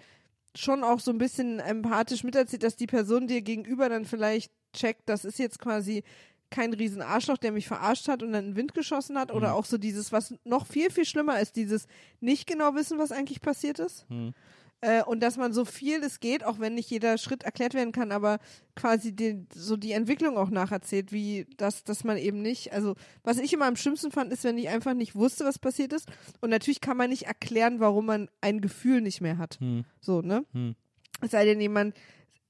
[0.56, 5.04] schon auch so ein bisschen empathisch miterzählt, dass die Person dir gegenüber dann vielleicht checkt,
[5.08, 6.04] das ist jetzt quasi
[6.50, 9.32] kein riesen Arschloch, der mich verarscht hat und dann in den Wind geschossen hat.
[9.32, 9.54] Oder Mhm.
[9.54, 11.88] auch so dieses, was noch viel, viel schlimmer ist, dieses
[12.20, 14.06] nicht genau wissen, was eigentlich passiert ist.
[14.10, 14.34] Hm.
[14.82, 17.92] Äh, und dass man so viel es geht, auch wenn nicht jeder Schritt erklärt werden
[17.92, 18.40] kann, aber
[18.76, 23.38] quasi den, so die Entwicklung auch nacherzählt, wie das, dass man eben nicht, also was
[23.38, 26.10] ich immer am schlimmsten fand, ist, wenn ich einfach nicht wusste, was passiert ist.
[26.42, 29.60] Und natürlich kann man nicht erklären, warum man ein Gefühl nicht mehr hat.
[29.60, 29.86] Hm.
[30.00, 30.46] So, ne?
[30.54, 30.76] Hm.
[31.22, 31.96] Es sei denn, jemand,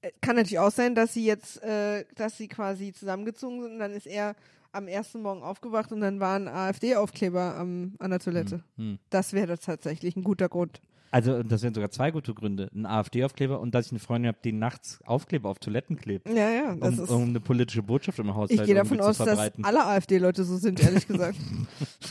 [0.02, 3.80] äh, kann natürlich auch sein, dass sie jetzt, äh, dass sie quasi zusammengezogen sind und
[3.80, 4.38] dann ist er
[4.72, 8.64] am ersten Morgen aufgewacht und dann war ein AfD-Aufkleber an der Toilette.
[8.78, 9.00] Hm.
[9.10, 10.80] Das wäre tatsächlich ein guter Grund.
[11.12, 12.70] Also, das wären sogar zwei gute Gründe.
[12.74, 16.30] Ein AfD-Aufkleber und dass ich eine Freundin habe, die nachts Aufkleber auf Toiletten klebt.
[16.30, 17.10] Ja, ja, das Um, ist.
[17.10, 20.82] um eine politische Botschaft im Haushalt Ich gehe davon aus, dass alle AfD-Leute so sind,
[20.82, 21.38] ehrlich gesagt.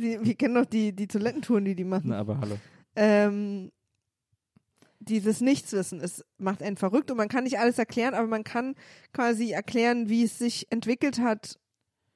[0.00, 2.10] die, wir kennen doch die, die Toilettentouren, die die machen.
[2.10, 2.56] Na, aber hallo.
[2.94, 3.70] Ähm,
[5.00, 8.74] dieses Nichtswissen, es macht einen verrückt und man kann nicht alles erklären, aber man kann
[9.12, 11.58] quasi erklären, wie es sich entwickelt hat,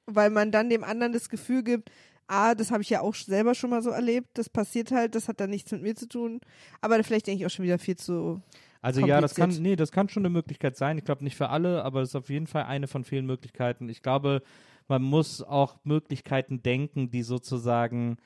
[0.05, 1.91] weil man dann dem anderen das Gefühl gibt,
[2.27, 5.27] ah, das habe ich ja auch selber schon mal so erlebt, das passiert halt, das
[5.27, 6.41] hat dann nichts mit mir zu tun.
[6.81, 8.41] Aber vielleicht denke ich auch schon wieder viel zu.
[8.81, 10.97] Also ja, das kann, nee, das kann schon eine Möglichkeit sein.
[10.97, 13.89] Ich glaube nicht für alle, aber es ist auf jeden Fall eine von vielen Möglichkeiten.
[13.89, 14.43] Ich glaube,
[14.87, 18.17] man muss auch Möglichkeiten denken, die sozusagen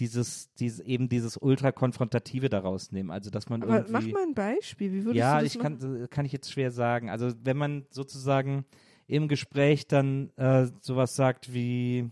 [0.00, 3.10] dieses, dieses eben dieses ultra-konfrontative daraus nehmen.
[3.10, 3.92] Also dass man Aber irgendwie.
[3.92, 5.78] mach mal ein Beispiel, wie würdest ja, du das ich machen?
[5.78, 7.10] kann, kann ich jetzt schwer sagen.
[7.10, 8.64] Also wenn man sozusagen
[9.06, 12.10] im Gespräch dann äh, sowas sagt wie,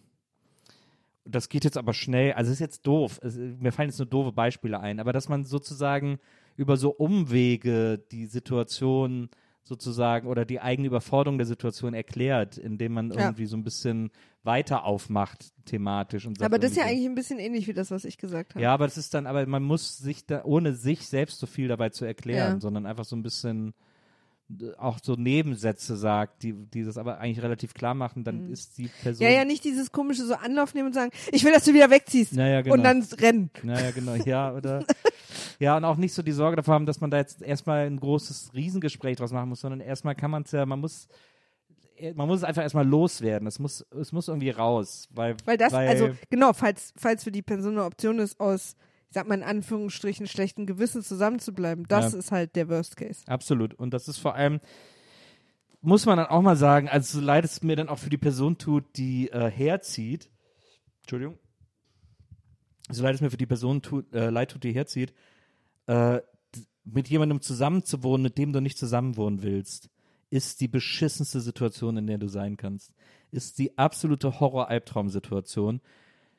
[1.28, 4.06] das geht jetzt aber schnell, also es ist jetzt doof, es, mir fallen jetzt nur
[4.06, 6.18] doofe Beispiele ein, aber dass man sozusagen
[6.56, 9.28] über so Umwege die Situation
[9.62, 13.16] sozusagen oder die eigene Überforderung der Situation erklärt, indem man Ja.
[13.18, 14.10] irgendwie so ein bisschen
[14.44, 17.90] weiter aufmacht thematisch und sagt Aber das ist ja eigentlich ein bisschen ähnlich wie das,
[17.90, 18.62] was ich gesagt habe.
[18.62, 21.66] ja, aber das ist dann, aber man muss sich da, ohne sich selbst so viel
[21.66, 22.60] dabei zu erklären, Ja.
[22.60, 23.74] sondern einfach so ein bisschen
[24.78, 28.88] auch so Nebensätze sagt, die, die das aber eigentlich relativ klar machen, dann ist die
[29.02, 29.26] Person.
[29.26, 29.32] Mhm.
[29.32, 31.90] Ja, ja, nicht dieses komische so Anlauf nehmen und sagen, ich will, dass du wieder
[31.90, 32.34] wegziehst.
[32.34, 32.74] Naja, genau.
[32.74, 33.50] Und dann rennen.
[33.62, 34.84] Naja, genau, ja, oder?
[35.58, 37.98] ja, und auch nicht so die Sorge davor haben, dass man da jetzt erstmal ein
[37.98, 41.08] großes Riesengespräch draus machen muss, sondern erstmal kann man es ja, man muss,
[41.96, 43.48] äh, man muss es einfach erstmal loswerden.
[43.48, 47.32] Es muss, es muss irgendwie raus, weil, Weil das, weil, also genau, falls, falls für
[47.32, 48.76] die Person eine Option ist, aus,
[49.08, 52.18] ich sag mal in Anführungsstrichen, schlechten Gewissen zusammenzubleiben, das Ja.
[52.18, 53.22] ist halt der Worst Case.
[53.26, 53.74] Absolut.
[53.74, 54.60] Und das ist vor allem,
[55.80, 58.18] muss man dann auch mal sagen, also so leid es mir dann auch für die
[58.18, 60.28] Person tut, die äh, herzieht,
[61.02, 61.38] Entschuldigung,
[62.90, 65.12] so leid es mir für die Person tut, äh, leid tut, die herzieht,
[65.86, 66.20] äh,
[66.84, 69.90] mit jemandem zusammenzuwohnen, mit dem du nicht zusammenwohnen willst,
[70.30, 72.92] ist die beschissenste Situation, in der du sein kannst.
[73.30, 75.80] Ist die absolute Horror-Albtraum-Situation.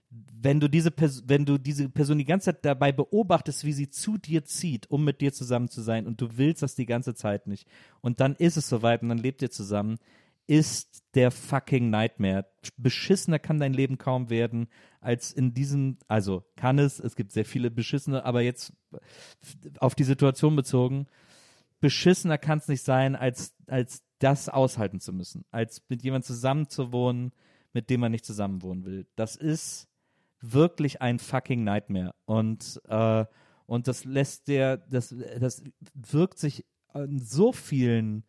[0.10, 3.90] Wenn du diese Pers wenn du diese Person die ganze Zeit dabei beobachtest, wie sie
[3.90, 7.14] zu dir zieht, um mit dir zusammen zu sein, und du willst das die ganze
[7.14, 7.68] Zeit nicht,
[8.02, 9.98] und dann ist es soweit und dann lebt ihr zusammen,
[10.48, 12.46] ist der fucking Nightmare.
[12.78, 14.68] Beschissener kann dein Leben kaum werden,
[15.02, 18.74] als in diesem, also kann es, es gibt sehr viele beschissene, aber jetzt
[19.80, 21.08] auf die Situation bezogen,
[21.82, 27.34] beschissener kann es nicht sein, als, als das aushalten zu müssen, als mit jemandem zusammenzuwohnen,
[27.74, 29.08] mit dem man nicht zusammenwohnen will.
[29.16, 29.88] Das ist
[30.42, 32.14] wirklich ein fucking Nightmare.
[32.26, 33.26] Und, äh,
[33.66, 38.24] und das lässt der, das, das wirkt sich an so vielen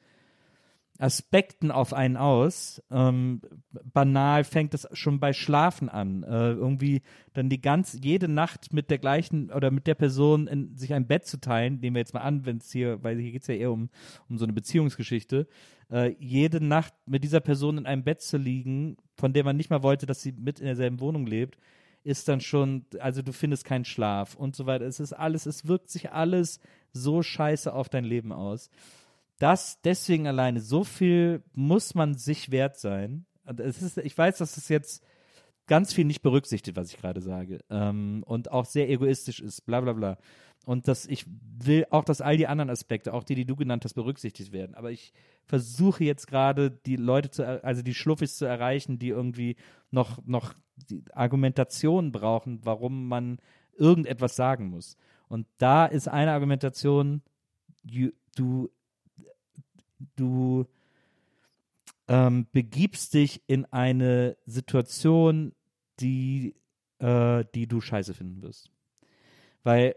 [0.99, 2.83] Aspekten auf einen aus.
[2.91, 3.41] Ähm,
[3.85, 6.25] banal fängt es schon bei Schlafen an.
[6.25, 7.03] Äh, irgendwie
[7.35, 11.07] dann die ganz, jede Nacht mit der gleichen oder mit der Person in, sich ein
[11.07, 13.49] Bett zu teilen, nehmen wir jetzt mal an, wenn es hier, weil hier geht es
[13.49, 13.91] ja eher um,
[14.29, 15.47] um so eine Beziehungsgeschichte,
[15.91, 19.71] Äh, jede Nacht mit dieser Person in einem Bett zu liegen, von der man nicht
[19.71, 21.57] mal wollte, dass sie mit in derselben Wohnung lebt,
[22.09, 24.87] ist dann schon, also du findest keinen Schlaf und so weiter.
[24.87, 26.59] Es ist alles, es wirkt sich alles
[26.93, 28.71] so scheiße auf dein Leben aus.
[29.39, 33.27] Das deswegen alleine, so viel muss man sich wert sein.
[33.45, 35.05] Und es ist, ich weiß, dass es jetzt
[35.67, 37.61] ganz viel nicht berücksichtigt, was ich gerade sage.
[37.69, 40.19] Ähm, und auch sehr egoistisch ist, bla bla bla.
[40.65, 41.27] Und dass ich
[41.59, 44.75] will auch, dass all die anderen Aspekte, auch die, die du genannt hast, berücksichtigt werden.
[44.75, 45.13] Aber ich
[45.49, 49.57] versuche jetzt gerade die Leute zu, also die Schluffis zu erreichen, die irgendwie
[49.91, 50.55] noch, noch
[51.13, 53.39] Argumentation brauchen, warum man
[53.77, 54.97] irgendetwas sagen muss.
[55.29, 57.23] Und da ist eine Argumentation,
[57.83, 58.71] you, du,
[60.17, 60.67] du
[62.09, 65.55] ähm, begibst dich in eine Situation,
[66.01, 66.55] die,
[66.99, 68.71] äh, die du scheiße finden wirst.
[69.63, 69.97] Weil,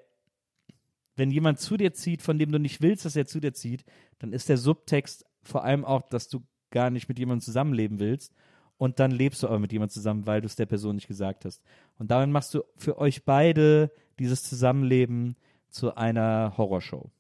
[1.18, 3.84] wenn jemand zu dir zieht, von dem du nicht willst, dass er zu dir zieht,
[4.20, 8.34] dann ist der Subtext vor allem auch, dass du gar nicht mit jemandem zusammenleben willst.
[8.78, 11.46] Und dann lebst du aber mit jemandem zusammen, weil du es der Person nicht gesagt
[11.46, 11.62] hast.
[12.00, 15.36] Und damit machst du für euch beide dieses Zusammenleben
[15.70, 17.12] zu einer Horrorshow.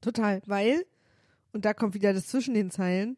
[0.00, 0.86] Total, weil,
[1.52, 3.16] und da kommt wieder das zwischen den Zeilen,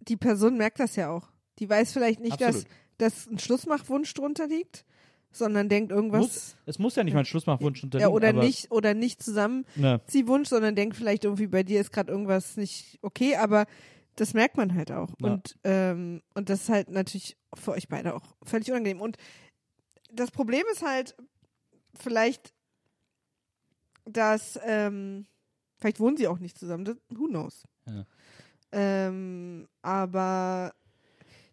[0.00, 1.28] die Person merkt das ja auch.
[1.58, 2.64] Die weiß vielleicht nicht, dass,
[2.96, 4.86] dass ein Schlussmachwunsch drunter liegt,
[5.32, 6.20] sondern denkt irgendwas.
[6.20, 8.12] Muss, es muss ja nicht mal ein Schlussmachwunsch ja, unterliegen.
[8.12, 11.92] oder aber, nicht, oder nicht zusammen Ne, Ziehwunsch, sondern denkt vielleicht irgendwie bei dir ist
[11.92, 13.66] gerade irgendwas nicht okay, aber
[14.16, 15.14] das merkt man halt auch.
[15.20, 15.32] Ja.
[15.32, 19.00] Und, ähm, und das ist halt natürlich für euch beide auch völlig unangenehm.
[19.00, 19.16] Und
[20.12, 21.16] das Problem ist halt
[21.94, 22.52] vielleicht,
[24.04, 25.26] dass, ähm,
[25.78, 27.62] vielleicht wohnen sie auch nicht zusammen, das, who knows.
[27.86, 28.04] Ja.
[28.72, 30.74] Ähm, aber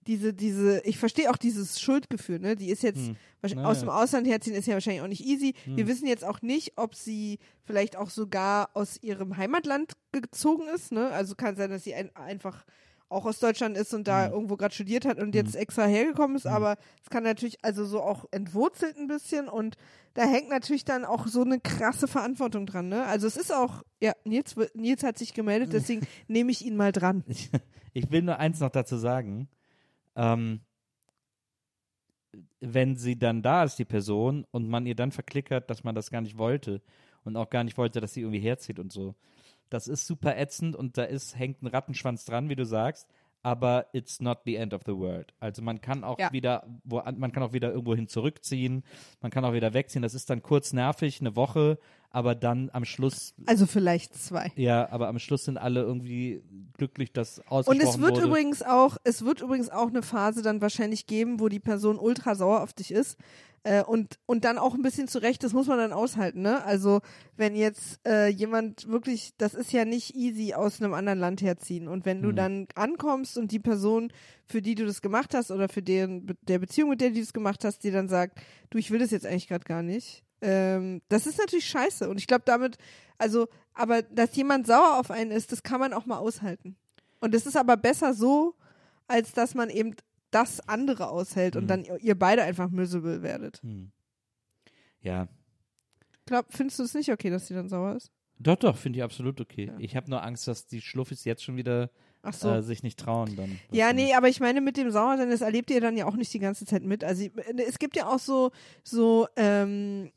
[0.08, 2.56] diese, diese, ich verstehe auch dieses Schuldgefühl, ne?
[2.56, 3.16] Die ist jetzt Hm.
[3.44, 5.54] wahrsch- Na aus dem Ausland herziehen ist ja wahrscheinlich auch nicht easy.
[5.66, 5.88] Wir Hm.
[5.88, 11.10] wissen jetzt auch nicht, ob sie vielleicht auch sogar aus ihrem Heimatland gezogen ist, ne?
[11.12, 12.66] Also kann sein, dass sie ein, einfach
[13.10, 14.34] auch aus Deutschland ist und da Hm.
[14.34, 16.52] irgendwo gerade studiert hat und jetzt extra hergekommen ist, Hm.
[16.52, 19.76] aber es kann natürlich also so auch entwurzelt ein bisschen und
[20.14, 23.06] da hängt natürlich dann auch so eine krasse Verantwortung dran, ne?
[23.06, 26.92] Also es ist auch, ja, Nils, Nils hat sich gemeldet, deswegen nehme ich ihn mal
[26.92, 27.24] dran.
[27.28, 27.50] Ich,
[27.94, 29.48] ich will nur eins noch dazu sagen.
[30.18, 30.62] Ähm,
[32.60, 36.12] wenn sie dann da ist, die Person, und man ihr dann verklickert, dass man das
[36.12, 36.82] gar nicht wollte
[37.24, 39.16] und auch gar nicht wollte, dass sie irgendwie herzieht und so.
[39.70, 43.08] Das ist super ätzend und da ist, hängt ein Rattenschwanz dran, wie du sagst,
[43.44, 45.34] aber it's not the end of the world.
[45.40, 46.32] Also man kann auch Ja.
[46.32, 48.84] wieder, wo, man kann auch wieder irgendwo hin zurückziehen,
[49.22, 50.02] man kann auch wieder wegziehen.
[50.02, 51.78] Das ist dann kurz nervig, eine Woche,
[52.10, 54.52] aber dann am Schluss Also vielleicht zwei.
[54.56, 56.42] ja, aber am Schluss sind alle irgendwie
[56.78, 58.28] glücklich, dass Und ausgesprochen es wird wurde.
[58.28, 62.36] übrigens auch, es wird übrigens auch eine Phase dann wahrscheinlich geben, wo die Person ultra
[62.36, 63.18] sauer auf dich ist.
[63.64, 66.64] Äh, und, und dann auch ein bisschen zurecht, das muss man dann aushalten, ne?
[66.64, 67.02] Also,
[67.36, 71.88] wenn jetzt äh, jemand wirklich, das ist ja nicht easy aus einem anderen Land herziehen.
[71.88, 72.36] Und wenn du Hm.
[72.36, 74.12] dann ankommst und die Person,
[74.46, 77.34] für die du das gemacht hast oder für deren, der Beziehung, mit der du das
[77.34, 78.40] gemacht hast, die dann sagt,
[78.70, 80.24] du, ich will das jetzt eigentlich gerade gar nicht.
[80.42, 82.08] Ähm, das ist natürlich scheiße.
[82.10, 82.78] Und ich glaube damit,
[83.18, 86.78] also, aber dass jemand sauer auf einen ist, das kann man auch mal aushalten.
[87.20, 88.56] Und es ist aber besser so,
[89.08, 89.96] als dass man eben
[90.32, 91.68] das andere aushält und Mhm.
[91.68, 93.62] dann ihr, ihr beide einfach miserable werdet.
[93.64, 93.92] Hm.
[95.02, 95.28] Ja,
[96.26, 98.12] Glaub, findest du es nicht okay, dass sie dann sauer ist?
[98.40, 99.68] doch, doch, finde ich absolut okay.
[99.68, 99.74] Ja.
[99.80, 101.90] Ich habe nur Angst, dass die Schluffis jetzt schon wieder
[102.22, 102.50] Ach so.
[102.52, 103.58] äh, sich nicht trauen dann.
[103.72, 106.34] ja, nee, aber ich meine, mit dem Sauersein, das erlebt ihr dann ja auch nicht
[106.34, 107.04] die ganze Zeit mit.
[107.04, 107.28] Also
[107.68, 108.52] es gibt ja auch so,
[108.84, 110.12] so, ähm,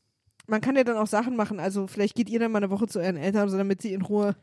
[0.48, 1.60] man kann ja dann auch Sachen machen.
[1.60, 4.02] Also vielleicht geht ihr dann mal eine Woche zu euren Eltern, so damit sie in
[4.02, 4.34] Ruhe.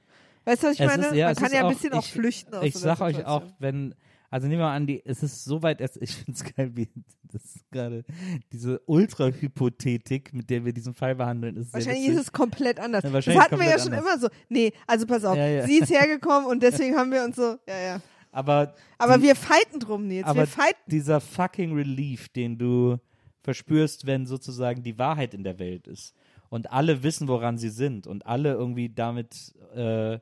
[0.45, 1.07] Weißt du, was ich Es meine?
[1.07, 3.25] ist- ja, man kann ja ein bisschen auch ich- flüchten aus Ich so sag euch
[3.25, 3.93] auch, wenn,
[4.29, 6.89] also nehmen wir mal an, die, es ist soweit erst, ich finde es geil, wie
[7.31, 8.03] das ist gerade
[8.51, 13.03] diese Ultra-Hypothetik, mit der wir diesen Fall behandeln, ist Wahrscheinlich ist es komplett anders.
[13.03, 14.01] Ja, das hatten wir ja schon anders.
[14.01, 14.29] immer so.
[14.49, 15.35] Nee, also pass auf.
[15.37, 15.65] Ja, ja.
[15.65, 18.01] Sie ist hergekommen und deswegen haben wir uns so, ja, ja.
[18.31, 20.25] aber Aber die- wir fighten drum, Nils.
[20.25, 20.79] aber wir fighten.
[20.89, 22.97] dieser fucking Relief, den du
[23.43, 26.13] verspürst, wenn sozusagen die Wahrheit in der Welt ist
[26.49, 30.19] und alle wissen, woran sie sind und alle irgendwie damit äh,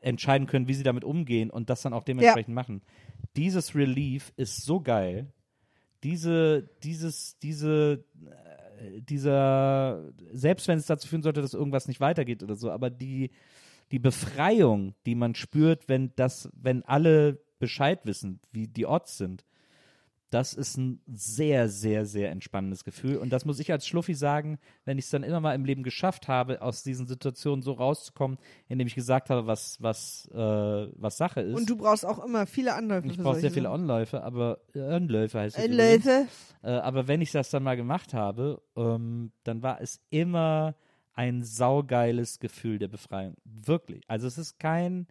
[0.00, 2.82] entscheiden können, wie sie damit umgehen und das dann auch dementsprechend machen.
[3.36, 5.32] Dieses Relief ist so geil.
[6.02, 8.04] Diese, dieses, diese,
[8.78, 12.88] äh, dieser, selbst wenn es dazu führen sollte, dass irgendwas nicht weitergeht oder so, aber
[12.88, 13.30] die,
[13.92, 19.44] die Befreiung, die man spürt, wenn das, wenn alle Bescheid wissen, wie die Odds sind,
[20.30, 23.16] das ist ein sehr, sehr, sehr entspannendes Gefühl.
[23.16, 25.82] Und das muss ich als Schluffi sagen, wenn ich es dann immer mal im Leben
[25.82, 28.38] geschafft habe, aus diesen Situationen so rauszukommen,
[28.68, 31.56] indem ich gesagt habe, was, was, äh, was Sache ist.
[31.58, 33.08] Und du brauchst auch immer viele Anläufe.
[33.08, 33.70] ich brauche sehr viele.
[33.70, 35.64] Anläufe, aber äh, Anläufe heißt es.
[35.64, 36.26] Anläufe.
[36.62, 40.74] Äh, aber wenn ich das dann mal gemacht habe, ähm, dann war es immer
[41.12, 43.34] ein saugeiles Gefühl der Befreiung.
[43.44, 44.02] Wirklich.
[44.08, 45.06] Also es ist kein,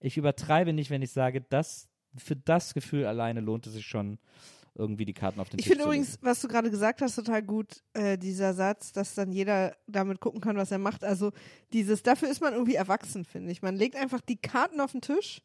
[0.00, 4.18] ich übertreibe nicht, wenn ich sage, das, für das Gefühl alleine lohnt es sich schon,
[4.74, 6.02] irgendwie die Karten auf den Ich Tisch finde zu legen.
[6.02, 10.18] übrigens, was du gerade gesagt hast, total gut, äh, dieser Satz, dass dann jeder damit
[10.20, 11.04] gucken kann, was er macht.
[11.04, 11.32] Also
[11.74, 13.60] dieses, dafür ist man irgendwie erwachsen, finde ich.
[13.60, 15.42] Man legt einfach die Karten auf den Tisch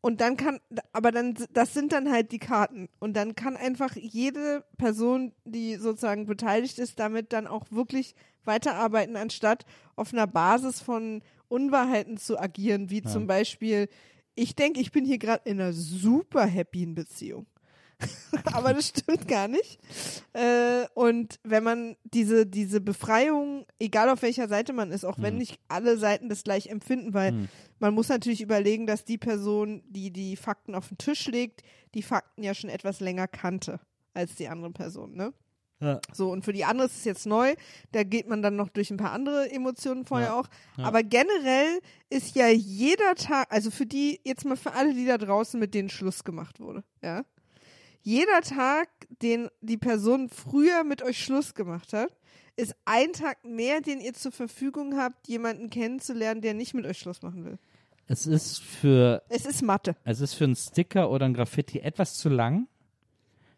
[0.00, 0.60] und dann kann,
[0.92, 2.88] aber dann, das sind dann halt die Karten.
[3.00, 8.14] Und dann kann einfach jede Person, die sozusagen beteiligt ist, damit dann auch wirklich
[8.44, 9.66] weiterarbeiten, anstatt
[9.96, 13.10] auf einer Basis von Unwahrheiten zu agieren, wie Ja.
[13.10, 13.88] zum Beispiel,
[14.36, 17.46] ich denke, ich bin hier gerade in einer super happyen Beziehung.
[18.52, 19.78] aber das stimmt gar nicht.
[20.34, 25.32] Äh, und wenn man diese, diese Befreiung, egal auf welcher Seite man ist, auch wenn
[25.34, 25.38] Hm.
[25.38, 27.48] nicht alle Seiten das gleich empfinden, weil Hm.
[27.78, 31.62] man muss natürlich überlegen, dass die Person, die die Fakten auf den Tisch legt,
[31.94, 33.80] die Fakten ja schon etwas länger kannte
[34.12, 35.32] als die andere Person, ne?
[35.80, 36.00] Ja.
[36.12, 37.54] So, und für die andere ist es jetzt neu,
[37.92, 40.40] da geht man dann noch durch ein paar andere Emotionen vorher Ja.
[40.40, 40.48] auch.
[40.78, 40.84] Ja.
[40.84, 45.18] Aber generell ist ja jeder Tag, also für die, jetzt mal für alle, die da
[45.18, 47.24] draußen, mit denen Schluss gemacht wurde, ja.
[48.02, 48.88] Jeder Tag,
[49.20, 52.10] den die Person früher mit euch Schluss gemacht hat,
[52.54, 56.98] ist ein Tag mehr, den ihr zur Verfügung habt, jemanden kennenzulernen, der nicht mit euch
[56.98, 57.58] Schluss machen will.
[58.06, 59.96] Es ist für Es ist Mathe.
[60.04, 62.68] Es ist für einen Sticker oder ein Graffiti etwas zu lang.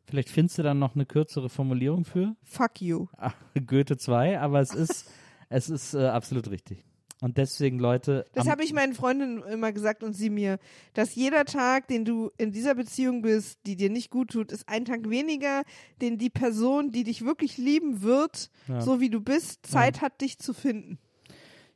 [0.09, 3.07] Vielleicht findest du dann noch eine kürzere Formulierung für Fuck you.
[3.19, 3.33] Ah,
[3.67, 5.11] Goethe 2, aber es ist,
[5.51, 6.85] es ist äh, absolut richtig.
[7.21, 8.25] Und deswegen, Leute.
[8.33, 10.59] Das habe ich meinen Freundinnen immer gesagt und sie mir,
[10.95, 14.69] dass jeder Tag, den du in dieser Beziehung bist, die dir nicht gut tut, ist
[14.69, 15.63] ein Tag weniger,
[16.01, 18.81] den die Person, die dich wirklich lieben wird, Ja.
[18.81, 20.99] so wie du bist, Zeit hat, dich zu finden.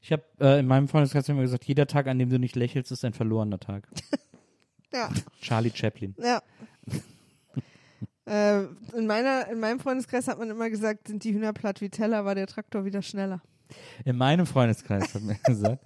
[0.01, 2.93] Ich habe äh, in meinem Freundeskreis immer gesagt, jeder Tag, an dem du nicht lächelst,
[2.93, 3.89] ist ein verlorener Tag.
[4.95, 5.09] Ja,
[5.41, 6.15] Charlie Chaplin.
[6.19, 6.43] ja.
[8.27, 8.63] äh,
[8.97, 12.25] in, meiner, in meinem Freundeskreis hat man immer gesagt, sind die Hühner platt wie Teller,
[12.25, 13.43] war der Traktor wieder schneller.
[14.05, 15.83] In meinem Freundeskreis hat mir gesagt.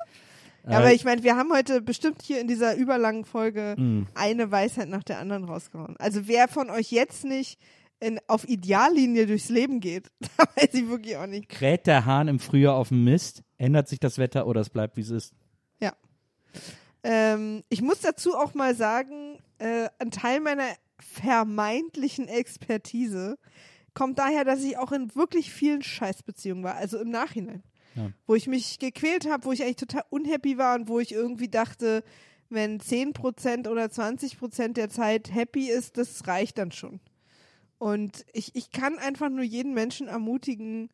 [0.68, 4.06] Ja, aber äh, ich meine, wir haben heute bestimmt hier in dieser überlangen Folge mh,
[4.14, 5.96] eine Weisheit nach der anderen rausgehauen.
[5.98, 7.60] Also wer von euch jetzt nicht
[8.00, 11.48] in, auf Ideallinie durchs Leben geht, da weiß ich wirklich auch nicht.
[11.48, 14.96] kräht der Hahn im Frühjahr auf dem Mist, ändert sich das Wetter oder es bleibt,
[14.96, 15.34] wie es ist.
[17.08, 20.64] Ähm, ich muss dazu auch mal sagen, äh, ein Teil meiner
[21.00, 23.38] vermeintlichen Expertise
[23.94, 27.62] kommt daher, dass ich auch in wirklich vielen Scheißbeziehungen war, also im Nachhinein.
[27.94, 28.10] Ja.
[28.26, 31.48] Wo ich mich gequält habe, wo ich eigentlich total unhappy war und wo ich irgendwie
[31.48, 32.04] dachte,
[32.50, 37.00] wenn 10% oder 20% der Zeit happy ist, das reicht dann schon.
[37.78, 40.90] Und ich, ich kann einfach nur jeden Menschen ermutigen,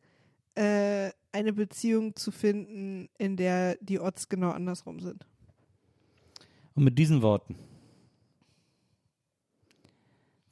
[0.55, 5.25] äh, eine Beziehung zu finden, in der die Odds genau andersrum sind.
[6.75, 7.55] Und mit diesen Worten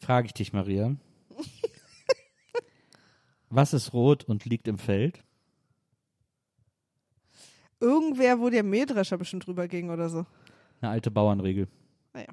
[0.02, 0.96] frage ich dich, Maria.
[3.50, 5.24] Was ist rot und liegt im Feld?
[7.80, 10.26] Irgendwer, wo der Mähdrescher bestimmt drüber ging oder so.
[10.82, 11.68] Eine alte Bauernregel.
[12.14, 12.28] Naja.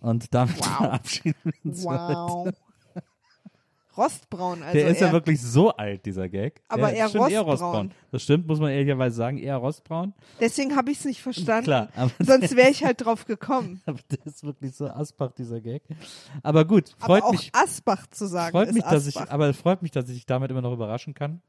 [0.00, 0.64] Und damit Wow.
[0.76, 1.84] verabschieden wir uns.
[1.84, 2.52] Wow.
[3.96, 6.62] Rostbraun, also Der ist ja eher, wirklich so alt, dieser Gag.
[6.68, 7.90] Aber Der eher stimmt, rostbraun.
[8.10, 10.12] Das stimmt, muss man ehrlicherweise sagen, eher rostbraun.
[10.40, 11.64] deswegen habe ich es nicht verstanden.
[11.64, 13.80] Klar, aber, Sonst wäre ich halt drauf gekommen.
[13.86, 15.82] aber der ist wirklich so Asbach, dieser Gag.
[16.42, 19.32] Aber gut, Aber freut auch mich, Asbach zu sagen freut mich, dass ich, Asbach.
[19.32, 21.40] aber es freut mich, dass ich dich damit immer noch überraschen kann.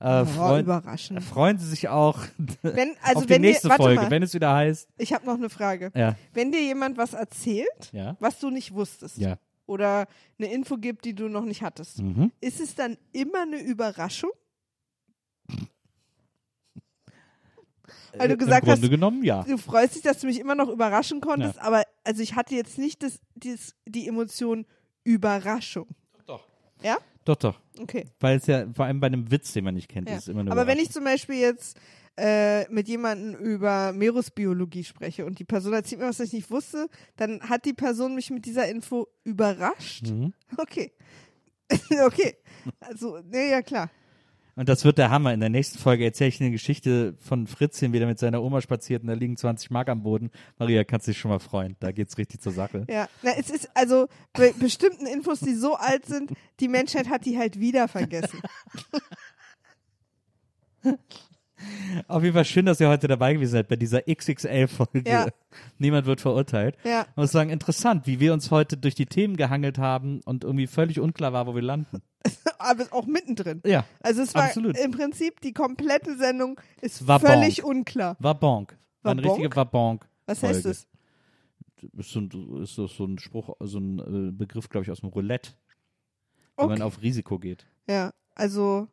[0.00, 1.24] Äh, Oh, freuen, überraschend.
[1.24, 2.20] freuen Sie sich auch
[2.62, 4.88] Wenn, also auf die dir, nächste warte Folge, mal, wenn es wieder heißt.
[4.96, 5.90] ich habe noch eine Frage.
[5.92, 9.38] Ja, Wenn dir jemand was erzählt, ja, was du nicht wusstest, ja.
[9.68, 10.06] Oder
[10.38, 12.32] eine Info gibt, die du noch nicht hattest, Mhm.
[12.40, 14.30] ist es dann immer eine Überraschung?
[18.16, 19.42] Weil du Äh, gesagt Im Grunde hast, genommen, ja.
[19.44, 22.78] du freust dich, dass du mich immer noch überraschen konntest, aber also ich hatte jetzt
[22.78, 24.66] nicht das, dieses, die Emotion
[25.04, 25.86] Überraschung.
[26.26, 26.44] Doch.
[26.82, 26.96] Ja?
[27.24, 27.60] Doch, doch.
[27.78, 28.06] Okay.
[28.20, 30.16] Weil es ja vor allem bei einem Witz, den man nicht kennt, Ja.
[30.16, 31.78] ist es immer eine Aber wenn ich zum Beispiel jetzt
[32.18, 36.88] äh, mit jemandem über Meeresbiologie spreche und die Person erzählt mir was, ich nicht wusste,
[37.16, 40.06] dann hat die Person mich mit dieser Info überrascht.
[40.08, 40.32] Mhm.
[40.56, 40.92] Okay.
[42.04, 42.36] okay.
[42.80, 43.90] Also, nee, ja klar.
[44.56, 45.32] Und das wird der Hammer.
[45.32, 48.60] In der nächsten Folge erzähle ich eine Geschichte von Fritzchen, wie der mit seiner Oma
[48.60, 50.32] spaziert und da liegen 20 Mark am Boden.
[50.58, 51.76] Maria, kannst dich schon mal freuen.
[51.78, 52.84] Da geht's richtig zur Sache.
[52.90, 57.24] Ja, na, es ist also bei bestimmten Infos, die so alt sind, die Menschheit hat
[57.24, 58.40] die halt wieder vergessen.
[62.06, 65.02] Auf jeden Fall schön, dass ihr heute dabei gewesen seid bei dieser XXL-Folge.
[65.06, 65.26] Ja.
[65.78, 66.76] Niemand wird verurteilt.
[66.84, 67.06] Ja.
[67.10, 70.66] Ich muss sagen, interessant, wie wir uns heute durch die Themen gehangelt haben und irgendwie
[70.66, 72.02] völlig unklar war, wo wir landen.
[72.58, 73.62] Aber auch mittendrin.
[73.64, 74.76] Ja, Also es war Absolut.
[74.78, 78.16] im Prinzip die komplette Sendung ist War völlig unklar.
[78.18, 78.76] war Bonk.
[79.02, 80.08] War eine War richtige war Bonk.
[80.26, 80.86] Was heißt das?
[81.96, 85.10] Ist so ein, ist so, ein Spruch, so ein äh, Begriff, glaube ich, aus dem
[85.10, 85.52] Roulette.
[86.56, 87.66] Wenn man auf Risiko geht.
[87.88, 88.88] Ja, also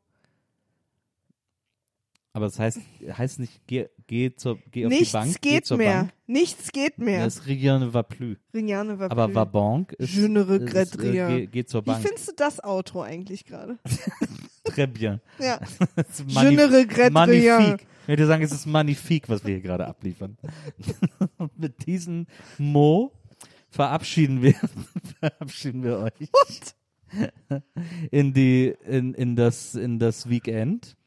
[2.36, 2.80] Aber das heißt,
[3.18, 5.94] heißt nicht, geh, geh, zur, geh auf die Nichts Bank, geh geht zur mehr.
[6.02, 6.14] Bank.
[6.28, 7.24] Nichts geht mehr.
[7.24, 8.36] Das rien ne va plus.
[8.53, 9.36] Rien ne va Aber plus.
[9.36, 11.28] va banque ist, Je ne regrette äh, rien.
[11.30, 12.06] geh, geh zur Wie Bank.
[12.06, 13.80] findest du das Outro eigentlich gerade?
[14.66, 15.22] Très bien.
[15.40, 15.62] Ja.
[16.28, 17.57] Je ne regrette rien.
[17.62, 17.88] magnifique.
[18.02, 20.38] Ich würde sagen, es ist magnifik, was wir hier gerade abliefern.
[21.38, 23.14] Und mit diesem Mo
[23.70, 24.56] verabschieden wir,
[25.22, 26.12] verabschieden wir euch
[28.12, 30.98] in die, in, in das, in das Weekend.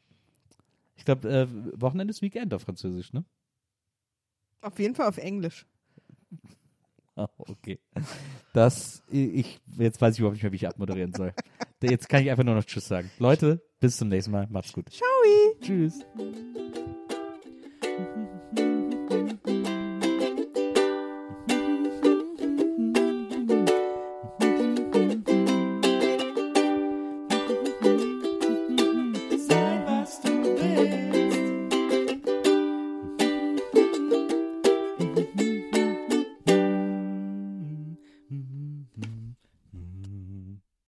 [0.99, 1.47] Ich glaube, äh,
[1.81, 3.23] Wochenende ist Weekend auf Französisch, ne?
[4.61, 5.65] Auf jeden Fall auf Englisch.
[7.15, 7.79] Oh, okay.
[8.53, 11.33] Das, ich, jetzt weiß ich überhaupt nicht mehr, wie ich abmoderieren soll.
[11.81, 13.09] Jetzt kann ich einfach nur noch Tschüss sagen.
[13.17, 14.47] Leute, bis zum nächsten Mal.
[14.49, 14.89] Macht's gut.
[14.89, 15.07] Ciao.
[15.61, 16.05] Tschüss.